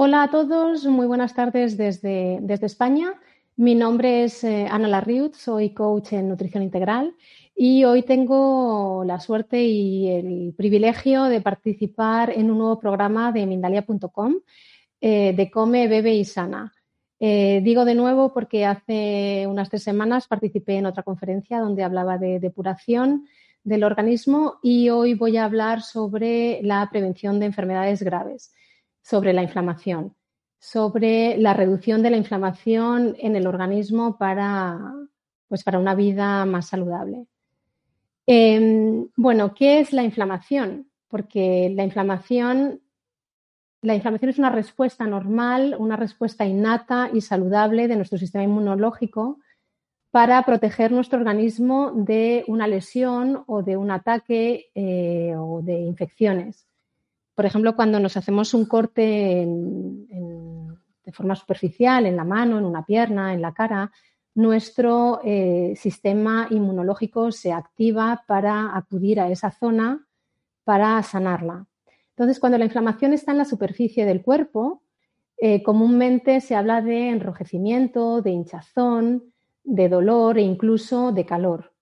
Hola 0.00 0.22
a 0.22 0.30
todos, 0.30 0.86
muy 0.86 1.08
buenas 1.08 1.34
tardes 1.34 1.76
desde, 1.76 2.38
desde 2.40 2.66
España. 2.66 3.14
Mi 3.56 3.74
nombre 3.74 4.22
es 4.22 4.44
eh, 4.44 4.68
Ana 4.70 4.86
Larriut, 4.86 5.34
soy 5.34 5.70
coach 5.70 6.12
en 6.12 6.28
nutrición 6.28 6.62
integral 6.62 7.16
y 7.56 7.82
hoy 7.82 8.04
tengo 8.04 9.02
la 9.04 9.18
suerte 9.18 9.60
y 9.64 10.08
el 10.08 10.54
privilegio 10.56 11.24
de 11.24 11.40
participar 11.40 12.30
en 12.30 12.48
un 12.52 12.58
nuevo 12.58 12.78
programa 12.78 13.32
de 13.32 13.44
Mindalia.com 13.44 14.36
eh, 15.00 15.34
de 15.36 15.50
Come, 15.50 15.88
Bebe 15.88 16.14
y 16.14 16.24
Sana. 16.24 16.72
Eh, 17.18 17.60
digo 17.64 17.84
de 17.84 17.96
nuevo 17.96 18.32
porque 18.32 18.66
hace 18.66 19.48
unas 19.48 19.68
tres 19.68 19.82
semanas 19.82 20.28
participé 20.28 20.76
en 20.76 20.86
otra 20.86 21.02
conferencia 21.02 21.58
donde 21.58 21.82
hablaba 21.82 22.18
de 22.18 22.38
depuración 22.38 23.26
del 23.64 23.82
organismo 23.82 24.60
y 24.62 24.90
hoy 24.90 25.14
voy 25.14 25.38
a 25.38 25.44
hablar 25.44 25.82
sobre 25.82 26.60
la 26.62 26.88
prevención 26.88 27.40
de 27.40 27.46
enfermedades 27.46 28.00
graves 28.04 28.52
sobre 29.08 29.32
la 29.32 29.42
inflamación, 29.42 30.14
sobre 30.58 31.38
la 31.38 31.54
reducción 31.54 32.02
de 32.02 32.10
la 32.10 32.18
inflamación 32.18 33.16
en 33.18 33.36
el 33.36 33.46
organismo 33.46 34.18
para, 34.18 34.78
pues 35.48 35.64
para 35.64 35.78
una 35.78 35.94
vida 35.94 36.44
más 36.44 36.66
saludable. 36.66 37.26
Em, 38.26 39.08
bueno, 39.16 39.54
¿qué 39.54 39.80
es 39.80 39.94
la 39.94 40.02
inflamación? 40.02 40.90
Porque 41.08 41.72
la 41.74 41.84
inflamación, 41.84 42.82
la 43.80 43.94
inflamación 43.94 44.28
es 44.28 44.38
una 44.38 44.50
respuesta 44.50 45.06
normal, 45.06 45.74
una 45.78 45.96
respuesta 45.96 46.44
innata 46.44 47.08
y 47.10 47.22
saludable 47.22 47.88
de 47.88 47.96
nuestro 47.96 48.18
sistema 48.18 48.44
inmunológico 48.44 49.38
para 50.10 50.42
proteger 50.42 50.92
nuestro 50.92 51.18
organismo 51.18 51.92
de 51.94 52.44
una 52.46 52.66
lesión 52.66 53.44
o 53.46 53.62
de 53.62 53.78
un 53.78 53.90
ataque 53.90 54.70
eh, 54.74 55.34
o 55.34 55.62
de 55.62 55.78
infecciones. 55.80 56.67
Por 57.38 57.46
ejemplo, 57.46 57.76
cuando 57.76 58.00
nos 58.00 58.16
hacemos 58.16 58.52
un 58.52 58.64
corte 58.64 59.46
de 59.46 61.12
forma 61.12 61.36
superficial 61.36 62.04
en 62.04 62.16
la 62.16 62.24
mano, 62.24 62.58
en 62.58 62.64
una 62.64 62.84
pierna, 62.84 63.32
en 63.32 63.42
la 63.42 63.54
cara, 63.54 63.92
nuestro 64.34 65.20
eh, 65.22 65.72
sistema 65.76 66.48
inmunológico 66.50 67.30
se 67.30 67.52
activa 67.52 68.24
para 68.26 68.76
acudir 68.76 69.20
a 69.20 69.30
esa 69.30 69.52
zona 69.52 70.04
para 70.64 71.00
sanarla. 71.04 71.64
Entonces, 72.08 72.40
cuando 72.40 72.58
la 72.58 72.64
inflamación 72.64 73.12
está 73.12 73.30
en 73.30 73.38
la 73.38 73.44
superficie 73.44 74.04
del 74.04 74.20
cuerpo, 74.20 74.82
eh, 75.36 75.62
comúnmente 75.62 76.40
se 76.40 76.56
habla 76.56 76.82
de 76.82 77.10
enrojecimiento, 77.10 78.20
de 78.20 78.32
hinchazón, 78.32 79.32
de 79.62 79.88
dolor 79.88 80.38
e 80.38 80.42
incluso 80.42 81.12
de 81.12 81.24
calor. 81.24 81.72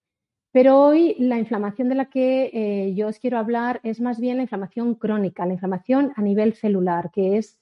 Pero 0.57 0.81
hoy 0.81 1.15
la 1.19 1.39
inflamación 1.39 1.91
de 1.91 1.95
la 1.95 2.07
que 2.07 2.49
eh, 2.51 2.95
yo 2.95 3.09
os 3.09 3.19
quiero 3.19 3.37
hablar 3.37 3.79
es 3.83 4.01
más 4.01 4.19
bien 4.19 4.39
la 4.39 4.45
inflamación 4.45 4.95
crónica, 4.95 5.45
la 5.45 5.53
inflamación 5.53 6.15
a 6.17 6.23
nivel 6.23 6.55
celular, 6.55 7.11
que 7.13 7.37
es 7.37 7.59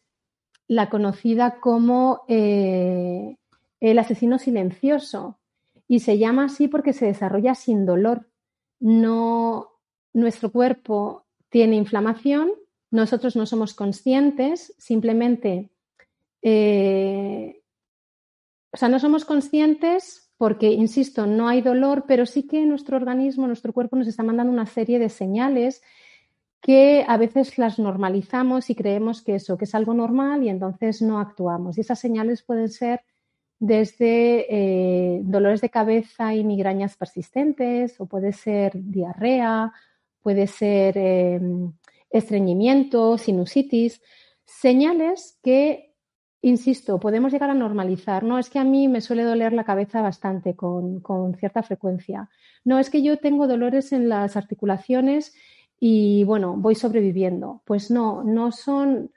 la 0.69 0.89
conocida 0.91 1.59
como 1.59 2.21
eh, 2.29 3.37
el 3.81 3.99
asesino 3.99 4.39
silencioso. 4.39 5.41
Y 5.89 5.99
se 5.99 6.19
llama 6.19 6.45
así 6.45 6.69
porque 6.69 6.93
se 6.93 7.07
desarrolla 7.07 7.57
sin 7.57 7.85
dolor. 7.85 8.29
No, 8.79 9.71
nuestro 10.13 10.53
cuerpo 10.53 11.25
tiene 11.49 11.75
inflamación, 11.75 12.53
nosotros 12.93 13.35
no 13.35 13.45
somos 13.45 13.75
conscientes, 13.75 14.73
simplemente, 14.79 15.69
eh, 16.43 17.61
o 18.73 18.77
sea, 18.77 18.89
no 18.89 19.01
somos 19.01 19.25
conscientes 19.25 20.24
porque, 20.45 20.73
insisto, 20.73 21.27
no 21.27 21.49
hay 21.49 21.63
dolor, 21.63 22.05
pero 22.07 22.27
sí 22.27 22.43
que 22.43 22.67
nuestro 22.67 22.99
organismo, 22.99 23.47
nuestro 23.47 23.73
cuerpo 23.73 23.97
nos 23.97 24.09
está 24.09 24.23
mandando 24.23 24.53
una 24.53 24.67
serie 24.67 24.99
de 24.99 25.09
señales 25.09 25.81
que 26.61 27.03
a 27.09 27.17
veces 27.17 27.57
las 27.57 27.79
normalizamos 27.79 28.69
y 28.69 28.75
creemos 28.75 29.23
que 29.23 29.37
eso, 29.37 29.57
que 29.57 29.65
es 29.65 29.75
algo 29.75 29.95
normal 29.95 30.43
y 30.43 30.51
entonces 30.51 31.01
no 31.01 31.19
actuamos. 31.19 31.79
Y 31.79 31.81
esas 31.81 31.99
señales 31.99 32.43
pueden 32.43 32.69
ser 32.69 33.01
desde 33.59 34.45
eh, 34.51 35.21
dolores 35.23 35.63
de 35.63 35.71
cabeza 35.71 36.35
y 36.35 36.45
migrañas 36.45 36.95
persistentes, 36.95 37.99
o 37.99 38.05
puede 38.05 38.35
ser 38.35 38.73
diarrea, 38.75 39.73
puede 40.21 40.47
ser 40.47 40.99
em, 40.99 41.73
estreñimiento, 42.11 43.17
sinusitis, 43.17 44.03
señales 44.45 45.39
que 45.43 45.94
insisto, 46.45 47.01
podemos 47.01 47.33
llegar 47.33 47.51
a 47.51 47.55
normalizar. 47.55 48.23
No 48.23 48.39
es 48.39 48.51
que 48.51 48.59
a 48.59 48.65
mí 48.65 48.87
me 48.87 49.01
suele 49.01 49.25
doler 49.25 49.53
la 49.53 49.65
cabeza 49.65 50.03
bastante 50.03 50.55
con, 50.55 51.03
cierta 51.39 51.63
frecuencia. 51.63 52.29
No 52.65 52.79
es 52.79 52.91
que 52.91 53.03
yo 53.03 53.19
tengo 53.19 53.49
dolores 53.49 53.93
en 53.93 54.09
las 54.09 54.37
articulaciones 54.37 55.35
y 55.81 56.25
bueno, 56.25 56.55
voy 56.57 56.75
sobreviviendo. 56.75 57.63
Pues 57.65 57.91
no, 57.91 58.23
no 58.23 58.53
son, 58.53 59.11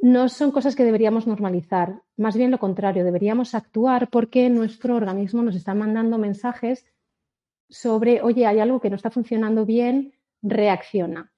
no 0.00 0.28
son 0.28 0.50
cosas 0.50 0.74
que 0.74 0.84
deberíamos 0.84 1.26
normalizar. 1.26 2.02
Más 2.16 2.36
bien 2.36 2.50
lo 2.50 2.58
contrario, 2.58 3.04
deberíamos 3.04 3.54
actuar 3.54 4.08
porque 4.08 4.48
nuestro 4.48 4.96
organismo 4.96 5.42
nos 5.42 5.56
está 5.56 5.74
mandando 5.74 6.16
mensajes 6.16 6.86
sobre, 7.68 8.22
oye, 8.22 8.46
hay 8.46 8.60
algo 8.60 8.80
que 8.80 8.90
no 8.90 8.96
está 8.96 9.10
funcionando 9.10 9.66
bien, 9.66 10.14
reacciona. 10.42 11.32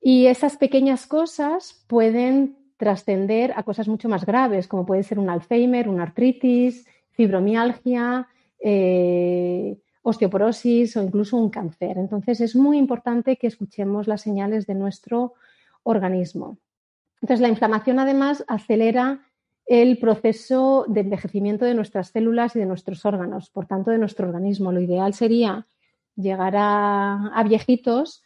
Y 0.00 0.26
esas 0.26 0.56
pequeñas 0.58 1.06
cosas 1.06 1.84
pueden 1.88 2.65
trascender 2.76 3.52
a 3.56 3.62
cosas 3.62 3.88
mucho 3.88 4.08
más 4.08 4.26
graves, 4.26 4.68
como 4.68 4.86
puede 4.86 5.02
ser 5.02 5.18
un 5.18 5.30
Alzheimer, 5.30 5.88
una 5.88 6.02
artritis, 6.04 6.86
fibromialgia, 7.10 8.28
eh, 8.60 9.78
osteoporosis 10.02 10.96
o 10.96 11.02
incluso 11.02 11.36
un 11.36 11.50
cáncer. 11.50 11.98
Entonces 11.98 12.40
es 12.40 12.54
muy 12.54 12.78
importante 12.78 13.36
que 13.36 13.46
escuchemos 13.46 14.06
las 14.06 14.20
señales 14.20 14.66
de 14.66 14.74
nuestro 14.74 15.34
organismo. 15.82 16.58
Entonces 17.22 17.40
la 17.40 17.48
inflamación 17.48 17.98
además 17.98 18.44
acelera 18.46 19.26
el 19.66 19.98
proceso 19.98 20.84
de 20.86 21.00
envejecimiento 21.00 21.64
de 21.64 21.74
nuestras 21.74 22.08
células 22.10 22.54
y 22.54 22.60
de 22.60 22.66
nuestros 22.66 23.04
órganos, 23.04 23.50
por 23.50 23.66
tanto 23.66 23.90
de 23.90 23.98
nuestro 23.98 24.28
organismo. 24.28 24.70
Lo 24.70 24.80
ideal 24.80 25.12
sería 25.12 25.66
llegar 26.14 26.54
a 26.56 27.42
viejitos 27.48 28.22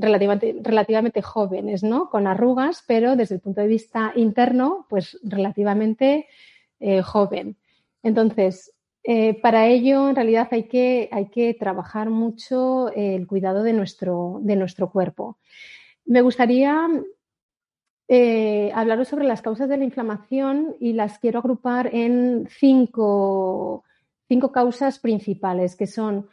relativamente, 0.00 1.22
jóvenes, 1.22 1.82
¿no? 1.82 2.10
Con 2.10 2.26
arrugas, 2.26 2.84
pero 2.86 3.16
desde 3.16 3.36
el 3.36 3.40
punto 3.40 3.60
de 3.60 3.66
vista 3.66 4.12
interno, 4.16 4.86
pues 4.88 5.18
relativamente 5.22 6.26
eh, 6.80 7.02
joven. 7.02 7.56
Entonces, 8.02 8.72
eh, 9.04 9.40
para 9.40 9.66
ello, 9.66 10.08
en 10.08 10.16
realidad, 10.16 10.48
hay 10.50 10.64
que, 10.64 11.08
hay 11.12 11.26
que 11.26 11.54
trabajar 11.54 12.10
mucho 12.10 12.90
el 12.94 13.26
cuidado 13.26 13.62
de 13.62 13.72
nuestro, 13.72 14.40
de 14.42 14.56
nuestro 14.56 14.90
cuerpo. 14.90 15.38
Me 16.04 16.22
gustaría 16.22 16.88
eh, 18.12 18.72
hablaros 18.74 19.06
sobre 19.06 19.24
las 19.24 19.40
causas 19.40 19.68
de 19.68 19.76
la 19.76 19.84
inflamación 19.84 20.74
y 20.80 20.94
las 20.94 21.20
quiero 21.20 21.38
agrupar 21.38 21.94
en 21.94 22.48
cinco, 22.50 23.84
cinco 24.26 24.50
causas 24.50 24.98
principales, 24.98 25.76
que 25.76 25.86
son 25.86 26.28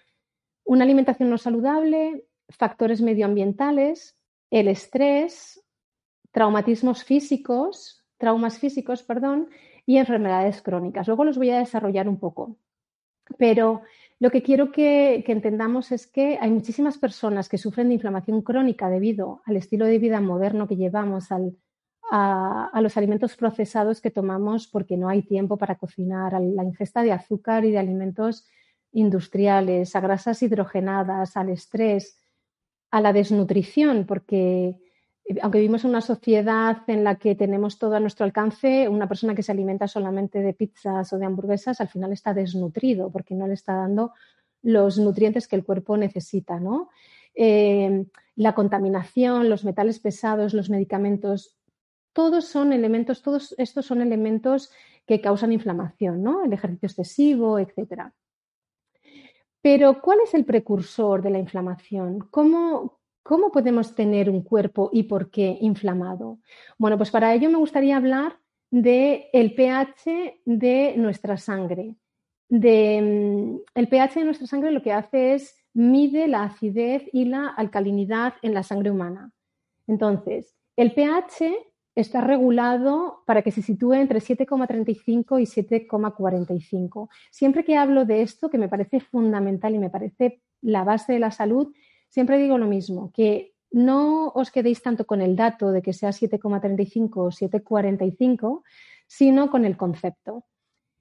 una 0.65 0.85
alimentación 0.85 1.29
no 1.29 1.37
saludable, 1.37 2.25
factores 2.49 3.01
medioambientales, 3.01 4.17
el 4.49 4.67
estrés, 4.67 5.63
traumatismos 6.31 7.03
físicos, 7.03 8.05
traumas 8.17 8.59
físicos, 8.59 9.03
perdón, 9.03 9.49
y 9.85 9.97
enfermedades 9.97 10.61
crónicas. 10.61 11.07
Luego 11.07 11.25
los 11.25 11.37
voy 11.37 11.49
a 11.49 11.59
desarrollar 11.59 12.07
un 12.09 12.19
poco. 12.19 12.57
Pero 13.37 13.81
lo 14.19 14.29
que 14.31 14.41
quiero 14.41 14.71
que, 14.71 15.23
entendamos 15.27 15.91
es 15.91 16.07
que 16.07 16.37
hay 16.41 16.49
muchísimas 16.49 16.97
personas 16.97 17.49
que 17.49 17.57
sufren 17.57 17.89
de 17.89 17.95
inflamación 17.95 18.41
crónica 18.41 18.89
debido 18.89 19.41
al 19.45 19.57
estilo 19.57 19.85
de 19.85 19.99
vida 19.99 20.21
moderno 20.21 20.67
que 20.67 20.75
llevamos, 20.75 21.31
a, 21.31 21.39
a, 22.09 22.81
los 22.81 22.97
alimentos 22.97 23.35
procesados 23.35 24.01
que 24.01 24.11
tomamos 24.11 24.67
porque 24.67 24.97
no 24.97 25.09
hay 25.09 25.23
tiempo 25.23 25.57
para 25.57 25.75
cocinar, 25.75 26.35
a 26.35 26.39
la 26.39 26.63
ingesta 26.63 27.03
de 27.03 27.11
azúcar 27.11 27.65
y 27.65 27.71
de 27.71 27.79
alimentos 27.79 28.45
industriales, 28.91 29.95
a 29.95 29.99
grasas 29.99 30.41
hidrogenadas, 30.41 31.37
al 31.37 31.49
estrés, 31.49 32.19
a 32.91 33.01
la 33.01 33.13
desnutrición, 33.13 34.05
porque 34.05 34.77
aunque 35.41 35.59
vivimos 35.59 35.83
en 35.83 35.89
una 35.89 36.01
sociedad 36.01 36.83
en 36.87 37.03
la 37.03 37.15
que 37.15 37.35
tenemos 37.35 37.77
todo 37.77 37.95
a 37.95 37.99
nuestro 37.99 38.25
alcance, 38.25 38.87
una 38.87 39.07
persona 39.07 39.35
que 39.35 39.43
se 39.43 39.51
alimenta 39.51 39.87
solamente 39.87 40.41
de 40.41 40.53
pizzas 40.53 41.11
o 41.11 41.17
de 41.17 41.25
hamburguesas 41.25 41.81
al 41.81 41.89
final 41.89 42.13
está 42.13 42.33
desnutrido 42.33 43.11
porque 43.11 43.35
no 43.35 43.47
le 43.47 43.53
está 43.53 43.73
dando 43.73 44.13
los 44.61 44.97
nutrientes 44.97 45.47
que 45.47 45.57
el 45.57 45.65
cuerpo 45.65 45.97
necesita, 45.97 46.59
¿no? 46.59 46.89
Eh, 47.35 48.05
la 48.35 48.55
contaminación, 48.55 49.49
los 49.49 49.63
metales 49.65 49.99
pesados, 49.99 50.53
los 50.53 50.69
medicamentos, 50.69 51.57
todos 52.13 52.45
son 52.45 52.73
elementos, 52.73 53.21
todos 53.21 53.53
estos 53.57 53.85
son 53.85 54.01
elementos 54.01 54.71
que 55.05 55.21
causan 55.21 55.51
inflamación, 55.51 56.23
¿no? 56.23 56.43
El 56.43 56.53
ejercicio 56.53 56.87
excesivo, 56.87 57.59
etcétera. 57.59 58.13
Pero, 59.61 60.01
¿cuál 60.01 60.19
es 60.23 60.33
el 60.33 60.45
precursor 60.45 61.21
de 61.21 61.29
la 61.29 61.39
inflamación? 61.39 62.19
¿Cómo, 62.31 62.99
¿Cómo 63.23 63.51
podemos 63.51 63.95
tener 63.95 64.29
un 64.29 64.41
cuerpo 64.41 64.89
y 64.93 65.03
por 65.03 65.29
qué 65.29 65.57
inflamado? 65.59 66.39
Bueno, 66.77 66.97
pues 66.97 67.11
para 67.11 67.33
ello 67.33 67.49
me 67.49 67.57
gustaría 67.57 67.97
hablar 67.97 68.39
del 68.71 69.25
el 69.33 69.53
pH 69.53 70.41
de 70.45 70.93
nuestra 70.97 71.37
sangre. 71.37 71.95
De, 72.49 73.01
mm, 73.01 73.57
el 73.75 73.89
pH 73.89 74.19
de 74.19 74.25
nuestra 74.25 74.47
sangre 74.47 74.71
lo 74.71 74.81
que 74.81 74.93
hace 74.93 75.33
es 75.33 75.57
mide 75.73 76.27
la 76.27 76.43
acidez 76.43 77.03
y 77.11 77.25
la 77.25 77.49
alcalinidad 77.49 78.35
en 78.41 78.53
la 78.53 78.63
sangre 78.63 78.91
humana. 78.91 79.31
Entonces, 79.87 80.55
el 80.75 80.93
pH 80.93 81.53
está 82.01 82.21
regulado 82.21 83.23
para 83.25 83.41
que 83.41 83.51
se 83.51 83.63
sitúe 83.63 83.93
entre 83.93 84.19
7,35 84.19 85.41
y 85.41 85.45
7,45. 85.45 87.09
Siempre 87.31 87.63
que 87.63 87.75
hablo 87.75 88.05
de 88.05 88.21
esto, 88.21 88.51
que 88.51 88.59
me 88.59 88.69
parece 88.69 88.99
fundamental 88.99 89.73
y 89.73 89.79
me 89.79 89.89
parece 89.89 90.41
la 90.61 90.83
base 90.83 91.13
de 91.13 91.19
la 91.19 91.31
salud, 91.31 91.73
siempre 92.07 92.37
digo 92.37 92.59
lo 92.59 92.67
mismo, 92.67 93.11
que 93.11 93.55
no 93.71 94.27
os 94.27 94.51
quedéis 94.51 94.83
tanto 94.83 95.07
con 95.07 95.21
el 95.21 95.35
dato 95.35 95.71
de 95.71 95.81
que 95.81 95.91
sea 95.91 96.11
7,35 96.11 97.09
o 97.15 97.31
7,45, 97.31 98.61
sino 99.07 99.49
con 99.49 99.65
el 99.65 99.75
concepto. 99.75 100.45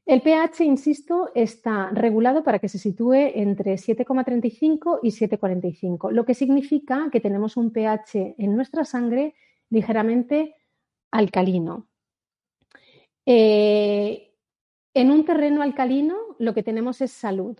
El 0.07 0.23
pH, 0.23 0.65
insisto, 0.65 1.31
está 1.35 1.91
regulado 1.91 2.43
para 2.43 2.59
que 2.59 2.69
se 2.69 2.79
sitúe 2.79 3.33
entre 3.35 3.75
7,35 3.75 5.01
y 5.03 5.11
7,45, 5.11 6.11
lo 6.11 6.25
que 6.25 6.33
significa 6.33 7.09
que 7.13 7.21
tenemos 7.21 7.59
un 7.59 7.71
pH 7.71 8.37
en 8.39 8.57
nuestra 8.57 8.85
sangre 8.87 9.35
ligeramente 9.69 10.55
alcalino. 11.11 11.89
Eh, 13.25 14.33
en 14.95 15.11
un 15.11 15.25
terreno 15.25 15.63
alcalino 15.63 16.17
lo 16.39 16.55
que 16.55 16.63
tenemos 16.63 17.01
es 17.01 17.13
salud. 17.13 17.59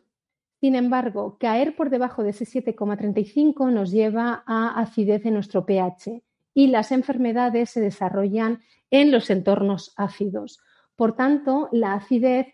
Sin 0.61 0.75
embargo, 0.75 1.37
caer 1.39 1.77
por 1.77 1.91
debajo 1.91 2.23
de 2.23 2.31
ese 2.31 2.45
7,35 2.45 3.71
nos 3.71 3.91
lleva 3.91 4.43
a 4.47 4.81
acidez 4.81 5.27
en 5.27 5.35
nuestro 5.35 5.67
pH 5.67 6.23
y 6.55 6.69
las 6.69 6.93
enfermedades 6.93 7.71
se 7.71 7.81
desarrollan 7.81 8.61
en 8.91 9.13
los 9.13 9.29
entornos 9.29 9.93
ácidos. 9.97 10.61
Por 10.95 11.15
tanto, 11.15 11.69
la 11.73 11.93
acidez 11.95 12.47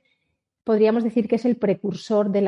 podríamos 0.65 1.05
decir 1.05 1.29
que 1.29 1.37
es 1.37 1.45
el 1.45 1.57
precursor 1.57 2.31
de 2.31 2.41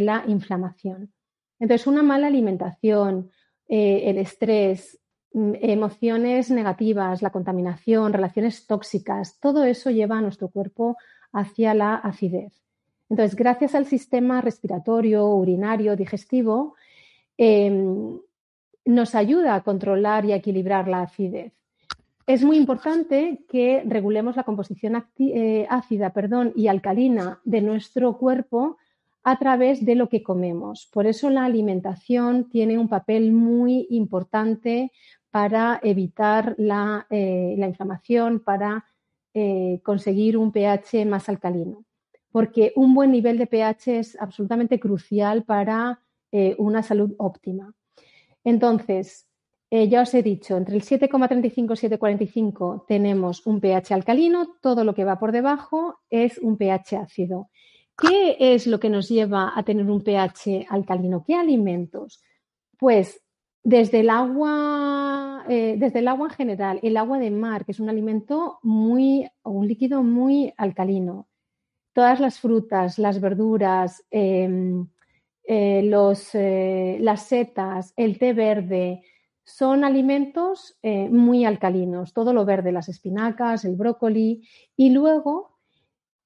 la, 0.00 0.24
inflamación. 0.26 1.12
Entonces, 1.58 1.86
una 1.86 2.02
mala 2.02 2.26
alimentación, 2.26 3.30
eh, 3.68 4.04
el 4.06 4.18
estrés, 4.18 5.00
emociones 5.34 6.50
negativas, 6.50 7.20
la 7.20 7.30
contaminación, 7.30 8.12
relaciones 8.12 8.66
tóxicas, 8.66 9.38
todo 9.40 9.64
eso 9.64 9.90
lleva 9.90 10.18
a 10.18 10.20
nuestro 10.20 10.48
cuerpo 10.48 10.96
hacia 11.32 11.74
la 11.74 11.96
acidez. 11.96 12.52
Entonces, 13.10 13.36
gracias 13.36 13.74
al 13.74 13.86
sistema 13.86 14.40
respiratorio, 14.40 15.26
urinario, 15.28 15.96
digestivo, 15.96 16.74
em, 17.36 18.18
nos 18.84 19.14
ayuda 19.14 19.56
a 19.56 19.62
controlar 19.62 20.24
y 20.24 20.32
a 20.32 20.36
equilibrar 20.36 20.88
la 20.88 21.02
acidez. 21.02 21.52
Es 22.26 22.42
muy 22.42 22.56
importante 22.56 23.44
que 23.48 23.82
regulemos 23.84 24.36
la 24.36 24.44
composición 24.44 25.04
eh, 25.18 25.66
ácida 25.68 26.10
perdón, 26.10 26.52
y 26.56 26.68
alcalina 26.68 27.40
de 27.44 27.60
nuestro 27.60 28.16
cuerpo 28.16 28.78
a 29.24 29.38
través 29.38 29.84
de 29.84 29.94
lo 29.94 30.08
que 30.08 30.22
comemos. 30.22 30.88
Por 30.92 31.06
eso 31.06 31.28
la 31.30 31.44
alimentación 31.44 32.48
tiene 32.48 32.78
un 32.78 32.88
papel 32.88 33.32
muy 33.32 33.86
importante 33.90 34.92
para 35.34 35.80
evitar 35.82 36.54
la, 36.58 37.08
eh, 37.10 37.56
inflamación, 37.58 38.38
para 38.38 38.84
eh, 39.34 39.80
conseguir 39.82 40.38
un 40.38 40.52
pH 40.52 41.04
más 41.06 41.28
alcalino. 41.28 41.84
Porque 42.30 42.72
un 42.76 42.94
buen 42.94 43.10
nivel 43.10 43.36
de 43.38 43.48
pH 43.48 43.98
es 43.98 44.16
absolutamente 44.20 44.78
crucial 44.78 45.42
para 45.42 46.00
una 46.58 46.82
salud 46.82 47.14
óptima. 47.18 47.72
Entonces, 48.42 49.28
eh, 49.70 49.88
ya 49.88 50.02
os 50.02 50.14
he 50.14 50.22
dicho, 50.22 50.56
entre 50.56 50.76
el 50.76 50.82
7,35 50.82 51.74
y 51.74 51.88
7,45 51.88 52.84
tenemos 52.86 53.44
un 53.44 53.60
pH 53.60 53.92
alcalino, 53.92 54.54
todo 54.60 54.84
lo 54.84 54.94
que 54.94 55.04
va 55.04 55.18
por 55.18 55.32
debajo 55.32 55.98
es 56.10 56.38
un 56.38 56.56
pH 56.56 56.96
ácido. 56.96 57.50
¿Qué 57.98 58.36
es 58.38 58.68
lo 58.68 58.78
que 58.78 58.88
nos 58.88 59.08
lleva 59.08 59.52
a 59.52 59.64
tener 59.64 59.90
un 59.90 60.02
pH 60.02 60.66
alcalino? 60.68 61.24
¿Qué 61.26 61.34
alimentos? 61.34 62.22
Pues 62.78 63.23
desde 63.64 64.00
el 64.00 64.10
agua, 64.10 65.44
eh, 65.48 65.76
desde 65.78 66.00
el 66.00 66.08
agua 66.08 66.28
en 66.28 66.34
general, 66.34 66.80
el 66.82 66.98
agua 66.98 67.18
de 67.18 67.30
mar, 67.30 67.64
que 67.64 67.72
es 67.72 67.80
un 67.80 67.88
alimento 67.88 68.58
muy, 68.62 69.26
un 69.42 69.66
líquido 69.66 70.02
muy 70.02 70.52
alcalino. 70.58 71.28
Todas 71.94 72.20
las 72.20 72.38
frutas, 72.38 72.98
las 72.98 73.20
verduras, 73.20 74.04
em, 74.10 74.86
eh, 75.44 75.82
las 77.00 77.22
setas, 77.26 77.94
el 77.96 78.18
té 78.18 78.34
verde, 78.34 79.02
son 79.44 79.84
alimentos 79.84 80.78
eh, 80.82 81.08
muy 81.08 81.44
alcalinos, 81.44 82.12
todo 82.12 82.32
lo 82.32 82.44
verde, 82.44 82.72
las 82.72 82.88
espinacas, 82.88 83.64
el 83.64 83.76
brócoli, 83.76 84.46
y 84.76 84.90
luego 84.90 85.58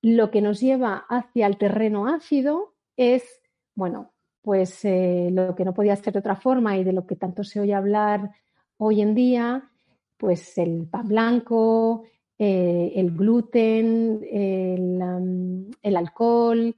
lo 0.02 0.30
que 0.30 0.40
nos 0.40 0.60
lleva 0.60 1.04
hacia 1.08 1.46
el 1.46 1.58
terreno 1.58 2.06
ácido 2.06 2.74
es, 2.96 3.42
bueno, 3.74 4.12
pues 4.48 4.82
eh, 4.86 5.28
lo 5.30 5.54
que 5.54 5.62
no 5.62 5.74
podía 5.74 5.94
ser 5.94 6.14
de 6.14 6.20
otra 6.20 6.34
forma 6.34 6.78
y 6.78 6.82
de 6.82 6.94
lo 6.94 7.06
que 7.06 7.16
tanto 7.16 7.44
se 7.44 7.60
oye 7.60 7.74
hablar 7.74 8.30
hoy 8.78 9.02
en 9.02 9.14
día, 9.14 9.70
pues 10.16 10.56
el 10.56 10.88
pan 10.88 11.06
blanco, 11.06 12.04
eh, 12.38 12.92
el 12.96 13.10
gluten, 13.14 14.26
el 14.32 15.96
alcohol, 15.98 16.74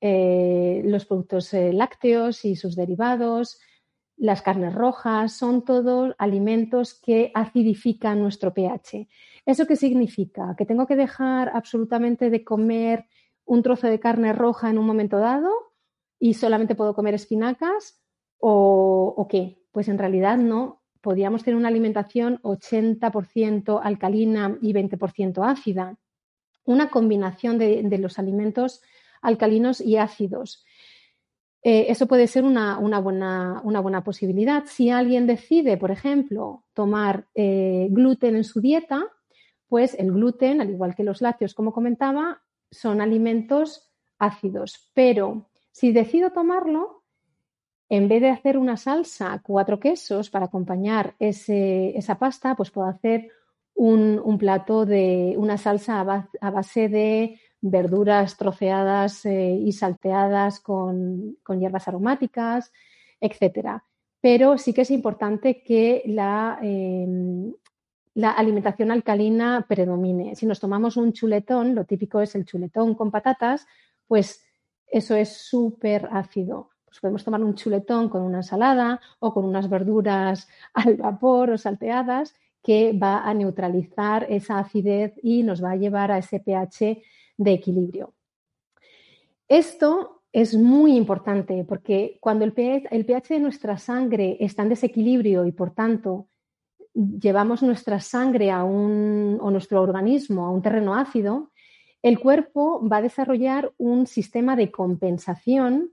los 0.00 1.04
productos 1.04 1.52
lácteos 1.52 2.46
y 2.46 2.56
sus 2.56 2.74
derivados, 2.74 3.60
las 4.16 4.40
carnes 4.40 4.74
rojas, 4.74 5.34
son 5.34 5.62
todos 5.62 6.14
alimentos 6.16 6.94
que 6.94 7.32
acidifican 7.34 8.18
nuestro 8.18 8.54
pH. 8.54 9.08
¿Eso 9.44 9.66
qué 9.66 9.76
significa? 9.76 10.54
¿Que 10.56 10.64
tengo 10.64 10.86
que 10.86 10.96
dejar 10.96 11.50
absolutamente 11.50 12.30
de 12.30 12.44
comer 12.44 13.04
un 13.44 13.62
trozo 13.62 13.88
de 13.88 14.00
carne 14.00 14.32
roja 14.32 14.70
en 14.70 14.78
un 14.78 14.86
momento 14.86 15.18
dado 15.18 15.69
y 16.20 16.34
solamente 16.34 16.76
puedo 16.76 16.94
comer 16.94 17.14
espinacas? 17.14 18.00
¿O, 18.38 19.26
qué? 19.28 19.58
Pues 19.72 19.88
en 19.88 19.98
realidad 19.98 20.38
no. 20.38 20.82
Podríamos 21.00 21.42
tener 21.42 21.56
una 21.56 21.68
alimentación 21.68 22.40
80% 22.42 23.80
alcalina 23.82 24.56
y 24.62 24.72
20% 24.72 25.50
ácida. 25.50 25.96
Una 26.64 26.90
combinación 26.90 27.58
de 27.58 27.98
los 27.98 28.18
alimentos 28.18 28.82
alcalinos 29.22 29.80
y 29.80 29.96
ácidos. 29.96 30.64
Eh, 31.62 31.86
eso 31.88 32.06
puede 32.06 32.26
ser 32.26 32.44
una, 32.44 32.78
buena, 32.78 34.02
posibilidad. 34.04 34.64
Si 34.66 34.90
alguien 34.90 35.26
decide, 35.26 35.76
por 35.76 35.90
ejemplo, 35.90 36.64
tomar 36.72 37.26
eh, 37.34 37.88
gluten 37.90 38.36
en 38.36 38.44
su 38.44 38.60
dieta, 38.60 39.06
pues 39.68 39.94
el 39.98 40.10
gluten, 40.10 40.60
al 40.60 40.70
igual 40.70 40.94
que 40.94 41.04
los 41.04 41.20
lácteos, 41.20 41.54
como 41.54 41.72
comentaba, 41.72 42.42
son 42.70 43.00
alimentos 43.00 43.90
ácidos. 44.18 44.90
Pero 44.94 45.50
si 45.72 45.92
decido 45.92 46.30
tomarlo, 46.30 47.02
en 47.88 48.08
vez 48.08 48.20
de 48.20 48.30
hacer 48.30 48.56
una 48.56 48.76
salsa, 48.76 49.40
cuatro 49.42 49.80
quesos 49.80 50.30
para 50.30 50.46
acompañar 50.46 51.16
esa 51.18 52.18
pasta, 52.18 52.54
pues 52.54 52.70
puedo 52.70 52.86
hacer 52.88 53.30
un, 53.74 54.36
plato 54.38 54.86
de 54.86 55.34
una 55.36 55.58
salsa 55.58 56.00
a 56.40 56.50
base 56.50 56.88
de 56.88 57.40
verduras 57.60 58.36
troceadas 58.36 59.24
eh, 59.26 59.54
y 59.54 59.72
salteadas 59.72 60.60
con, 60.60 61.36
hierbas 61.58 61.88
aromáticas, 61.88 62.72
etcétera. 63.20 63.84
Pero 64.20 64.58
sí 64.58 64.72
que 64.72 64.82
es 64.82 64.90
importante 64.90 65.62
que 65.62 66.02
la, 66.06 66.58
em, 66.62 67.52
la 68.14 68.32
alimentación 68.32 68.90
alcalina 68.90 69.64
predomine. 69.68 70.36
Si 70.36 70.46
nos 70.46 70.60
tomamos 70.60 70.96
un 70.96 71.12
chuletón, 71.12 71.74
lo 71.74 71.84
típico 71.84 72.20
es 72.20 72.34
el 72.34 72.44
chuletón 72.44 72.94
con 72.94 73.10
patatas, 73.10 73.66
pues 74.06 74.44
eso 74.90 75.14
es 75.14 75.36
súper 75.36 76.08
ácido. 76.12 76.70
Pues 76.84 77.00
podemos 77.00 77.24
tomar 77.24 77.42
un 77.42 77.54
chuletón 77.54 78.08
con 78.08 78.22
una 78.22 78.38
ensalada 78.38 79.00
o 79.20 79.32
con 79.32 79.44
unas 79.44 79.70
verduras 79.70 80.48
al 80.74 80.96
vapor 80.96 81.50
o 81.50 81.58
salteadas 81.58 82.34
que 82.62 82.92
va 82.92 83.20
a 83.20 83.32
neutralizar 83.32 84.26
esa 84.28 84.58
acidez 84.58 85.14
y 85.22 85.42
nos 85.42 85.62
va 85.62 85.72
a 85.72 85.76
llevar 85.76 86.12
a 86.12 86.18
ese 86.18 86.40
pH 86.40 87.02
de 87.38 87.52
equilibrio. 87.52 88.12
Esto 89.48 90.22
es 90.32 90.54
muy 90.54 90.96
importante 90.96 91.64
porque 91.64 92.18
cuando 92.20 92.44
el 92.44 92.52
pH, 92.52 93.34
de 93.34 93.40
nuestra 93.40 93.78
sangre 93.78 94.36
está 94.40 94.62
en 94.62 94.68
desequilibrio 94.68 95.46
y 95.46 95.52
por 95.52 95.72
tanto 95.72 96.28
llevamos 96.94 97.62
nuestra 97.62 98.00
sangre 98.00 98.50
a 98.50 98.62
un, 98.62 99.38
o 99.40 99.50
nuestro 99.50 99.80
organismo 99.80 100.46
a 100.46 100.50
un 100.50 100.62
terreno 100.62 100.94
ácido, 100.94 101.50
el 102.02 102.18
cuerpo 102.18 102.86
va 102.86 102.98
a 102.98 103.02
desarrollar 103.02 103.72
un 103.76 104.06
sistema 104.06 104.56
de 104.56 104.70
compensación 104.70 105.92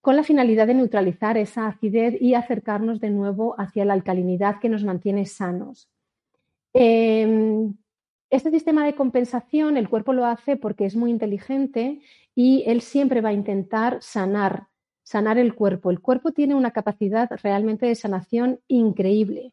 con 0.00 0.16
la 0.16 0.22
finalidad 0.22 0.66
de 0.66 0.74
neutralizar 0.74 1.38
esa 1.38 1.66
acidez 1.66 2.20
y 2.20 2.34
acercarnos 2.34 3.00
de 3.00 3.10
nuevo 3.10 3.54
hacia 3.58 3.84
la 3.84 3.94
alcalinidad 3.94 4.60
que 4.60 4.68
nos 4.68 4.84
mantiene 4.84 5.24
sanos. 5.24 5.88
Em, 6.74 7.74
este 8.30 8.50
sistema 8.50 8.84
de 8.84 8.94
compensación 8.94 9.76
el 9.76 9.88
cuerpo 9.88 10.12
lo 10.12 10.26
hace 10.26 10.56
porque 10.56 10.86
es 10.86 10.96
muy 10.96 11.10
inteligente 11.10 12.00
y 12.34 12.64
él 12.66 12.80
siempre 12.80 13.20
va 13.20 13.30
a 13.30 13.34
intentar 13.34 14.02
sanar, 14.02 14.68
sanar 15.04 15.38
el 15.38 15.54
cuerpo. 15.54 15.90
El 15.90 16.00
cuerpo 16.00 16.32
tiene 16.32 16.54
una 16.54 16.72
capacidad 16.72 17.30
realmente 17.42 17.86
de 17.86 17.94
sanación 17.94 18.60
increíble, 18.66 19.52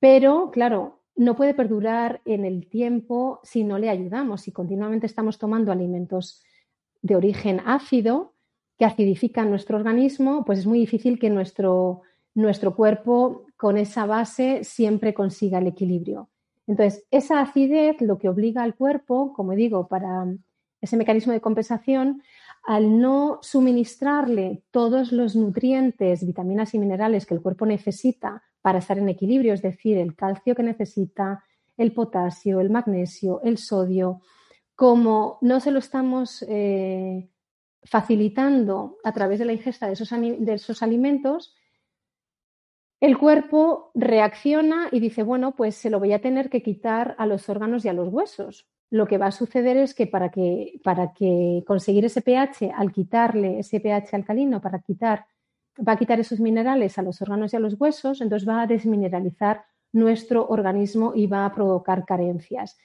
pero 0.00 0.50
claro, 0.50 0.97
no 1.18 1.34
puede 1.34 1.52
perdurar 1.52 2.20
en 2.24 2.44
el 2.44 2.68
tiempo 2.68 3.40
si 3.42 3.64
no 3.64 3.76
le 3.76 3.90
ayudamos, 3.90 4.42
si 4.42 4.52
continuamente 4.52 5.06
estamos 5.06 5.36
tomando 5.36 5.72
alimentos 5.72 6.42
de 7.02 7.16
origen 7.16 7.60
ácido 7.66 8.34
que 8.78 8.84
acidifican 8.84 9.50
nuestro 9.50 9.76
organismo, 9.76 10.44
pues 10.44 10.60
es 10.60 10.66
muy 10.66 10.78
difícil 10.78 11.18
que 11.18 11.28
nuestro, 11.28 12.02
nuestro 12.34 12.76
cuerpo 12.76 13.46
con 13.56 13.76
esa 13.76 14.06
base 14.06 14.62
siempre 14.62 15.12
consiga 15.12 15.58
el 15.58 15.66
equilibrio. 15.66 16.28
Entonces, 16.68 17.04
esa 17.10 17.40
acidez 17.40 18.00
lo 18.00 18.18
que 18.18 18.28
obliga 18.28 18.62
al 18.62 18.76
cuerpo, 18.76 19.32
como 19.32 19.52
digo, 19.52 19.88
para 19.88 20.24
ese 20.80 20.96
mecanismo 20.96 21.32
de 21.32 21.40
compensación, 21.40 22.22
al 22.64 23.00
no 23.00 23.40
suministrarle 23.42 24.62
todos 24.70 25.10
los 25.10 25.34
nutrientes, 25.34 26.24
vitaminas 26.24 26.74
y 26.74 26.78
minerales 26.78 27.26
que 27.26 27.34
el 27.34 27.42
cuerpo 27.42 27.66
necesita 27.66 28.44
para 28.60 28.78
estar 28.78 28.98
en 28.98 29.08
equilibrio, 29.08 29.54
es 29.54 29.62
decir, 29.62 29.98
el 29.98 30.14
calcio 30.14 30.54
que 30.54 30.62
necesita, 30.62 31.44
el 31.76 31.92
potasio, 31.92 32.60
el 32.60 32.70
magnesio, 32.70 33.40
el 33.42 33.58
sodio, 33.58 34.20
como 34.74 35.38
no 35.40 35.60
se 35.60 35.70
lo 35.70 35.78
estamos 35.78 36.44
eh, 36.48 37.28
facilitando 37.82 38.98
a 39.04 39.12
través 39.12 39.38
de 39.38 39.44
la 39.44 39.52
ingesta 39.52 39.86
de 39.86 39.94
esos, 39.94 40.10
de 40.10 40.54
esos 40.54 40.82
alimentos, 40.82 41.54
el 43.00 43.16
cuerpo 43.16 43.92
reacciona 43.94 44.88
y 44.90 44.98
dice, 44.98 45.22
bueno, 45.22 45.54
pues 45.54 45.76
se 45.76 45.88
lo 45.88 46.00
voy 46.00 46.12
a 46.12 46.20
tener 46.20 46.50
que 46.50 46.62
quitar 46.62 47.14
a 47.18 47.26
los 47.26 47.48
órganos 47.48 47.84
y 47.84 47.88
a 47.88 47.92
los 47.92 48.08
huesos. 48.08 48.68
Lo 48.90 49.06
que 49.06 49.18
va 49.18 49.26
a 49.26 49.32
suceder 49.32 49.76
es 49.76 49.94
que 49.94 50.06
para 50.06 50.30
que, 50.30 50.80
para 50.82 51.12
que 51.12 51.62
conseguir 51.66 52.04
ese 52.04 52.22
pH, 52.22 52.72
al 52.74 52.90
quitarle 52.90 53.60
ese 53.60 53.78
pH 53.80 54.16
alcalino, 54.16 54.60
para 54.60 54.80
quitar, 54.80 55.26
va 55.86 55.92
a 55.92 55.96
quitar 55.96 56.20
esos 56.20 56.40
minerales 56.40 56.98
a 56.98 57.02
los 57.02 57.20
órganos 57.22 57.52
y 57.52 57.56
a 57.56 57.60
los 57.60 57.74
huesos, 57.78 58.20
entonces 58.20 58.48
va 58.48 58.62
a 58.62 58.66
desmineralizar 58.66 59.64
nuestro 59.92 60.46
organismo 60.48 61.12
y 61.14 61.26
va 61.26 61.46
a 61.46 61.54
provocar 61.54 62.04
carencias. 62.04 62.76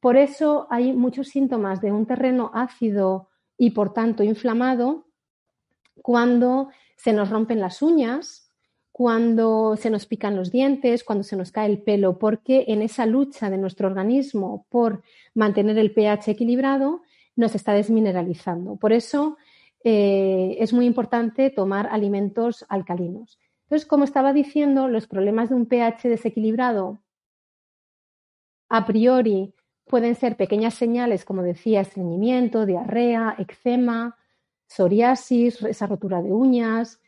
Por 0.00 0.16
eso 0.16 0.66
hay 0.70 0.92
muchos 0.92 1.28
síntomas 1.28 1.80
de 1.80 1.92
un 1.92 2.06
terreno 2.06 2.50
ácido 2.54 3.28
y 3.56 3.70
por 3.70 3.92
tanto 3.92 4.22
inflamado 4.22 5.06
cuando 6.02 6.70
se 6.96 7.12
nos 7.12 7.30
rompen 7.30 7.60
las 7.60 7.82
uñas, 7.82 8.50
cuando 8.90 9.76
se 9.76 9.90
nos 9.90 10.06
pican 10.06 10.36
los 10.36 10.50
dientes, 10.50 11.04
cuando 11.04 11.22
se 11.22 11.36
nos 11.36 11.52
cae 11.52 11.70
el 11.70 11.82
pelo, 11.82 12.18
porque 12.18 12.64
en 12.68 12.82
esa 12.82 13.06
lucha 13.06 13.48
de 13.48 13.58
nuestro 13.58 13.86
organismo 13.86 14.66
por 14.68 15.02
mantener 15.34 15.78
el 15.78 15.94
pH 15.94 16.32
equilibrado 16.32 17.02
nos 17.36 17.54
está 17.54 17.72
desmineralizando. 17.72 18.76
Por 18.76 18.92
eso 18.92 19.38
eh, 19.84 20.56
es 20.60 20.72
muy 20.72 20.86
importante 20.86 21.50
tomar 21.50 21.88
alimentos 21.90 22.64
alcalinos. 22.68 23.38
Entonces, 23.64 23.88
como 23.88 24.04
estaba 24.04 24.32
diciendo, 24.32 24.88
los 24.88 25.06
problemas 25.06 25.48
de 25.48 25.54
un 25.54 25.66
pH 25.66 26.08
desequilibrado 26.08 27.00
a 28.68 28.86
priori 28.86 29.54
pueden 29.86 30.14
ser 30.14 30.36
pequeñas 30.36 30.74
señales, 30.74 31.24
como 31.24 31.42
decía, 31.42 31.80
estreñimiento, 31.80 32.64
diarrea, 32.64 33.34
eczema, 33.38 34.16
psoriasis, 34.66 35.62
esa 35.62 35.86
rotura 35.86 36.22
de 36.22 36.32
uñas, 36.32 37.00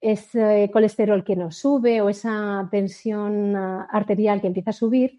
ese 0.00 0.70
colesterol 0.72 1.24
que 1.24 1.36
nos 1.36 1.56
sube 1.56 2.00
o 2.00 2.08
esa 2.08 2.68
tensión 2.70 3.54
ah, 3.56 3.86
arterial 3.90 4.40
que 4.40 4.46
empieza 4.46 4.70
a 4.70 4.74
subir, 4.74 5.18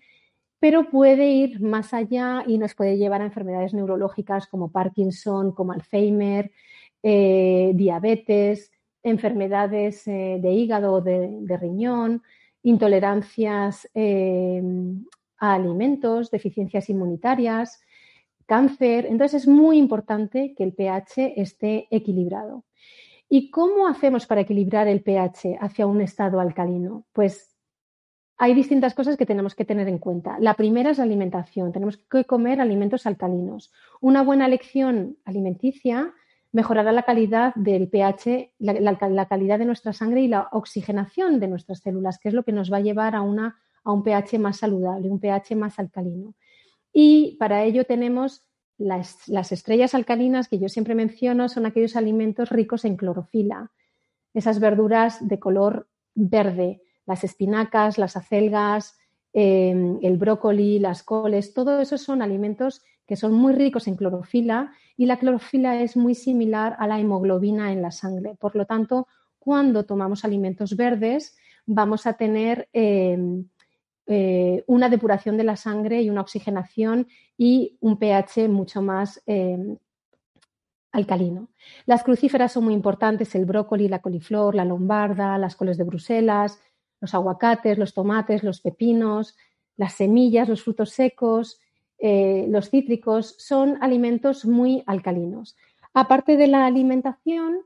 pero 0.59 0.89
puede 0.89 1.29
ir 1.29 1.61
más 1.61 1.93
allá 1.93 2.43
y 2.47 2.57
nos 2.57 2.73
puede 2.73 2.97
llevar 2.97 3.21
a 3.21 3.25
enfermedades 3.25 3.73
neurológicas 3.73 4.47
como 4.47 4.71
Parkinson, 4.71 5.51
como 5.51 5.73
Alzheimer, 5.73 6.51
eh, 7.03 7.71
diabetes, 7.75 8.71
enfermedades 9.03 10.07
eh, 10.07 10.39
de 10.41 10.51
hígado 10.51 10.93
o 10.93 11.01
de, 11.01 11.57
riñón, 11.59 12.21
intolerancias 12.63 13.89
eh, 13.93 14.61
a 15.39 15.53
alimentos, 15.55 16.29
deficiencias 16.29 16.89
inmunitarias, 16.89 17.81
cáncer. 18.45 19.07
Entonces 19.07 19.43
es 19.43 19.47
muy 19.47 19.77
importante 19.77 20.53
que 20.55 20.63
el 20.63 20.73
pH 20.73 21.33
esté 21.41 21.87
equilibrado. 21.89 22.65
¿Y 23.27 23.49
cómo 23.49 23.87
hacemos 23.87 24.27
para 24.27 24.41
equilibrar 24.41 24.87
el 24.87 25.01
pH 25.01 25.57
hacia 25.59 25.87
un 25.87 26.01
estado 26.01 26.39
alcalino? 26.39 27.05
Pues 27.13 27.55
hay 28.37 28.53
distintas 28.53 28.93
cosas 28.93 29.17
que 29.17 29.25
tenemos 29.25 29.55
que 29.55 29.65
tener 29.65 29.87
en 29.87 29.99
cuenta. 29.99 30.37
La 30.39 30.55
primera 30.55 30.89
es 30.89 30.97
la 30.97 31.05
alimentación. 31.05 31.71
Tenemos 31.71 31.97
que 31.97 32.25
comer 32.25 32.59
alimentos 32.59 33.05
alcalinos. 33.05 33.71
Una 34.01 34.21
buena 34.23 34.47
elección 34.47 35.17
alimenticia 35.25 36.13
mejorará 36.51 36.91
la 36.91 37.03
calidad 37.03 37.53
del 37.55 37.87
pH, 37.87 38.53
la, 38.59 39.25
calidad 39.27 39.59
de 39.59 39.65
nuestra 39.65 39.93
sangre 39.93 40.21
y 40.21 40.27
la 40.27 40.49
oxigenación 40.51 41.39
de 41.39 41.47
nuestras 41.47 41.79
células, 41.79 42.19
que 42.19 42.29
es 42.29 42.33
lo 42.33 42.43
que 42.43 42.51
nos 42.51 42.71
va 42.71 42.77
a 42.77 42.81
llevar 42.81 43.15
a, 43.15 43.21
un 43.21 44.03
pH 44.03 44.37
más 44.39 44.57
saludable, 44.57 45.09
un 45.09 45.19
pH 45.19 45.55
más 45.55 45.79
alcalino. 45.79 46.33
Y 46.91 47.37
para 47.39 47.63
ello 47.63 47.85
tenemos 47.85 48.45
las, 48.77 49.51
estrellas 49.51 49.95
alcalinas 49.95 50.49
que 50.49 50.59
yo 50.59 50.67
siempre 50.67 50.95
menciono 50.95 51.47
son 51.47 51.65
aquellos 51.65 51.95
alimentos 51.95 52.49
ricos 52.49 52.83
en 52.83 52.97
clorofila, 52.97 53.71
esas 54.33 54.59
verduras 54.59 55.25
de 55.25 55.39
color 55.39 55.87
verde, 56.15 56.81
las 57.05 57.23
espinacas, 57.23 57.97
las 57.97 58.17
acelgas, 58.17 58.97
em, 59.33 59.99
el 60.01 60.17
brócoli, 60.17 60.79
las 60.79 61.03
coles, 61.03 61.53
todo 61.53 61.79
eso 61.79 61.97
son 61.97 62.21
alimentos 62.21 62.81
que 63.11 63.17
son 63.17 63.33
muy 63.33 63.51
ricos 63.51 63.89
en 63.89 63.97
clorofila 63.97 64.71
y 64.95 65.05
la 65.05 65.19
clorofila 65.19 65.81
es 65.81 65.97
muy 65.97 66.15
similar 66.15 66.77
a 66.79 66.87
la 66.87 66.97
hemoglobina 66.97 67.73
en 67.73 67.81
la 67.81 67.91
sangre. 67.91 68.37
Por 68.39 68.55
lo 68.55 68.65
tanto, 68.65 69.05
cuando 69.37 69.83
tomamos 69.83 70.23
alimentos 70.23 70.77
verdes, 70.77 71.35
vamos 71.65 72.07
a 72.07 72.13
tener 72.13 72.69
em, 72.71 73.49
eh, 74.05 74.63
una 74.65 74.87
depuración 74.87 75.35
de 75.35 75.43
la 75.43 75.57
sangre 75.57 76.01
y 76.01 76.09
una 76.09 76.21
oxigenación 76.21 77.09
y 77.37 77.75
un 77.81 77.99
pH 77.99 78.47
mucho 78.47 78.81
más 78.81 79.21
eh, 79.27 79.75
alcalino. 80.93 81.49
Las 81.85 82.03
crucíferas 82.03 82.53
son 82.53 82.63
muy 82.63 82.73
importantes, 82.73 83.35
el 83.35 83.43
brócoli, 83.43 83.89
la 83.89 83.99
coliflor, 83.99 84.55
la 84.55 84.63
lombarda, 84.63 85.37
las 85.37 85.57
coles 85.57 85.77
de 85.77 85.83
Bruselas, 85.83 86.61
los 87.01 87.13
aguacates, 87.13 87.77
los 87.77 87.93
tomates, 87.93 88.41
los 88.41 88.61
pepinos, 88.61 89.35
las 89.75 89.95
semillas, 89.95 90.47
los 90.47 90.63
frutos 90.63 90.91
secos, 90.91 91.59
eh, 92.01 92.45
los 92.49 92.69
cítricos, 92.69 93.35
son 93.37 93.77
alimentos 93.81 94.45
muy 94.45 94.83
alcalinos. 94.85 95.55
Aparte 95.93 96.37
de 96.37 96.47
la 96.47 96.65
alimentación, 96.65 97.61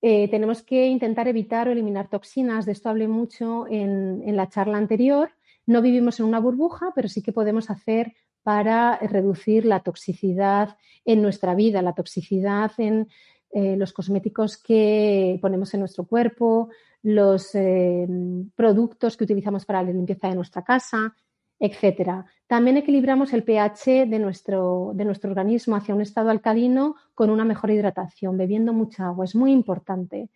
tenemos 0.00 0.62
que 0.62 0.86
intentar 0.86 1.26
evitar 1.26 1.66
o 1.66 1.72
eliminar 1.72 2.08
toxinas. 2.08 2.64
De 2.64 2.70
esto 2.70 2.88
hablé 2.88 3.08
mucho 3.08 3.66
en 3.68 4.36
la 4.36 4.48
charla 4.48 4.78
anterior. 4.78 5.30
No 5.66 5.82
vivimos 5.82 6.20
en 6.20 6.26
una 6.26 6.38
burbuja, 6.38 6.92
pero 6.94 7.08
sí 7.08 7.20
que 7.20 7.32
podemos 7.32 7.68
hacer 7.68 8.14
para 8.44 8.96
reducir 8.98 9.66
la 9.66 9.80
toxicidad 9.80 10.78
en 11.04 11.20
nuestra 11.20 11.54
vida, 11.54 11.82
la 11.82 11.94
toxicidad 11.94 12.72
en 12.78 13.08
eh, 13.50 13.76
los 13.76 13.92
cosméticos 13.92 14.58
que 14.58 15.38
ponemos 15.40 15.72
en 15.72 15.80
nuestro 15.80 16.04
cuerpo, 16.06 16.68
los 17.02 17.54
eh, 17.54 18.06
productos 18.54 19.16
que 19.16 19.24
utilizamos 19.24 19.64
para 19.64 19.82
la 19.82 19.90
limpieza 19.90 20.28
de 20.28 20.34
nuestra 20.34 20.62
casa, 20.62 21.14
etcétera. 21.58 22.26
También 22.46 22.76
equilibramos 22.76 23.32
el 23.32 23.42
pH 23.42 24.06
de 24.06 24.18
nuestro, 24.18 24.92
de 24.94 25.04
nuestro 25.04 25.30
organismo 25.30 25.76
hacia 25.76 25.94
un 25.94 26.00
estado 26.00 26.30
alcalino 26.30 26.96
con 27.14 27.30
una 27.30 27.44
mejor 27.44 27.70
hidratación, 27.70 28.36
bebiendo 28.36 28.72
mucha 28.72 29.06
agua. 29.06 29.24
Es 29.24 29.34
muy 29.34 29.52
importante. 29.52 30.30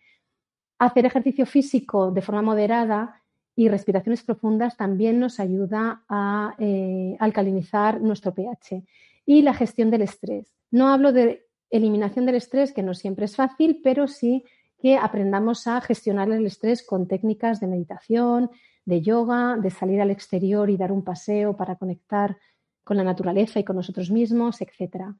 Hacer 0.79 1.05
ejercicio 1.05 1.45
físico 1.45 2.11
de 2.11 2.21
forma 2.21 2.41
moderada 2.41 3.21
y 3.55 3.69
respiraciones 3.69 4.23
profundas 4.23 4.75
también 4.77 5.19
nos 5.19 5.39
ayuda 5.39 6.03
a 6.09 6.55
eh, 6.59 7.15
alcalinizar 7.19 8.01
nuestro 8.01 8.33
pH. 8.33 8.83
Y 9.25 9.41
la 9.41 9.53
gestión 9.53 9.89
del 9.89 10.01
estrés. 10.01 10.53
No 10.69 10.89
hablo 10.89 11.13
de 11.13 11.45
eliminación 11.69 12.25
del 12.25 12.35
estrés, 12.35 12.73
que 12.73 12.83
no 12.83 12.93
siempre 12.93 13.25
es 13.25 13.35
fácil, 13.35 13.79
pero 13.83 14.07
sí 14.07 14.43
que 14.79 14.97
aprendamos 14.97 15.65
a 15.65 15.79
gestionar 15.81 16.29
el 16.29 16.45
estrés 16.45 16.85
con 16.85 17.07
técnicas 17.07 17.59
de 17.59 17.67
meditación, 17.67 18.51
de 18.85 19.01
yoga, 19.01 19.57
de 19.57 19.69
salir 19.69 20.01
al 20.01 20.11
exterior 20.11 20.69
y 20.69 20.77
dar 20.77 20.91
un 20.91 21.03
paseo 21.03 21.55
para 21.55 21.75
conectar 21.75 22.37
con 22.83 22.97
la 22.97 23.03
naturaleza 23.03 23.59
y 23.59 23.63
con 23.63 23.75
nosotros 23.75 24.11
mismos, 24.11 24.61
etc. 24.61 25.15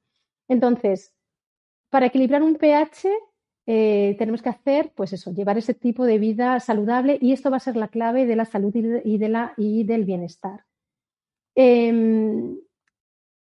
Entonces, 0.48 1.14
para 1.90 2.08
equilibrar 2.08 2.44
un 2.44 2.56
pH 2.56 3.10
eh, 3.66 4.16
tenemos 4.20 4.42
que 4.42 4.50
hacer, 4.50 4.92
pues 4.94 5.14
eso, 5.14 5.34
llevar 5.34 5.58
ese 5.58 5.74
tipo 5.74 6.06
de 6.06 6.20
vida 6.20 6.60
saludable 6.60 7.18
y 7.22 7.32
esto 7.32 7.50
va 7.50 7.58
a 7.58 7.62
ser 7.62 7.78
la 7.78 7.88
clave 7.88 8.26
de 8.26 8.36
la 8.36 8.46
salud 8.46 8.74
y, 8.76 9.18
de 9.18 9.30
la, 9.30 9.54
y 9.56 9.84
del 9.86 10.04
bienestar. 10.04 10.66
Em, 11.56 12.58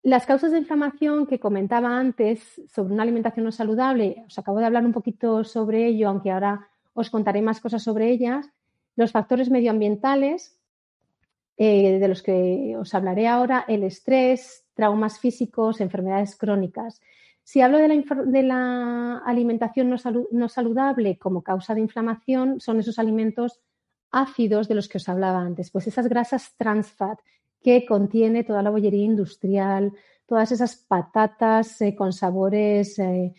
las 0.02 0.26
causas 0.26 0.52
de 0.52 0.58
inflamación 0.58 1.26
que 1.26 1.40
comentaba 1.40 1.98
antes 1.98 2.62
sobre 2.68 2.94
una 2.94 3.02
alimentación 3.02 3.44
no 3.44 3.52
saludable, 3.52 4.22
os 4.26 4.38
acabo 4.38 4.60
de 4.60 4.66
hablar 4.66 4.84
un 4.86 4.92
poquito 4.92 5.42
sobre 5.42 5.86
ello, 5.86 6.08
aunque 6.08 6.30
ahora 6.30 6.68
os 6.94 7.10
contaré 7.10 7.42
más 7.42 7.60
cosas 7.60 7.82
sobre 7.82 8.10
ellas. 8.10 8.48
Los 8.96 9.12
factores 9.12 9.50
medioambientales, 9.50 10.58
eh, 11.58 11.98
de 11.98 12.08
los 12.08 12.22
que 12.22 12.74
os 12.78 12.92
hablaré 12.94 13.28
ahora, 13.28 13.64
el 13.68 13.84
estrés, 13.84 14.64
traumas 14.74 15.18
físicos, 15.18 15.80
enfermedades 15.80 16.36
crónicas. 16.36 17.00
Si 17.42 17.60
hablo 17.60 17.78
de 17.78 18.42
la, 18.42 19.18
alimentación 19.24 19.88
no, 19.88 20.48
saludable 20.48 21.16
como 21.16 21.42
causa 21.42 21.74
de 21.74 21.80
inflamación, 21.80 22.60
son 22.60 22.80
esos 22.80 22.98
alimentos 22.98 23.60
ácidos 24.10 24.66
de 24.66 24.74
los 24.74 24.88
que 24.88 24.98
os 24.98 25.08
hablaba 25.08 25.40
antes, 25.40 25.70
pues 25.70 25.86
esas 25.86 26.08
grasas 26.08 26.54
trans 26.56 26.90
fat 26.90 27.20
que 27.62 27.86
contiene 27.86 28.44
toda 28.44 28.62
la 28.62 28.70
bollería 28.70 29.04
industrial, 29.04 29.92
todas 30.26 30.52
esas 30.52 30.76
patatas 30.76 31.80
eh, 31.80 31.94
con 31.94 32.12
sabores 32.12 32.98
eh, 32.98 33.32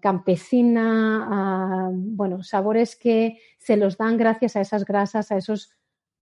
campesina, 0.00 1.90
bueno, 1.92 2.42
sabores 2.42 2.94
que 2.94 3.38
se 3.58 3.76
los 3.76 3.96
dan 3.96 4.16
gracias 4.16 4.54
a 4.54 4.60
esas 4.60 4.84
grasas, 4.84 5.32
a 5.32 5.36
esos 5.36 5.72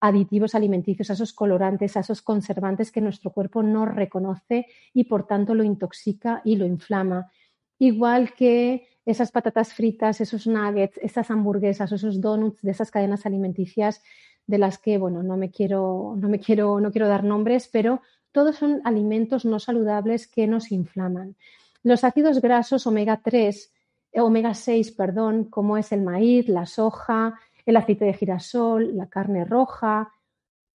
aditivos 0.01 0.55
alimenticios, 0.55 1.11
a 1.11 1.13
esos 1.13 1.33
colorantes, 1.33 1.97
a 1.97 2.01
esos 2.01 2.23
conservantes 2.23 2.91
que 2.91 3.01
nuestro 3.01 3.31
cuerpo 3.31 3.63
no 3.63 3.85
reconoce 3.87 4.67
y 4.95 5.05
por 5.05 5.27
tanto 5.27 5.55
lo 5.55 5.63
intoxica 5.63 6.41
y 6.45 6.57
lo 6.57 6.65
inflama. 6.67 7.31
Igual 7.79 8.33
que 8.35 8.89
esas 9.05 9.31
patatas 9.31 9.75
fritas, 9.75 10.21
esos 10.21 10.47
nuggets, 10.47 10.99
esas 11.03 11.31
hamburguesas, 11.31 11.93
esos 11.93 12.21
donuts 12.21 12.63
de 12.63 12.71
esas 12.71 12.91
cadenas 12.91 13.27
alimenticias 13.27 14.03
de 14.47 14.59
las 14.59 14.79
que, 14.79 14.99
bueno, 14.99 15.23
no 15.23 15.37
me 15.37 15.51
quiero, 15.51 16.15
no 16.17 16.29
me 16.29 16.41
quiero, 16.41 16.81
no 16.81 16.91
quiero 16.91 17.09
dar 17.09 17.25
nombres, 17.25 17.69
pero 17.69 18.01
todos 18.33 18.57
son 18.57 18.81
alimentos 18.85 19.45
no 19.45 19.59
saludables 19.59 20.27
que 20.27 20.47
nos 20.47 20.73
inflaman. 20.73 21.37
Los 21.83 22.05
ácidos 22.05 22.41
grasos 22.41 22.87
omega 22.87 23.21
3, 23.23 23.73
eh, 24.13 24.21
omega 24.21 24.55
6, 24.55 24.93
perdón, 24.93 25.45
como 25.45 25.77
es 25.77 25.93
el 25.93 26.03
maíz, 26.03 26.49
la 26.49 26.67
soja, 26.67 27.39
el 27.67 27.77
aceite 27.77 28.05
de 28.05 28.15
girasol, 28.15 28.97
la 28.97 29.09
carne 29.09 29.45
roja, 29.45 30.13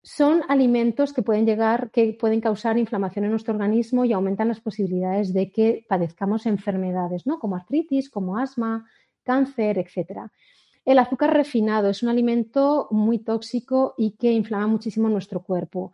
son 0.03 0.41
alimentos 0.47 1.11
que 1.11 1.21
pueden 1.21 1.45
llegar, 1.45 1.91
que 1.91 2.15
pueden 2.17 2.39
causar 2.39 2.77
inflamación 2.77 3.25
en 3.25 3.31
nuestro 3.31 3.53
organismo 3.53 4.05
y 4.05 4.13
aumentan 4.13 4.47
las 4.47 4.61
posibilidades 4.61 5.33
de 5.33 5.51
que 5.51 5.85
padezcamos 5.87 6.45
enfermedades, 6.45 7.27
¿no? 7.27 7.39
Como 7.39 7.57
artritis, 7.57 8.09
como 8.09 8.37
asma, 8.37 8.89
cáncer, 9.23 9.77
etcétera. 9.77 10.31
El 10.85 10.99
azúcar 10.99 11.33
refinado 11.33 11.89
es 11.89 12.03
un 12.03 12.09
alimento 12.09 12.87
muy 12.91 13.19
tóxico 13.19 13.95
y 13.97 14.11
que 14.11 14.31
inflama 14.31 14.67
muchísimo 14.67 15.09
nuestro 15.09 15.43
cuerpo. 15.43 15.91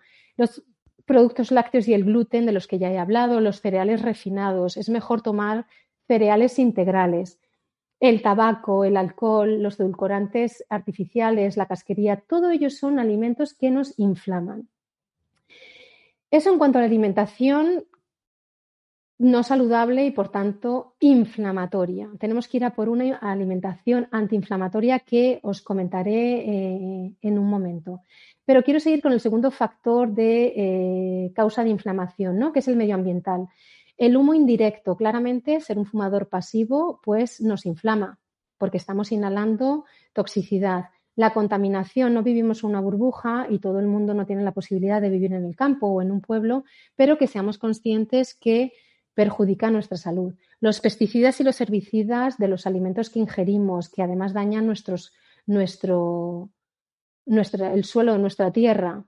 Productos 1.06 1.52
lácteos 1.52 1.88
y 1.88 1.94
el 1.94 2.06
gluten, 2.06 2.46
de 2.46 2.52
los 2.52 2.68
que 2.68 2.80
ya 2.80 2.92
he 2.92 2.98
hablado, 2.98 3.42
los 3.42 3.62
cereales 3.62 4.02
refinados, 4.02 4.78
es 4.78 4.90
mejor 4.90 5.22
tomar 5.22 5.68
cereales 6.08 6.60
integrales 6.60 7.40
el 8.04 8.22
tabaco, 8.22 8.84
el 8.84 8.98
alcohol, 8.98 9.64
los 9.64 9.80
edulcorantes 9.80 10.66
artificiales, 10.68 11.56
la 11.56 11.68
casquería, 11.68 12.18
todo 12.18 12.50
ellos 12.50 12.78
son 12.78 13.00
alimentos 13.00 13.54
que 13.54 13.72
nos 13.72 13.98
inflaman. 13.98 14.68
Eso 16.30 16.52
en 16.52 16.58
cuanto 16.58 16.80
a 16.80 16.82
la 16.82 16.88
alimentación 16.88 17.86
no 19.20 19.44
saludable 19.44 20.06
y 20.06 20.12
por 20.12 20.30
tanto 20.30 20.96
inflamatoria. 21.00 22.10
Tenemos 22.20 22.48
que 22.48 22.58
ir 22.58 22.66
a 22.66 22.74
por 22.74 22.90
una 22.90 23.18
alimentación 23.18 24.08
antiinflamatoria 24.12 25.00
que 25.00 25.40
os 25.44 25.62
comentaré 25.62 26.40
eh, 26.40 27.16
en 27.22 27.40
un 27.40 27.48
momento. 27.48 28.02
Pero 28.46 28.64
quiero 28.64 28.80
seguir 28.80 29.02
con 29.02 29.14
el 29.14 29.20
segundo 29.20 29.52
factor 29.52 30.12
de 30.14 30.54
eh, 30.56 31.32
causa 31.36 31.64
de 31.64 31.70
inflamación, 31.70 32.38
¿no? 32.38 32.52
que 32.52 32.60
es 32.60 32.68
el 32.68 32.76
medioambiental. 32.76 33.48
El 33.98 34.18
humo 34.18 34.34
indirecto, 34.34 34.98
claramente, 34.98 35.62
ser 35.62 35.78
un 35.78 35.86
fumador 35.86 36.28
pasivo, 36.28 37.00
pues 37.04 37.40
nos 37.40 37.66
inflama, 37.66 38.20
porque 38.58 38.78
estamos 38.78 39.12
inhalando 39.12 39.86
toxicidad. 40.14 40.86
La 41.16 41.32
contaminación, 41.32 42.16
no 42.16 42.24
vivimos 42.24 42.64
una 42.64 42.82
burbuja 42.82 43.46
y 43.48 43.60
todo 43.60 43.80
el 43.80 43.86
mundo 43.86 44.16
no 44.16 44.26
tiene 44.26 44.42
la 44.42 44.52
posibilidad 44.52 45.00
de 45.00 45.12
vivir 45.12 45.32
en 45.34 45.46
el 45.46 45.56
campo 45.56 45.88
o 45.88 46.02
en 46.02 46.12
un 46.12 46.22
pueblo, 46.22 46.64
pero 46.96 47.20
que 47.20 47.28
seamos 47.28 47.60
conscientes 47.60 48.34
que 48.34 48.74
perjudica 49.14 49.70
nuestra 49.70 49.98
salud. 49.98 50.34
Los 50.60 50.80
pesticidas 50.80 51.40
y 51.40 51.44
los 51.44 51.60
herbicidas 51.62 52.38
de 52.38 52.48
los 52.48 52.66
alimentos 52.66 53.10
que 53.10 53.20
ingerimos, 53.20 53.90
que 53.90 54.02
además 54.02 54.34
dañan 54.34 54.66
nuestros, 54.66 55.14
nuestro, 55.46 56.50
el 57.26 57.84
suelo 57.84 58.18
nuestra 58.18 58.52
tierra. 58.52 59.06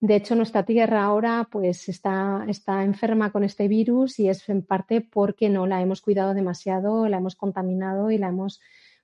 De 0.00 0.14
hecho, 0.14 0.36
nuestra 0.36 0.64
Tierra 0.64 1.02
ahora 1.02 1.48
pues 1.50 1.88
está, 1.88 2.44
está 2.46 2.84
enferma 2.84 3.32
con 3.32 3.42
este 3.42 3.66
virus 3.66 4.20
y 4.20 4.28
es 4.28 4.48
en 4.48 4.62
parte 4.62 5.00
porque 5.00 5.48
no 5.48 5.66
la 5.66 5.82
hemos 5.82 6.02
cuidado 6.02 6.34
demasiado, 6.34 7.08
la 7.08 7.16
hemos 7.16 7.34
contaminado 7.34 8.12
y 8.12 8.18
la 8.18 8.28
hemos, 8.28 8.60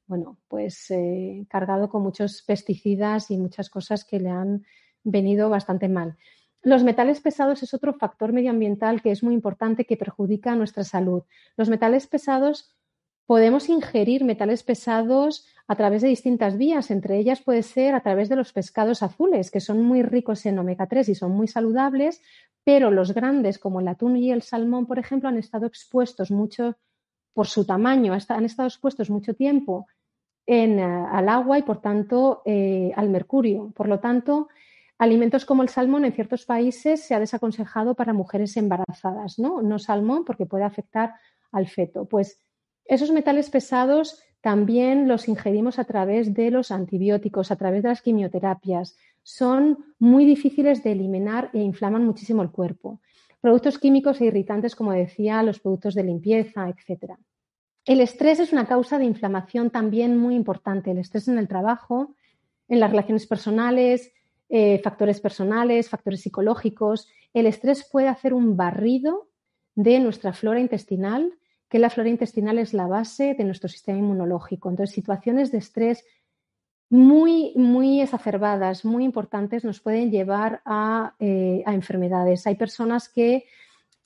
bueno, 0.07 0.39
pues 0.47 0.89
eh, 0.93 1.47
cargado 1.49 1.89
con 1.89 2.03
muchos 2.03 2.43
pesticidas 2.43 3.33
y 3.33 3.39
muchas 3.39 3.71
cosas 3.71 4.05
que 4.05 4.21
le 4.21 4.31
han 4.31 4.65
venido 5.03 5.51
bastante 5.51 5.89
mal. 5.89 6.17
Los 6.65 6.83
metales 6.83 7.21
pesados 7.21 7.63
es 7.63 7.75
otro 7.75 7.93
factor 7.93 8.33
medioambiental 8.33 9.03
que 9.03 9.11
es 9.11 9.23
muy 9.23 9.35
importante 9.35 9.85
que 9.85 9.99
perjudica 9.99 10.57
nuestra 10.57 10.83
salud. 10.83 11.23
Los 11.57 11.69
metales 11.69 12.07
pesados 12.07 12.75
podemos 13.27 13.69
ingerir 13.69 14.25
metales 14.25 14.63
pesados 14.63 15.47
a 15.67 15.77
través 15.77 16.01
de 16.01 16.09
distintas 16.09 16.57
vías. 16.57 16.91
Entre 16.91 17.19
ellas 17.19 17.43
puede 17.43 17.63
ser 17.63 17.95
a 17.95 18.01
través 18.01 18.31
de 18.31 18.37
los 18.37 18.55
pescados 18.55 19.03
azules, 19.03 19.51
que 19.51 19.61
son 19.61 19.83
muy 19.83 20.03
ricos 20.03 20.47
en 20.47 20.59
omega 20.59 20.87
3 20.87 21.11
y 21.11 21.15
son 21.15 21.33
muy 21.33 21.49
saludables, 21.49 22.23
pero 22.65 22.91
los 22.91 23.13
grandes, 23.13 23.59
como 23.59 23.81
el 23.81 23.89
atún 23.89 24.17
y 24.17 24.33
el 24.33 24.41
salmón, 24.41 24.87
por 24.87 24.99
ejemplo, 24.99 25.29
han 25.29 25.37
estado 25.37 25.67
expuestos 25.67 26.31
mucho 26.31 26.77
por 27.35 27.47
su 27.47 27.67
tamaño, 27.67 28.15
han 28.29 28.45
estado 28.45 28.69
expuestos 28.69 29.11
mucho 29.11 29.35
tiempo 29.35 29.87
en, 30.47 30.79
eh, 30.79 30.83
al 30.83 31.29
agua 31.29 31.59
y, 31.59 31.63
por 31.63 31.83
tanto, 31.83 32.41
eh, 32.47 32.91
al 32.97 33.11
mercurio. 33.11 33.71
Por 33.75 33.89
lo 33.89 34.01
tanto, 34.01 34.49
alimentos 35.05 35.45
como 35.45 35.63
el 35.63 35.69
salmón 35.69 36.05
en 36.05 36.13
ciertos 36.13 36.45
países 36.45 37.03
se 37.03 37.15
ha 37.15 37.21
desaconsejado 37.21 37.95
para 37.95 38.13
mujeres 38.13 38.57
embarazadas, 38.57 39.39
¿no? 39.39 39.63
No 39.63 39.79
salmón 39.79 40.25
porque 40.25 40.47
puede 40.47 40.65
afectar 40.65 41.15
al 41.53 41.69
feto. 41.69 42.07
Pues 42.07 42.41
esos 42.85 43.11
metales 43.13 43.51
pesados 43.51 44.21
también 44.41 45.09
los 45.09 45.29
ingerimos 45.29 45.79
a 45.79 45.85
través 45.85 46.35
de 46.35 46.51
los 46.51 46.71
antibióticos, 46.71 47.51
a 47.51 47.57
través 47.57 47.83
de 47.83 47.89
las 47.89 48.03
quimioterapias. 48.03 48.97
Son 49.23 49.79
muy 49.99 50.27
difíciles 50.27 50.83
de 50.83 50.93
eliminar 50.93 51.51
e 51.55 51.61
inflaman 51.61 52.05
muchísimo 52.05 52.43
el 52.43 52.51
cuerpo. 52.51 53.01
Productos 53.41 53.79
químicos 53.79 54.21
e 54.21 54.27
irritantes, 54.27 54.75
como 54.75 54.93
decía, 54.93 55.43
los 55.43 55.61
productos 55.61 55.95
de 55.95 56.05
limpieza, 56.05 56.69
etc. 56.69 57.15
El 57.85 58.01
estrés 58.01 58.41
es 58.41 58.53
una 58.53 58.67
causa 58.67 58.99
de 58.99 59.05
inflamación 59.05 59.71
también 59.71 60.19
muy 60.19 60.35
importante. 60.35 60.91
El 60.91 60.99
estrés 60.99 61.29
en 61.29 61.39
el 61.39 61.49
trabajo, 61.49 62.15
en 62.69 62.81
las 62.81 62.91
relaciones 62.91 63.27
personales, 63.27 64.13
eh, 64.57 64.81
factores 64.85 65.21
personales, 65.21 65.89
factores 65.89 66.21
psicológicos. 66.21 67.09
El 67.33 67.47
estrés 67.47 67.89
puede 67.91 68.07
hacer 68.07 68.33
un 68.33 68.57
barrido 68.57 69.29
de 69.75 69.99
nuestra 69.99 70.33
flora 70.33 70.61
intestinal 70.61 71.37
que 71.69 71.81
la 71.81 71.91
flora 71.91 72.09
intestinal 72.09 72.59
es 72.59 72.73
la 72.73 72.87
base 72.87 73.35
de 73.35 73.43
nuestro 73.43 73.69
sistema 73.69 73.99
inmunológico. 73.99 74.71
Entonces, 74.71 74.95
situaciones 74.95 75.51
de 75.51 75.59
estrés 75.59 76.05
muy, 76.89 77.53
muy 77.57 78.01
exacerbadas, 78.01 78.85
muy 78.85 79.03
importantes, 79.03 79.65
nos 79.65 79.81
pueden 79.81 80.13
llevar 80.13 80.63
a, 80.65 81.17
eh, 81.19 81.65
enfermedades. 81.67 82.47
Hay 82.47 82.55
personas 82.55 83.09
que 83.09 83.47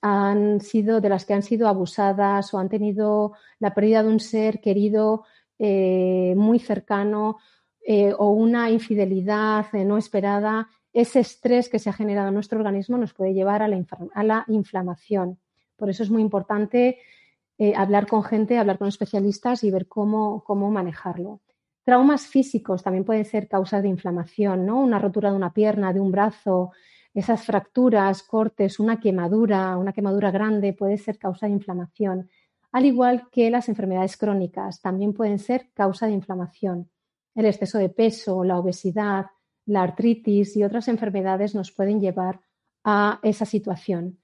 han 0.01 0.63
sido, 0.63 1.03
de 1.03 1.11
las 1.11 1.27
que 1.27 1.35
han 1.35 1.43
sido 1.43 1.69
abusadas 1.69 2.55
o 2.55 2.59
han 2.59 2.71
tenido 2.71 3.35
la 3.59 3.75
pérdida 3.75 4.03
de 4.03 4.09
un 4.09 4.21
ser 4.21 4.63
querido 4.63 5.25
eh, 5.59 6.33
muy 6.39 6.59
cercano 6.59 7.37
eh, 7.87 8.13
o 8.17 8.31
una 8.31 8.71
infidelidad 8.71 9.73
no 9.73 9.97
esperada, 9.97 10.69
ese 10.93 11.21
estrés 11.21 11.69
que 11.69 11.79
se 11.79 11.91
ha 11.91 11.93
generado 11.93 12.29
en 12.29 12.35
nuestro 12.35 12.59
organismo 12.59 12.99
nos 12.99 13.15
puede 13.15 13.35
llevar 13.35 13.63
a 13.63 13.69
la, 13.69 13.85
a 14.15 14.25
la 14.25 14.45
inflamación. 14.49 15.39
Por 15.77 15.91
eso 15.91 16.03
es 16.03 16.11
muy 16.11 16.23
importante 16.23 16.99
eh, 17.59 17.75
hablar 17.77 18.07
con 18.07 18.23
gente, 18.23 18.59
hablar 18.59 18.79
con 18.79 18.89
especialistas 18.89 19.65
y 19.65 19.71
ver 19.71 19.87
cómo, 19.87 20.45
cómo 20.45 20.71
manejarlo. 20.71 21.41
Traumas 21.85 22.27
físicos 22.27 22.83
también 22.83 23.05
pueden 23.05 23.25
ser 23.25 23.49
causas 23.49 23.83
de 23.83 23.89
inflamación, 23.89 24.67
¿no? 24.67 24.81
Una 24.81 24.99
rotura 24.99 25.31
de 25.31 25.37
una 25.37 25.53
pierna, 25.53 25.93
de 25.93 26.01
un 26.01 26.13
brazo, 26.13 26.73
esas 27.15 27.45
fracturas, 27.45 28.23
cortes, 28.23 28.79
una 28.79 29.01
quemadura, 29.01 29.77
una 29.77 29.93
quemadura 29.93 30.31
grande 30.31 30.73
puede 30.73 30.99
ser 30.99 31.19
causa 31.19 31.47
de 31.47 31.53
inflamación, 31.53 32.31
al 32.71 32.85
igual 32.85 33.29
que 33.33 33.51
las 33.51 33.69
enfermedades 33.69 34.17
crónicas 34.17 34.81
también 34.81 35.13
pueden 35.13 35.39
ser 35.39 35.71
causa 35.75 36.07
de 36.07 36.13
inflamación. 36.13 36.91
El 37.39 37.47
exceso 37.47 37.79
de 37.79 37.89
peso, 37.89 38.43
la 38.43 38.59
obesidad, 38.59 39.27
la 39.65 39.85
artritis 39.85 40.57
y 40.57 40.65
otras 40.65 40.89
enfermedades 40.89 41.55
nos 41.55 41.71
pueden 41.71 42.01
llevar 42.01 42.41
a 42.83 43.21
esa 43.23 43.45
situación. 43.45 44.19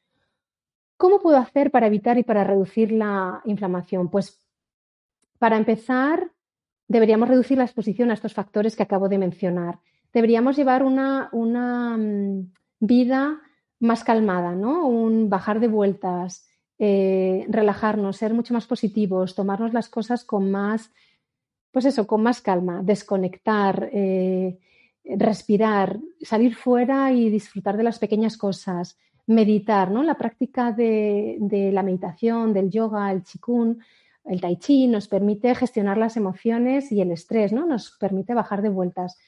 ¿Cómo 0.97 1.21
puedo 1.21 1.37
hacer 1.37 1.71
para 1.71 1.87
evitar 1.87 2.19
y 2.19 2.25
para 2.25 2.43
reducir 2.43 2.91
la 2.91 3.41
inflamación? 3.45 4.11
Pues 4.11 4.45
Para 5.39 5.57
empezar, 5.59 6.33
deberíamos 6.89 7.29
reducir 7.29 7.57
la 7.57 7.65
exposición 7.65 8.11
a 8.11 8.15
estos 8.15 8.35
factores 8.35 8.75
que 8.75 8.83
acabo 8.83 9.09
de 9.09 9.19
mencionar. 9.19 9.79
Deberíamos 10.13 10.57
llevar 10.57 10.83
una, 10.83 11.31
mm, 11.97 12.53
vida 12.81 13.41
más 13.79 14.03
calmada, 14.03 14.57
¿no? 14.57 14.89
Un 14.89 15.31
bajar 15.31 15.61
de 15.61 15.69
vueltas, 15.69 16.49
eh, 16.81 17.47
relajarnos, 17.49 18.17
ser 18.17 18.35
mucho 18.35 18.55
más 18.55 18.67
positivos, 18.67 19.37
tomarnos 19.37 19.73
las 19.73 19.89
cosas 19.89 20.25
con 20.25 20.51
más, 20.51 20.91
pues 21.75 21.87
eso, 21.87 22.07
con 22.07 22.23
más 22.23 22.41
calma, 22.41 22.83
desconectar, 22.85 23.91
eh, 23.93 24.61
respirar, 25.05 25.99
salir 26.21 26.55
fuera 26.55 27.11
y 27.11 27.31
disfrutar 27.31 27.77
de 27.77 27.83
las 27.83 27.99
pequeñas 27.99 28.37
cosas, 28.37 28.97
meditar, 29.27 29.91
¿no? 29.91 30.05
La 30.05 30.17
práctica 30.17 30.71
de, 30.71 31.37
de 31.41 31.73
la 31.73 31.83
meditación, 31.83 32.53
del 32.53 32.71
yoga, 32.71 33.11
el 33.11 33.25
chikun, 33.25 33.83
el 34.25 34.41
tai 34.41 34.57
chi 34.57 34.87
nos 34.87 35.09
permite 35.09 35.53
gestionar 35.57 35.99
las 35.99 36.17
emociones 36.17 36.93
y 36.93 37.01
el 37.01 37.11
estrés, 37.11 37.53
¿no? 37.53 37.67
Nos 37.67 37.91
permite 37.99 38.35
bajar 38.35 38.63
de 38.63 38.69
vueltas. 38.69 39.19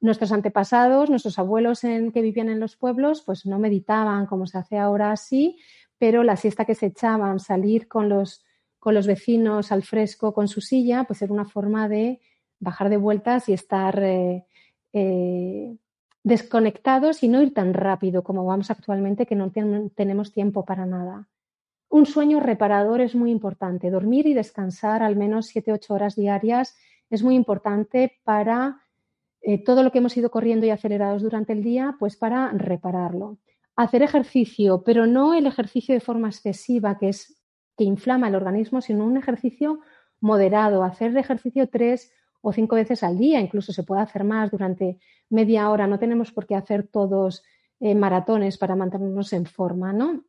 Nuestros 0.00 0.30
antepasados, 0.30 1.10
nuestros 1.10 1.40
abuelos 1.40 1.82
en, 1.82 2.12
que 2.12 2.22
vivían 2.22 2.50
en 2.50 2.60
los 2.60 2.76
pueblos, 2.76 3.22
pues 3.26 3.46
no 3.46 3.58
meditaban 3.58 4.26
como 4.26 4.46
se 4.46 4.58
hace 4.58 4.78
ahora 4.78 5.10
así, 5.10 5.58
pero 5.98 6.22
la 6.22 6.36
siesta 6.36 6.64
que 6.64 6.76
se 6.76 6.86
echaban, 6.86 7.40
salir 7.40 7.88
con 7.88 8.08
los, 8.08 8.44
con 8.80 8.94
los 8.94 9.06
vecinos 9.06 9.70
al 9.70 9.84
fresco 9.84 10.32
con 10.32 10.48
su 10.48 10.60
silla, 10.60 11.04
pues 11.04 11.22
era 11.22 11.32
una 11.32 11.44
forma 11.44 11.88
de 11.88 12.20
bajar 12.58 12.88
de 12.88 12.96
vueltas 12.96 13.48
y 13.48 13.52
estar 13.52 14.02
eh, 14.02 14.44
eh, 14.92 15.76
desconectados 16.24 17.22
y 17.22 17.28
no 17.28 17.42
ir 17.42 17.54
tan 17.54 17.74
rápido 17.74 18.24
como 18.24 18.44
vamos 18.44 18.70
actualmente, 18.70 19.26
que 19.26 19.36
no 19.36 19.52
tenemos 19.94 20.32
tiempo 20.32 20.64
para 20.64 20.86
nada. 20.86 21.28
Un 21.88 22.06
sueño 22.06 22.40
reparador 22.40 23.00
es 23.00 23.14
muy 23.14 23.30
importante. 23.30 23.90
Dormir 23.90 24.26
y 24.26 24.34
descansar 24.34 25.02
al 25.02 25.16
menos 25.16 25.54
7-8 25.54 25.90
horas 25.90 26.16
diarias 26.16 26.76
es 27.10 27.22
muy 27.22 27.34
importante 27.34 28.18
para 28.22 28.80
eh, 29.42 29.62
todo 29.62 29.82
lo 29.82 29.90
que 29.90 29.98
hemos 29.98 30.16
ido 30.16 30.30
corriendo 30.30 30.66
y 30.66 30.70
acelerados 30.70 31.22
durante 31.22 31.52
el 31.52 31.62
día, 31.62 31.96
pues 31.98 32.16
para 32.16 32.50
repararlo. 32.52 33.38
Hacer 33.74 34.02
ejercicio, 34.02 34.82
pero 34.84 35.06
no 35.06 35.34
el 35.34 35.46
ejercicio 35.46 35.94
de 35.94 36.00
forma 36.00 36.28
excesiva, 36.28 36.96
que 36.98 37.08
es 37.08 37.39
que 37.80 37.84
inflama 37.84 38.28
el 38.28 38.34
organismo, 38.34 38.82
sino 38.82 39.06
un 39.06 39.16
ejercicio 39.16 39.80
moderado. 40.20 40.84
Hacer 40.84 41.16
ejercicio 41.16 41.66
tres 41.66 42.12
o 42.42 42.52
cinco 42.52 42.76
veces 42.76 43.02
al 43.02 43.16
día, 43.16 43.40
incluso 43.40 43.72
se 43.72 43.84
puede 43.84 44.02
hacer 44.02 44.22
más 44.22 44.50
durante 44.50 44.98
media 45.30 45.70
hora. 45.70 45.86
No 45.86 45.98
tenemos 45.98 46.30
por 46.30 46.46
qué 46.46 46.56
hacer 46.56 46.86
todos 46.86 47.42
eh, 47.80 47.94
maratones 47.94 48.58
para 48.58 48.76
mantenernos 48.76 49.32
en 49.32 49.46
forma, 49.46 49.94
¿no? 49.94 50.24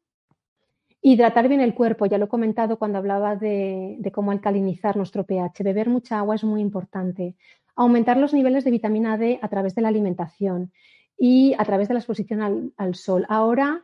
Hidratar 1.02 1.50
bien 1.50 1.60
el 1.60 1.74
cuerpo, 1.74 2.06
ya 2.06 2.18
lo 2.18 2.26
he 2.28 2.30
comentado 2.30 2.80
cuando 2.80 3.00
hablaba 3.00 3.36
de, 3.36 4.00
cómo 4.14 4.32
alcalinizar 4.32 4.96
nuestro 4.96 5.26
pH. 5.26 5.62
Beber 5.62 5.90
mucha 5.90 6.20
agua 6.20 6.36
es 6.36 6.46
muy 6.46 6.62
importante. 6.62 7.36
Aumentar 7.76 8.16
los 8.16 8.34
niveles 8.34 8.64
de 8.64 8.72
vitamina 8.72 9.18
D 9.18 9.40
a 9.42 9.50
través 9.50 9.76
de 9.76 9.82
la 9.82 9.90
alimentación 9.90 10.72
y 11.18 11.54
a 11.58 11.66
través 11.66 11.90
de 11.90 11.96
la 11.96 12.00
exposición 12.00 12.72
al, 12.78 12.96
sol. 12.96 13.26
Ahora 13.28 13.84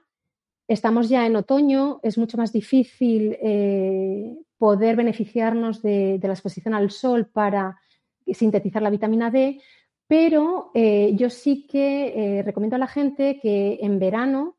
estamos 0.68 1.10
ya 1.10 1.26
en 1.26 1.36
otoño, 1.36 2.00
es 2.04 2.18
mucho 2.18 2.38
más 2.38 2.52
difícil 2.52 3.38
eh, 3.42 4.36
poder 4.58 4.96
beneficiarnos 4.96 5.82
de, 5.82 6.20
la 6.22 6.34
exposición 6.34 6.74
al 6.74 6.92
sol 6.92 7.28
para 7.28 7.80
sintetizar 8.26 8.82
la 8.82 8.90
vitamina 8.90 9.32
D, 9.32 9.62
pero 10.08 10.72
eh, 10.74 11.12
yo 11.16 11.30
sí 11.30 11.68
que 11.68 12.40
eh, 12.40 12.44
recomiendo 12.44 12.76
a 12.76 12.80
la 12.80 12.88
gente 12.88 13.40
que 13.42 13.80
en 13.82 14.00
verano 14.00 14.58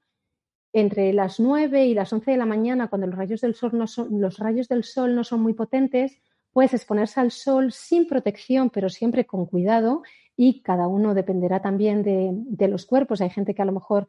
entre 0.73 1.13
las 1.13 1.41
9 1.41 1.87
y 1.87 1.95
las 1.95 2.13
11 2.13 2.31
de 2.31 2.37
la 2.37 2.47
mañana, 2.47 2.89
cuando 2.89 3.07
los 3.07 3.17
rayos 3.17 3.41
del 3.41 3.55
sol 3.55 3.71
no 3.73 3.87
son, 3.87 4.21
los 4.21 4.39
rayos 4.39 4.69
del 4.69 4.85
sol 4.85 5.15
no 5.15 5.25
son 5.25 5.41
muy 5.41 5.55
potentes, 5.55 6.19
puedes 6.53 6.75
exponerse 6.75 7.21
al 7.21 7.31
sol 7.31 7.73
sin 7.73 8.07
protección, 8.07 8.71
pero 8.71 8.89
siempre 8.89 9.27
con 9.27 9.47
cuidado 9.47 10.03
y 10.37 10.61
cada 10.63 10.87
uno 10.87 11.15
dependerá 11.15 11.61
también 11.61 12.03
de, 12.03 12.69
los 12.69 12.87
cuerpos. 12.87 13.21
Hay 13.21 13.31
gente 13.31 13.55
que 13.55 13.63
a 13.63 13.65
lo 13.65 13.73
mejor 13.73 14.07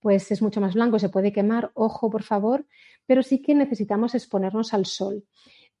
pues 0.00 0.30
es 0.30 0.42
mucho 0.42 0.60
más 0.60 0.74
blanco, 0.74 0.98
se 0.98 1.08
puede 1.08 1.32
quemar, 1.32 1.70
ojo 1.74 2.10
por 2.10 2.22
favor, 2.22 2.66
pero 3.06 3.22
sí 3.22 3.42
que 3.42 3.54
necesitamos 3.54 4.14
exponernos 4.14 4.74
al 4.74 4.86
sol 4.86 5.24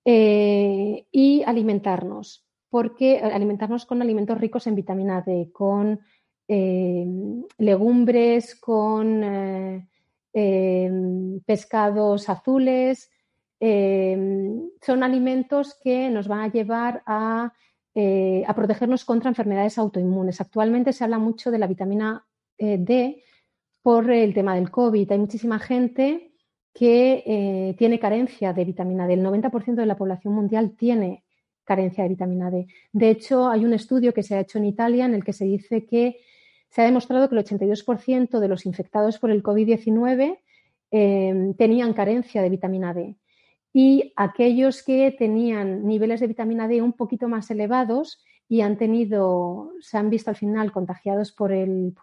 eh, 0.04 1.06
y 1.10 1.42
alimentarnos, 1.44 2.46
porque 2.68 3.18
alimentarnos 3.18 3.86
con 3.86 4.02
alimentos 4.02 4.38
ricos 4.38 4.66
en 4.66 4.74
vitamina 4.74 5.22
D, 5.22 5.50
con 5.52 6.00
eh, 6.48 7.06
legumbres, 7.58 8.54
con 8.54 9.22
eh, 9.24 9.88
Em, 10.40 11.40
pescados 11.40 12.28
azules, 12.28 13.10
em, 13.58 14.70
son 14.80 15.02
alimentos 15.02 15.74
que 15.82 16.10
nos 16.10 16.28
van 16.28 16.40
a 16.40 16.52
llevar 16.52 17.02
eh, 17.94 18.44
a, 18.46 18.54
protegernos 18.54 19.04
contra 19.04 19.30
enfermedades 19.30 19.78
autoinmunes. 19.78 20.40
Actualmente 20.40 20.92
se 20.92 21.02
habla 21.02 21.18
mucho 21.18 21.50
de 21.50 21.58
la 21.58 21.66
vitamina 21.66 22.24
eh, 22.58 22.76
D 22.78 23.24
por 23.88 24.10
el 24.10 24.34
tema 24.34 24.54
del 24.54 24.70
COVID. 24.70 25.12
Hay 25.12 25.18
muchísima 25.18 25.58
gente 25.58 26.34
que 26.74 27.22
eh, 27.24 27.74
tiene 27.78 27.98
carencia 27.98 28.52
de 28.52 28.66
vitamina 28.66 29.06
D. 29.06 29.14
El 29.14 29.24
90% 29.24 29.76
de 29.76 29.86
la 29.86 29.96
población 29.96 30.34
mundial 30.34 30.76
tiene 30.76 31.24
carencia 31.64 32.02
de 32.02 32.10
vitamina 32.10 32.50
D. 32.50 32.66
De 32.92 33.08
hecho, 33.08 33.48
hay 33.48 33.64
un 33.64 33.72
estudio 33.72 34.12
que 34.12 34.22
se 34.22 34.34
ha 34.34 34.40
hecho 34.40 34.58
en 34.58 34.66
Italia 34.66 35.06
en 35.06 35.14
el 35.14 35.24
que 35.24 35.32
se 35.32 35.46
dice 35.46 35.86
que 35.86 36.18
se 36.68 36.82
ha 36.82 36.84
demostrado 36.84 37.30
que 37.30 37.36
el 37.36 37.42
82% 37.42 38.40
de 38.40 38.48
los 38.48 38.66
infectados 38.66 39.18
por 39.18 39.30
el 39.30 39.42
COVID-19 39.42 40.38
eh, 40.90 41.54
tenían 41.56 41.94
carencia 41.94 42.42
de 42.42 42.50
vitamina 42.50 42.92
D 42.92 43.16
y 43.72 44.12
aquellos 44.16 44.82
que 44.82 45.16
tenían 45.18 45.86
niveles 45.86 46.20
de 46.20 46.26
vitamina 46.26 46.68
D 46.68 46.82
un 46.82 46.92
poquito 46.92 47.26
más 47.26 47.50
elevados 47.50 48.22
y 48.50 48.60
han 48.60 48.76
tenido, 48.76 49.72
se 49.80 49.96
han 49.96 50.10
visto 50.10 50.28
al 50.28 50.36
final 50.36 50.72
contagiados 50.72 51.32
por 51.32 51.52
el, 51.52 51.94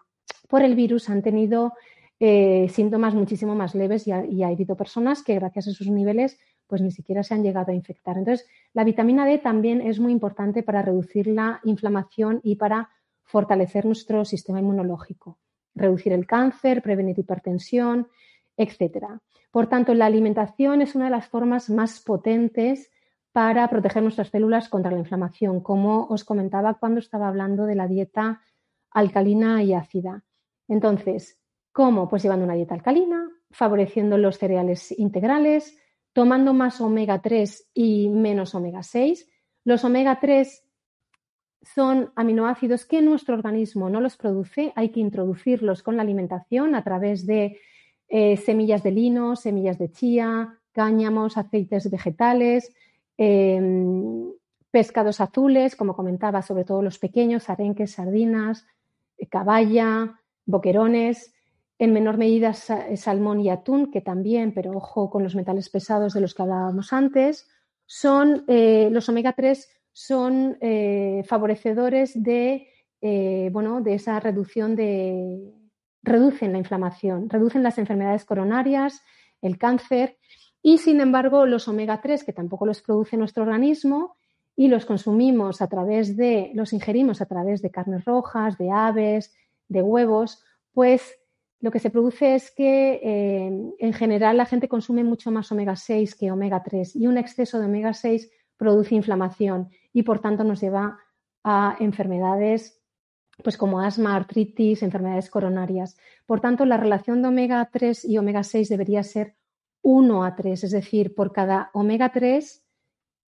por 0.48 0.62
el 0.62 0.74
virus, 0.74 1.08
han 1.08 1.22
tenido 1.22 1.74
eh, 2.18 2.68
síntomas 2.70 3.14
muchísimo 3.14 3.54
más 3.54 3.74
leves 3.74 4.06
y 4.06 4.12
ha, 4.12 4.24
y 4.24 4.42
ha, 4.42 4.48
habido 4.48 4.76
personas 4.76 5.22
que 5.22 5.34
gracias 5.34 5.68
a 5.68 5.72
sus 5.72 5.88
niveles 5.88 6.38
pues 6.66 6.82
ni 6.82 6.90
siquiera 6.90 7.22
se 7.22 7.34
han 7.34 7.42
llegado 7.42 7.72
a 7.72 7.74
infectar. 7.74 8.18
Entonces, 8.18 8.48
la 8.72 8.84
vitamina 8.84 9.24
D 9.24 9.38
también 9.38 9.80
es 9.80 10.00
muy 10.00 10.12
importante 10.12 10.62
para 10.62 10.82
reducir 10.82 11.28
la 11.28 11.60
inflamación 11.64 12.40
y 12.42 12.56
para 12.56 12.90
fortalecer 13.22 13.84
nuestro 13.84 14.24
sistema 14.24 14.60
inmunológico, 14.60 15.38
reducir 15.74 16.12
el 16.12 16.26
cáncer, 16.26 16.82
prevenir 16.82 17.18
hipertensión, 17.18 18.08
etc. 18.56 19.20
Por 19.50 19.68
tanto, 19.68 19.94
la 19.94 20.06
alimentación 20.06 20.82
es 20.82 20.94
una 20.94 21.06
de 21.06 21.10
las 21.10 21.28
formas 21.28 21.70
más 21.70 22.00
potentes 22.00 22.90
para 23.32 23.68
proteger 23.68 24.02
nuestras 24.02 24.30
células 24.30 24.68
contra 24.68 24.90
la 24.90 24.98
inflamación, 24.98 25.60
como 25.60 26.06
os 26.06 26.24
comentaba 26.24 26.74
cuando 26.74 27.00
estaba 27.00 27.28
hablando 27.28 27.66
de 27.66 27.74
la 27.74 27.86
dieta 27.86 28.40
alcalina 28.96 29.62
y 29.62 29.74
ácida. 29.74 30.24
Entonces, 30.68 31.38
¿cómo? 31.70 32.08
Pues 32.08 32.22
llevando 32.22 32.46
una 32.46 32.54
dieta 32.54 32.74
alcalina, 32.74 33.28
favoreciendo 33.50 34.16
los 34.16 34.38
cereales 34.38 34.90
integrales, 34.98 35.78
tomando 36.14 36.54
más 36.54 36.80
omega 36.80 37.20
3 37.20 37.72
y 37.74 38.08
menos 38.08 38.54
omega 38.54 38.82
6. 38.82 39.28
Los 39.64 39.84
omega 39.84 40.18
3 40.18 40.64
son 41.60 42.10
aminoácidos 42.16 42.86
que 42.86 43.02
nuestro 43.02 43.34
organismo 43.34 43.90
no 43.90 44.00
los 44.00 44.16
produce, 44.16 44.72
hay 44.76 44.88
que 44.88 45.00
introducirlos 45.00 45.82
con 45.82 45.96
la 45.96 46.02
alimentación 46.02 46.74
a 46.74 46.82
través 46.82 47.26
de 47.26 47.58
eh, 48.08 48.38
semillas 48.38 48.82
de 48.82 48.92
lino, 48.92 49.36
semillas 49.36 49.78
de 49.78 49.90
chía, 49.90 50.58
cáñamos, 50.72 51.36
aceites 51.36 51.90
vegetales, 51.90 52.74
em, 53.18 54.32
pescados 54.70 55.20
azules, 55.20 55.76
como 55.76 55.94
comentaba, 55.94 56.40
sobre 56.40 56.64
todo 56.64 56.80
los 56.80 56.98
pequeños, 56.98 57.50
arenques, 57.50 57.92
sardinas, 57.92 58.66
caballa, 59.30 60.20
boquerones, 60.44 61.32
en 61.78 61.92
menor 61.92 62.16
medida 62.16 62.54
salmón 62.54 63.40
y 63.40 63.50
atún, 63.50 63.90
que 63.90 64.00
también, 64.00 64.54
pero 64.54 64.72
ojo 64.72 65.10
con 65.10 65.22
los 65.22 65.34
metales 65.34 65.68
pesados 65.68 66.14
de 66.14 66.20
los 66.20 66.34
que 66.34 66.42
hablábamos 66.42 66.92
antes, 66.92 67.48
son 67.84 68.44
eh, 68.48 68.88
los 68.90 69.08
omega 69.08 69.32
3 69.32 69.68
son 69.92 70.58
eh, 70.60 71.22
favorecedores 71.26 72.22
de, 72.22 72.68
eh, 73.00 73.48
bueno, 73.50 73.80
de 73.80 73.94
esa 73.94 74.20
reducción 74.20 74.76
de... 74.76 75.54
reducen 76.02 76.52
la 76.52 76.58
inflamación, 76.58 77.30
reducen 77.30 77.62
las 77.62 77.78
enfermedades 77.78 78.26
coronarias, 78.26 79.00
el 79.40 79.56
cáncer 79.56 80.18
y, 80.60 80.78
sin 80.78 81.00
embargo, 81.00 81.46
los 81.46 81.68
omega 81.68 82.00
3, 82.02 82.24
que 82.24 82.32
tampoco 82.32 82.66
los 82.66 82.82
produce 82.82 83.16
nuestro 83.16 83.44
organismo, 83.44 84.16
y 84.56 84.68
los 84.68 84.86
consumimos 84.86 85.60
a 85.60 85.68
través 85.68 86.16
de, 86.16 86.50
los 86.54 86.72
ingerimos 86.72 87.20
a 87.20 87.26
través 87.26 87.60
de 87.60 87.70
carnes 87.70 88.06
rojas, 88.06 88.56
de 88.56 88.70
aves, 88.70 89.36
de 89.68 89.82
huevos, 89.82 90.42
pues 90.72 91.18
lo 91.60 91.70
que 91.70 91.78
se 91.78 91.90
produce 91.90 92.34
es 92.34 92.50
que 92.50 93.00
eh, 93.02 93.72
en 93.78 93.92
general 93.92 94.38
la 94.38 94.46
gente 94.46 94.68
consume 94.68 95.04
mucho 95.04 95.30
más 95.30 95.52
omega 95.52 95.76
6 95.76 96.14
que 96.14 96.32
omega 96.32 96.62
3 96.62 96.96
y 96.96 97.06
un 97.06 97.18
exceso 97.18 97.58
de 97.58 97.66
omega 97.66 97.92
6 97.92 98.30
produce 98.56 98.94
inflamación 98.94 99.68
y 99.92 100.02
por 100.02 100.20
tanto 100.20 100.42
nos 100.42 100.60
lleva 100.60 100.98
a 101.44 101.76
enfermedades 101.78 102.82
pues 103.44 103.58
como 103.58 103.80
asma, 103.80 104.16
artritis, 104.16 104.82
enfermedades 104.82 105.28
coronarias. 105.28 105.98
Por 106.24 106.40
tanto, 106.40 106.64
la 106.64 106.78
relación 106.78 107.20
de 107.20 107.28
omega 107.28 107.68
3 107.70 108.06
y 108.06 108.16
omega 108.16 108.42
6 108.42 108.70
debería 108.70 109.02
ser 109.02 109.36
1 109.82 110.24
a 110.24 110.34
3, 110.34 110.64
es 110.64 110.70
decir, 110.70 111.14
por 111.14 111.32
cada 111.32 111.70
omega 111.74 112.12
3 112.12 112.65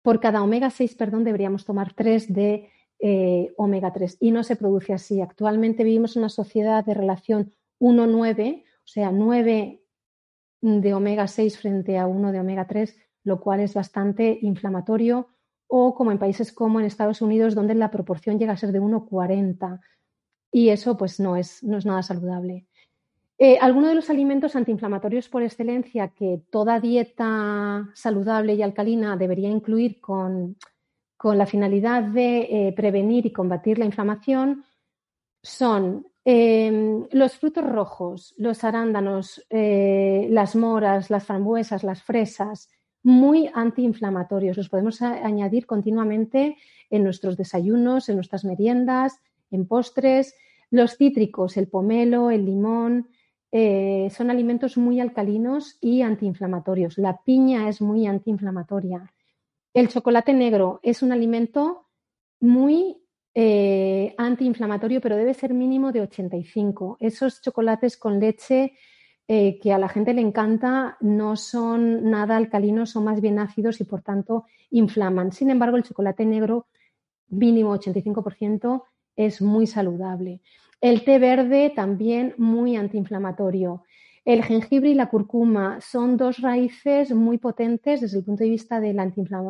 por 0.09 0.21
cada 0.21 0.43
omega 0.43 0.71
6, 0.71 0.95
perdón, 0.95 1.23
deberíamos 1.23 1.67
tomar 1.67 1.93
3 1.93 2.33
de 2.33 2.71
eh, 2.99 3.53
omega 3.59 3.93
3 3.93 4.17
y 4.21 4.31
no 4.31 4.43
se 4.43 4.57
produce 4.57 4.95
así. 4.95 5.21
Actualmente 5.21 5.85
vivimos 5.85 6.17
en 6.17 6.23
una 6.23 6.31
sociedad 6.31 6.83
de 6.83 6.95
relación 6.95 7.53
1-9, 7.79 8.65
o 8.65 8.87
sea, 8.87 9.13
9 9.13 9.85
de 10.63 10.95
omega 10.95 11.29
6 11.29 11.59
frente 11.59 11.99
a 11.99 12.07
1 12.07 12.33
de 12.33 12.41
omega 12.41 12.67
3, 12.67 12.97
lo 13.25 13.39
cual 13.39 13.61
es 13.61 13.75
bastante 13.75 14.39
inflamatorio, 14.41 15.29
o 15.67 15.95
como 15.95 16.11
en 16.11 16.19
países 16.19 16.55
como 16.55 16.81
en 16.81 16.87
Estados 16.87 17.21
Unidos, 17.21 17.55
donde 17.55 17.75
la 17.75 17.91
proporción 17.91 18.39
llega 18.39 18.55
a 18.55 18.57
ser 18.57 18.73
de 18.73 18.81
1,40 18.81 19.79
y 20.51 20.71
eso 20.71 20.97
pues 20.97 21.21
no 21.21 21.37
es, 21.37 21.63
no 21.63 21.77
es 21.77 21.85
nada 21.85 22.03
saludable. 22.03 22.67
Eh, 23.41 23.57
algunos 23.61 23.91
de 23.91 23.95
los 23.95 24.11
alimentos 24.11 24.57
antiinflamatorios 24.57 25.29
por 25.29 25.45
excelencia 25.45 26.09
que 26.09 26.43
toda 26.51 26.81
dieta 26.81 27.89
saludable 27.95 28.55
y 28.55 28.63
alcalina 28.63 29.17
debería 29.17 29.49
incluir 29.49 30.01
con, 30.01 30.57
la 31.23 31.47
finalidad 31.47 32.03
de 32.03 32.41
eh, 32.69 32.73
prevenir 32.73 33.27
y 33.27 33.33
combatir 33.33 33.79
la 33.79 33.85
inflamación 33.85 34.65
son 35.41 36.07
em, 36.25 37.07
los 37.13 37.39
frutos 37.39 37.65
rojos, 37.65 38.35
los 38.39 38.65
arándanos, 38.65 39.45
eh, 39.51 40.27
las 40.31 40.57
moras, 40.57 41.09
las 41.09 41.25
frambuesas, 41.25 41.85
las 41.85 42.03
fresas, 42.03 42.69
muy 43.05 43.49
antiinflamatorios. 43.55 44.57
Los 44.57 44.69
podemos 44.69 45.01
añadir 45.01 45.67
continuamente 45.67 46.57
en 46.91 47.05
nuestros 47.05 47.37
desayunos, 47.37 48.09
en 48.09 48.17
nuestras 48.17 48.45
meriendas, 48.45 49.21
en 49.53 49.67
postres. 49.67 50.35
Los 50.71 50.97
cítricos, 50.97 51.57
el 51.57 51.69
pomelo, 51.69 52.31
el 52.31 52.45
limón, 52.45 53.09
eh, 53.51 54.09
son 54.15 54.31
alimentos 54.31 54.77
muy 54.77 55.01
alcalinos 55.01 55.79
y 55.81 56.03
antiinflamatorios. 56.03 56.99
La 56.99 57.23
piña 57.23 57.69
es 57.69 57.81
muy 57.81 58.07
antiinflamatoria. 58.07 59.13
El 59.73 59.89
chocolate 59.89 60.33
negro 60.33 60.81
es 60.83 61.03
un 61.03 61.13
alimento 61.13 61.87
muy 62.41 62.99
eh, 63.35 64.15
antiinflamatorio, 64.19 65.01
pero 65.01 65.17
debe 65.17 65.35
ser 65.35 65.55
mínimo 65.55 65.93
de 65.93 66.03
85. 66.03 66.97
Esos 67.01 67.41
chocolates 67.41 67.97
con 67.97 68.19
leche 68.19 68.73
eh, 69.29 69.59
que 69.61 69.73
a 69.73 69.79
la 69.79 69.89
gente 69.89 70.15
le 70.15 70.23
encanta 70.23 70.97
no 71.01 71.37
son 71.37 72.11
nada 72.11 72.37
alcalinos, 72.37 72.91
son 72.91 73.05
más 73.05 73.21
bien 73.21 73.39
ácidos 73.39 73.81
y 73.81 73.85
por 73.85 74.03
tanto 74.03 74.47
inflaman. 74.71 75.33
Sin 75.33 75.51
embargo, 75.51 75.77
el 75.77 75.83
chocolate 75.83 76.25
negro 76.25 76.67
mínimo 77.29 77.77
85% 77.77 78.85
es 79.17 79.43
muy 79.43 79.67
saludable. 79.67 80.41
El 80.81 81.05
té 81.05 81.19
verde 81.19 81.73
también 81.75 82.35
muy 82.39 82.77
antiinflamatorio. 82.77 83.85
El 84.25 84.45
jengibre 84.45 84.91
y 84.91 84.95
la 84.95 85.09
curcuma 85.09 85.81
son 85.81 86.17
dos 86.17 86.39
raíces 86.39 87.13
muy 87.13 87.39
potentes 87.39 88.01
desde 88.01 88.19
el 88.19 88.25
punto 88.25 88.45
de 88.45 88.51
vista 88.51 88.79
del 88.79 88.97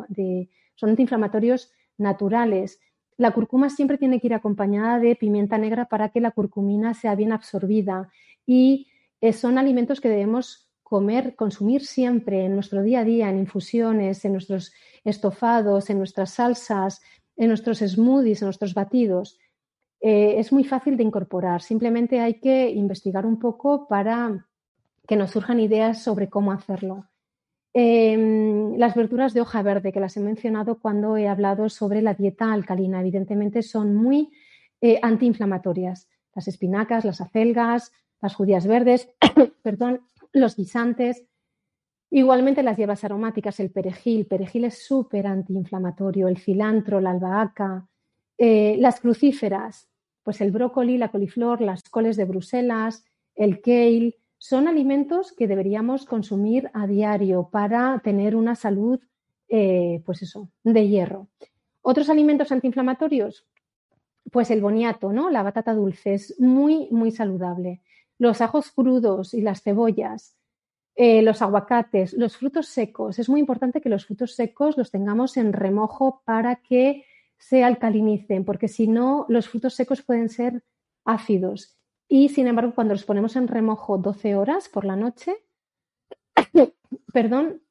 de, 0.07 0.49
son 0.75 0.91
antiinflamatorios 0.91 1.71
naturales. 1.97 2.79
La 3.17 3.31
curcuma 3.31 3.69
siempre 3.69 3.97
tiene 3.97 4.19
que 4.19 4.27
ir 4.27 4.33
acompañada 4.33 4.97
de 4.97 5.15
pimienta 5.15 5.57
negra 5.57 5.85
para 5.85 6.09
que 6.09 6.21
la 6.21 6.31
curcumina 6.31 6.93
sea 6.93 7.13
bien 7.15 7.33
absorbida 7.33 8.09
y 8.45 8.87
eh, 9.21 9.33
son 9.33 9.57
alimentos 9.57 9.99
que 9.99 10.09
debemos 10.09 10.69
comer, 10.81 11.35
consumir 11.35 11.85
siempre 11.85 12.45
en 12.45 12.55
nuestro 12.55 12.81
día 12.81 13.01
a 13.01 13.03
día, 13.03 13.29
en 13.29 13.37
infusiones, 13.37 14.25
en 14.25 14.31
nuestros 14.31 14.73
estofados, 15.03 15.89
en 15.89 15.97
nuestras 15.99 16.31
salsas, 16.31 17.01
en 17.35 17.49
nuestros 17.49 17.79
smoothies, 17.79 18.41
en 18.41 18.47
nuestros 18.47 18.73
batidos. 18.73 19.37
Eh, 20.01 20.35
es 20.37 20.51
muy 20.51 20.63
fácil 20.63 20.97
de 20.97 21.03
incorporar. 21.03 21.61
Simplemente 21.61 22.19
hay 22.19 22.35
que 22.35 22.69
investigar 22.69 23.25
un 23.25 23.39
poco 23.39 23.87
para 23.87 24.45
que 25.07 25.15
nos 25.15 25.31
surjan 25.31 25.59
ideas 25.59 26.03
sobre 26.03 26.29
cómo 26.29 26.51
hacerlo. 26.51 27.05
Em, 27.73 28.75
las 28.77 28.95
verduras 28.95 29.33
de 29.33 29.41
hoja 29.41 29.61
verde, 29.61 29.91
que 29.91 29.99
las 29.99 30.17
he 30.17 30.19
mencionado 30.19 30.79
cuando 30.79 31.17
he 31.17 31.27
hablado 31.27 31.69
sobre 31.69 32.01
la 32.01 32.13
dieta 32.13 32.51
alcalina, 32.51 33.01
evidentemente 33.01 33.61
son 33.61 33.95
muy 33.95 34.31
eh, 34.81 34.99
antiinflamatorias. 35.01 36.07
Las 36.33 36.47
espinacas, 36.47 37.05
las 37.05 37.21
acelgas, 37.21 37.91
las 38.21 38.35
judías 38.35 38.65
verdes, 38.65 39.09
perdón, 39.61 40.01
los 40.31 40.55
guisantes. 40.55 41.25
Igualmente 42.11 42.63
las 42.63 42.77
hierbas 42.77 43.03
aromáticas, 43.03 43.59
el 43.59 43.71
perejil. 43.71 44.25
Perejil 44.25 44.65
es 44.65 44.85
súper 44.85 45.27
antiinflamatorio, 45.27 46.27
el 46.27 46.37
cilantro, 46.37 46.99
la 46.99 47.11
albahaca, 47.11 47.87
eh, 48.37 48.77
las 48.79 48.99
crucíferas, 48.99 49.88
pues 50.29 50.41
el 50.41 50.51
brócoli, 50.51 50.99
la 50.99 51.09
coliflor, 51.09 51.59
las 51.59 51.81
coles 51.89 52.15
de 52.15 52.25
Bruselas, 52.25 53.03
el 53.33 53.61
kale, 53.61 54.15
son 54.37 54.67
alimentos 54.67 55.33
que 55.33 55.47
deberíamos 55.47 56.05
consumir 56.05 56.69
a 56.75 56.85
diario 56.85 57.49
para 57.51 57.99
tener 58.03 58.35
una 58.35 58.53
salud, 58.53 58.99
eh, 59.47 60.03
pues 60.05 60.21
eso, 60.21 60.51
de 60.63 60.87
hierro. 60.87 61.29
Otros 61.81 62.11
alimentos 62.11 62.51
antiinflamatorios, 62.51 63.47
pues 64.31 64.51
el 64.51 64.61
boniato, 64.61 65.11
¿no? 65.11 65.31
La 65.31 65.41
batata 65.41 65.73
dulce 65.73 66.13
es 66.13 66.39
muy, 66.39 66.89
muy 66.91 67.09
saludable 67.09 67.81
los 68.19 68.39
ajos 68.39 68.69
crudos 68.69 69.33
y 69.33 69.41
las 69.41 69.63
cebollas, 69.63 70.37
eh, 70.93 71.23
los 71.23 71.41
aguacates, 71.41 72.13
los 72.13 72.37
frutos 72.37 72.67
secos. 72.67 73.17
Es 73.17 73.29
muy 73.29 73.39
importante 73.39 73.81
que 73.81 73.89
los 73.89 74.05
frutos 74.05 74.35
secos 74.35 74.77
los 74.77 74.91
tengamos 74.91 75.37
en 75.37 75.53
remojo 75.53 76.21
para 76.23 76.57
que 76.57 77.05
se 77.39 77.63
alcalinicen, 77.63 78.45
porque 78.45 78.67
si 78.67 78.87
no, 78.87 79.25
los 79.29 79.49
frutos 79.49 79.73
secos 79.73 80.03
pueden 80.03 80.29
ser 80.29 80.63
ácidos. 81.05 81.77
Y 82.07 82.29
sin 82.29 82.47
embargo, 82.47 82.75
cuando 82.75 82.93
los 82.93 83.05
ponemos 83.05 83.35
en 83.35 83.47
remojo 83.47 83.97
12 83.97 84.35
horas 84.35 84.69
por 84.69 84.85
la 84.85 84.95
noche, 84.95 85.35
perdón, 87.13 87.61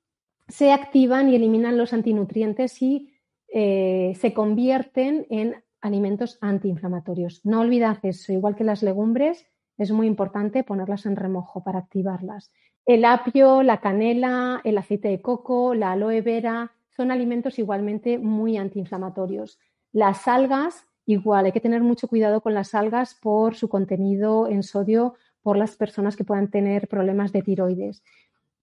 se 0.48 0.72
activan 0.72 1.28
y 1.28 1.36
eliminan 1.36 1.76
los 1.76 1.92
antinutrientes 1.92 2.80
y 2.80 3.12
eh, 3.52 4.14
se 4.18 4.32
convierten 4.32 5.26
en 5.28 5.62
alimentos 5.80 6.38
antiinflamatorios. 6.40 7.44
No 7.44 7.60
olvidad 7.60 7.98
eso, 8.02 8.32
igual 8.32 8.56
que 8.56 8.64
las 8.64 8.82
legumbres, 8.82 9.46
es 9.76 9.92
muy 9.92 10.06
importante 10.06 10.64
ponerlas 10.64 11.06
en 11.06 11.16
remojo 11.16 11.62
para 11.62 11.78
activarlas. 11.78 12.50
El 12.86 13.04
apio, 13.04 13.62
la 13.62 13.80
canela, 13.80 14.60
el 14.64 14.78
aceite 14.78 15.08
de 15.08 15.20
coco, 15.20 15.74
la 15.74 15.92
aloe 15.92 16.22
vera 16.22 16.72
son 16.98 17.12
alimentos 17.12 17.60
igualmente 17.60 18.18
muy 18.18 18.56
antiinflamatorios. 18.56 19.60
Las 19.92 20.26
algas, 20.26 20.84
igual, 21.06 21.46
hay 21.46 21.52
que 21.52 21.60
tener 21.60 21.80
mucho 21.80 22.08
cuidado 22.08 22.40
con 22.40 22.54
las 22.54 22.74
algas 22.74 23.14
por 23.14 23.54
su 23.54 23.68
contenido 23.68 24.48
en 24.48 24.64
sodio 24.64 25.14
por 25.40 25.56
las 25.56 25.76
personas 25.76 26.16
que 26.16 26.24
puedan 26.24 26.50
tener 26.50 26.88
problemas 26.88 27.30
de 27.30 27.42
tiroides. 27.42 28.02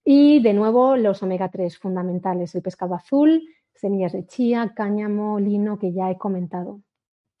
Y 0.04 0.42
de 0.42 0.52
nuevo, 0.52 0.98
los 0.98 1.22
omega 1.22 1.48
3 1.48 1.78
fundamentales, 1.78 2.54
el 2.54 2.60
pescado 2.60 2.94
azul, 2.94 3.42
semillas 3.74 4.12
de 4.12 4.26
chía, 4.26 4.74
cáñamo, 4.76 5.40
lino, 5.40 5.78
que 5.78 5.94
ya 5.94 6.10
he 6.10 6.18
comentado. 6.18 6.82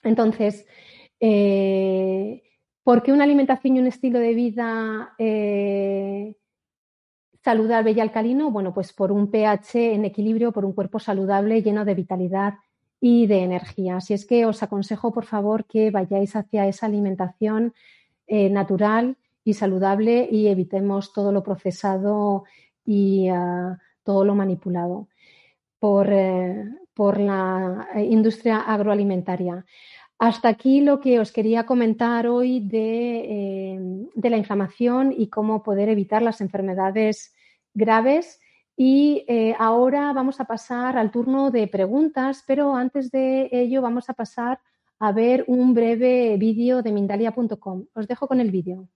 Entonces, 0.02 0.66
eh, 1.20 2.42
¿Por 2.86 3.02
qué 3.02 3.12
una 3.12 3.24
alimentación 3.24 3.74
y 3.74 3.80
un 3.80 3.88
estilo 3.88 4.20
de 4.20 4.32
vida 4.32 5.12
eh, 5.18 6.36
saludable 7.46 7.92
y 7.92 8.00
alcalino? 8.00 8.50
Bueno, 8.50 8.74
pues 8.74 8.92
por 8.92 9.12
un 9.12 9.30
pH 9.30 9.94
en 9.94 10.04
equilibrio, 10.04 10.50
por 10.50 10.64
un 10.64 10.72
cuerpo 10.72 10.98
saludable 10.98 11.62
lleno 11.62 11.84
de 11.84 11.94
vitalidad 11.94 12.54
y 13.00 13.28
de 13.28 13.44
energía. 13.44 13.98
Así 13.98 14.14
es 14.14 14.26
que 14.26 14.46
os 14.46 14.64
aconsejo, 14.64 15.12
por 15.12 15.26
favor, 15.26 15.64
que 15.64 15.92
vayáis 15.92 16.34
hacia 16.34 16.66
esa 16.66 16.86
alimentación 16.86 17.72
eh, 18.26 18.50
natural 18.50 19.16
y 19.44 19.54
saludable 19.54 20.28
y 20.28 20.48
evitemos 20.48 21.12
todo 21.12 21.30
lo 21.30 21.44
procesado 21.44 22.42
y 22.84 23.28
ah, 23.28 23.78
todo 24.02 24.24
lo 24.24 24.34
manipulado 24.34 25.06
por, 25.78 26.08
eh, 26.10 26.64
por 26.94 27.20
la 27.20 27.86
industria 27.96 28.58
agroalimentaria. 28.58 29.64
Hasta 30.18 30.48
aquí 30.48 30.80
lo 30.80 30.98
que 30.98 31.20
os 31.20 31.30
quería 31.30 31.64
comentar 31.64 32.26
hoy 32.26 32.68
eh, 32.72 33.78
de, 34.14 34.30
la 34.30 34.36
inflamación 34.36 35.14
y 35.16 35.28
cómo 35.28 35.62
poder 35.62 35.90
evitar 35.90 36.22
las 36.22 36.40
enfermedades 36.40 37.35
graves. 37.76 38.40
Y 38.76 39.24
eh, 39.28 39.54
ahora 39.58 40.12
vamos 40.12 40.40
a 40.40 40.44
pasar 40.44 40.98
al 40.98 41.10
turno 41.10 41.50
de 41.50 41.68
preguntas, 41.68 42.42
pero 42.46 42.74
antes 42.74 43.10
de 43.10 43.48
ello 43.52 43.80
vamos 43.80 44.10
a 44.10 44.14
pasar 44.14 44.60
a 44.98 45.12
ver 45.12 45.44
un 45.46 45.72
breve 45.72 46.36
vídeo 46.38 46.82
de 46.82 46.92
Mindalia.com. 46.92 47.86
Os 47.94 48.08
dejo 48.08 48.26
con 48.26 48.40
el 48.40 48.50
vídeo. 48.50 48.88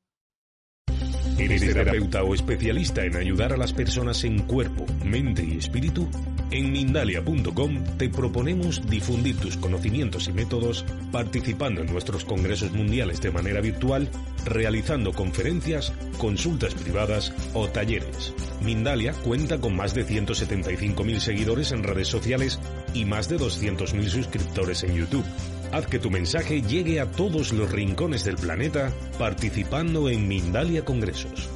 ¿Eres 1.41 1.63
terapeuta 1.63 2.23
o 2.23 2.35
especialista 2.35 3.03
en 3.03 3.17
ayudar 3.17 3.55
a 3.55 3.57
las 3.57 3.73
personas 3.73 4.25
en 4.25 4.41
cuerpo, 4.41 4.85
mente 5.03 5.43
y 5.43 5.57
espíritu? 5.57 6.07
En 6.51 6.71
Mindalia.com 6.71 7.83
te 7.97 8.11
proponemos 8.11 8.87
difundir 8.87 9.39
tus 9.39 9.57
conocimientos 9.57 10.29
y 10.29 10.33
métodos 10.33 10.85
participando 11.11 11.81
en 11.81 11.91
nuestros 11.91 12.27
congresos 12.27 12.73
mundiales 12.73 13.23
de 13.23 13.31
manera 13.31 13.63
virtual, 13.63 14.11
realizando 14.45 15.15
conferencias, 15.15 15.95
consultas 16.19 16.75
privadas 16.75 17.33
o 17.55 17.69
talleres. 17.69 18.35
Mindalia 18.63 19.15
cuenta 19.15 19.59
con 19.59 19.75
más 19.75 19.95
de 19.95 20.05
175.000 20.05 21.21
seguidores 21.21 21.73
en 21.73 21.85
redes 21.85 22.09
sociales 22.09 22.61
y 22.93 23.07
más 23.07 23.31
de 23.31 23.39
200.000 23.39 24.09
suscriptores 24.09 24.83
en 24.85 24.95
YouTube. 24.95 25.25
Haz 25.73 25.87
que 25.87 26.01
tu 26.01 26.11
mensaje 26.11 26.63
llegue 26.63 26.99
a 26.99 27.09
todos 27.13 27.53
los 27.53 27.71
rincones 27.71 28.25
del 28.25 28.35
planeta 28.35 28.91
participando 29.17 30.09
en 30.09 30.27
Mindalia 30.27 30.85
Congresos. 30.85 31.49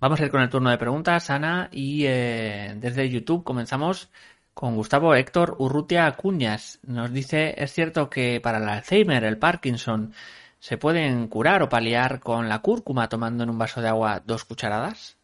Vamos 0.00 0.20
a 0.20 0.24
ir 0.24 0.32
con 0.32 0.42
el 0.42 0.50
turno 0.50 0.70
de 0.70 0.76
preguntas, 0.76 1.30
Ana, 1.30 1.68
y 1.70 2.06
eh, 2.06 2.74
desde 2.76 3.08
YouTube 3.08 3.44
comenzamos 3.44 4.10
con 4.52 4.74
Gustavo 4.74 5.14
Héctor 5.14 5.54
Urrutia 5.60 6.10
Cuñas. 6.16 6.80
Nos 6.82 7.12
dice, 7.12 7.54
¿es 7.56 7.72
cierto 7.72 8.10
que 8.10 8.40
para 8.42 8.58
el 8.58 8.68
Alzheimer, 8.68 9.22
el 9.22 9.38
Parkinson, 9.38 10.12
se 10.58 10.78
pueden 10.78 11.28
curar 11.28 11.62
o 11.62 11.68
paliar 11.68 12.18
con 12.18 12.48
la 12.48 12.58
cúrcuma 12.58 13.08
tomando 13.08 13.44
en 13.44 13.50
un 13.50 13.58
vaso 13.58 13.80
de 13.80 13.88
agua 13.88 14.20
dos 14.26 14.44
cucharadas? 14.44 15.16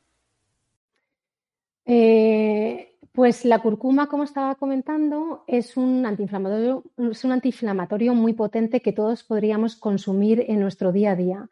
Eh, 1.84 2.89
pues 3.12 3.44
la 3.44 3.58
cúrcuma, 3.58 4.06
como 4.06 4.22
estaba 4.22 4.54
comentando, 4.54 5.44
es 5.46 5.76
un, 5.76 6.06
antiinflamatorio, 6.06 6.84
es 7.10 7.24
un 7.24 7.32
antiinflamatorio 7.32 8.14
muy 8.14 8.34
potente 8.34 8.80
que 8.80 8.92
todos 8.92 9.24
podríamos 9.24 9.76
consumir 9.76 10.44
en 10.48 10.60
nuestro 10.60 10.92
día 10.92 11.12
a 11.12 11.16
día 11.16 11.48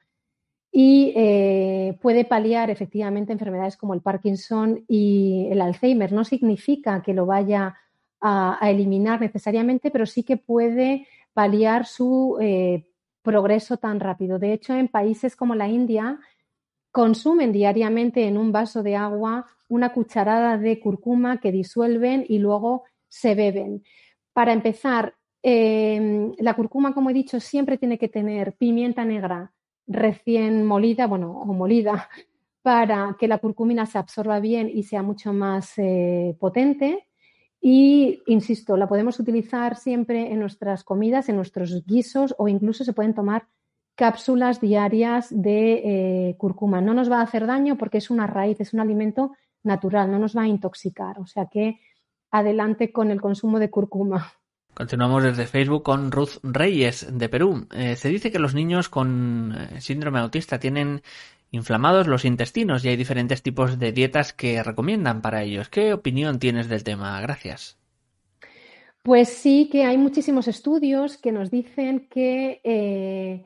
y 0.71 1.13
eh, 1.17 1.99
puede 2.01 2.25
paliar 2.25 2.71
efectivamente 2.71 3.33
enfermedades 3.33 3.77
como 3.77 3.95
el 3.95 4.03
Parkinson 4.03 4.85
y 4.87 5.49
el 5.51 5.61
Alzheimer. 5.61 6.13
No 6.13 6.25
significa 6.25 7.03
que 7.03 7.15
lo 7.15 7.27
vaya 7.27 7.77
a, 8.21 8.59
eliminar 8.63 9.21
necesariamente, 9.21 9.91
pero 9.91 10.07
sí 10.07 10.23
que 10.23 10.37
puede 10.37 11.07
paliar 11.33 11.87
su 11.87 12.39
eh, 12.41 12.87
progreso 13.23 13.79
tan 13.79 13.99
rápido. 13.99 14.39
De 14.39 14.53
hecho, 14.53 14.75
en 14.75 14.89
países 14.89 15.37
como 15.37 15.55
la 15.55 15.69
India 15.69 16.19
consumen 16.91 17.53
diariamente 17.53 18.27
en 18.27 18.37
un 18.37 18.53
vaso 18.53 18.83
de 18.83 18.97
agua 18.97 19.47
una 19.69 19.93
cucharada 19.93 20.57
de 20.57 20.81
curcuma 20.81 21.41
que 21.41 21.53
disuelven 21.53 22.25
y 22.29 22.39
luego 22.39 22.85
se 23.09 23.35
beben. 23.35 23.83
Para 24.33 24.53
empezar, 24.53 25.15
eh, 25.43 26.33
la 26.39 26.55
curcuma, 26.55 26.95
como 26.95 27.11
he 27.11 27.15
dicho, 27.15 27.41
siempre 27.41 27.79
tiene 27.79 27.99
que 27.99 28.09
tener 28.09 28.55
pimienta 28.55 29.05
negra 29.05 29.53
recién 29.87 30.67
molida, 30.67 31.07
bueno, 31.07 31.33
o 31.33 31.47
molida, 31.47 32.09
para 32.63 33.17
que 33.19 33.29
la 33.29 33.39
curcumina 33.39 33.87
se 33.87 33.99
absorba 33.99 34.41
bien 34.41 34.71
y 34.73 34.83
sea 34.83 35.03
mucho 35.03 35.33
más 35.33 35.75
eh, 35.79 36.37
potente. 36.39 37.07
Y, 37.61 38.23
insisto, 38.27 38.77
la 38.77 38.87
podemos 38.89 39.19
utilizar 39.19 39.77
siempre 39.77 40.33
en 40.33 40.39
nuestras 40.39 40.85
comidas, 40.85 41.29
en 41.29 41.37
nuestros 41.37 41.85
guisos 41.85 42.35
o 42.39 42.47
incluso 42.47 42.85
se 42.85 42.93
pueden 42.93 43.15
tomar 43.15 43.49
cápsulas 43.99 44.61
diarias 44.61 45.27
de 45.31 46.29
eh, 46.29 46.37
curcuma. 46.39 46.81
No 46.81 46.95
nos 46.95 47.11
va 47.11 47.19
a 47.19 47.25
hacer 47.25 47.49
daño 47.49 47.77
porque 47.77 47.99
es 47.99 48.11
una 48.11 48.29
raíz, 48.29 48.61
es 48.61 48.73
un 48.73 48.79
alimento 48.79 49.33
natural, 49.65 50.09
no 50.09 50.21
nos 50.21 50.37
va 50.37 50.43
a 50.43 50.47
intoxicar. 50.47 51.19
O 51.19 51.27
sea 51.27 51.47
que 51.47 51.81
adelante 52.31 52.93
con 52.93 53.11
el 53.11 53.21
consumo 53.21 53.59
de 53.59 53.71
curcuma. 53.71 54.33
Continuamos 54.73 55.25
desde 55.25 55.49
Facebook 55.49 55.83
con 55.83 56.13
Ruth 56.13 56.39
Reyes 56.45 57.09
de 57.11 57.29
Perú. 57.29 57.67
Eh, 57.75 57.97
se 57.97 58.09
dice 58.09 58.31
que 58.31 58.39
los 58.39 58.55
niños 58.55 58.89
con 58.89 59.53
eh, 59.59 59.81
síndrome 59.81 60.21
autista 60.21 60.61
tienen 60.61 61.03
inflamados 61.51 62.07
los 62.07 62.25
intestinos 62.25 62.85
y 62.85 62.91
hay 62.91 62.97
diferentes 62.97 63.43
tipos 63.43 63.81
de 63.81 63.91
dietas 63.91 64.33
que 64.33 64.63
recomiendan 64.63 65.23
para 65.23 65.43
ellos. 65.43 65.69
¿Qué 65.71 65.93
opinión 65.93 66.39
tienes 66.39 66.69
del 66.69 66.85
tema? 66.85 67.21
Gracias. 67.21 67.77
Pues 69.03 69.29
sí, 69.29 69.69
que 69.73 69.85
hay 69.85 69.99
muchísimos 69.99 70.47
estudios 70.47 71.17
que 71.17 71.33
nos 71.33 71.51
dicen 71.51 72.07
que 72.09 72.61
eh, 72.63 73.45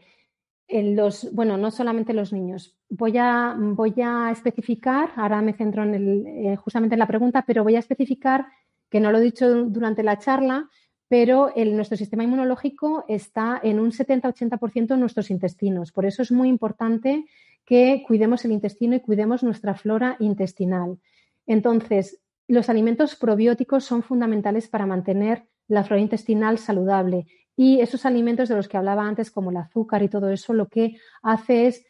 los, 0.72 1.32
bueno, 1.32 1.56
no 1.56 1.70
solamente 1.70 2.14
los 2.14 2.32
niños. 2.32 2.76
Voy 2.88 3.18
a, 3.18 3.54
voy 3.58 3.94
a 4.02 4.30
especificar, 4.30 5.10
ahora 5.16 5.42
me 5.42 5.52
centro 5.52 5.82
en 5.82 5.94
el, 5.94 6.56
justamente 6.56 6.94
en 6.94 6.98
la 6.98 7.06
pregunta, 7.06 7.44
pero 7.46 7.62
voy 7.62 7.76
a 7.76 7.80
especificar 7.80 8.46
que 8.90 9.00
no 9.00 9.10
lo 9.10 9.18
he 9.18 9.22
dicho 9.22 9.64
durante 9.64 10.02
la 10.02 10.18
charla, 10.18 10.68
pero 11.08 11.52
nuestro 11.56 11.96
sistema 11.96 12.24
inmunológico 12.24 13.04
está 13.06 13.60
en 13.62 13.80
un 13.80 13.90
70-80% 13.92 14.94
en 14.94 15.00
nuestros 15.00 15.30
intestinos. 15.30 15.92
Por 15.92 16.06
eso 16.06 16.22
es 16.22 16.32
muy 16.32 16.48
importante 16.48 17.26
que 17.66 18.02
cuidemos 18.06 18.44
el 18.44 18.52
intestino 18.52 18.96
y 18.96 19.00
cuidemos 19.00 19.42
nuestra 19.42 19.74
flora 19.74 20.16
intestinal. 20.20 20.98
Entonces, 21.46 22.22
los 22.48 22.68
alimentos 22.68 23.16
probióticos 23.16 23.84
son 23.84 24.02
fundamentales 24.02 24.68
para 24.68 24.86
mantener 24.86 25.46
la 25.68 25.84
flora 25.84 26.02
intestinal 26.02 26.58
saludable 26.58 27.26
y 27.56 27.80
esos 27.80 28.06
alimentos 28.06 28.48
de 28.48 28.56
los 28.56 28.68
que 28.68 28.76
hablaba 28.76 29.06
antes, 29.06 29.30
como 29.30 29.50
el 29.50 29.56
azúcar 29.56 30.02
y 30.02 30.08
todo 30.08 30.30
eso, 30.30 30.52
lo 30.52 30.68
que 30.68 30.96
hace 31.22 31.66
es 31.66 31.86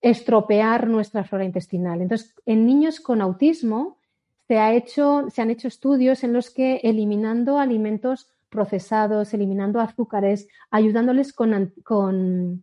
estropear 0.00 0.88
nuestra 0.88 1.24
flora 1.24 1.44
intestinal. 1.44 2.02
Entonces, 2.02 2.34
en 2.44 2.66
niños 2.66 3.00
con 3.00 3.20
autismo 3.20 3.98
se, 4.46 4.58
ha 4.58 4.74
hecho, 4.74 5.26
se 5.30 5.42
han 5.42 5.50
hecho 5.50 5.68
estudios 5.68 6.22
en 6.22 6.32
los 6.32 6.50
que 6.50 6.80
eliminando 6.84 7.58
alimentos 7.58 8.28
procesados, 8.48 9.34
eliminando 9.34 9.80
azúcares, 9.80 10.48
ayudándoles 10.70 11.32
con, 11.32 12.62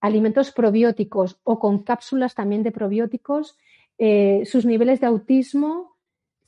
alimentos 0.00 0.50
probióticos 0.50 1.38
o 1.44 1.58
con 1.58 1.84
cápsulas 1.84 2.34
también 2.34 2.62
de 2.62 2.72
probióticos, 2.72 3.56
eh, 3.98 4.42
sus 4.44 4.66
niveles 4.66 5.00
de 5.00 5.06
autismo 5.06 5.96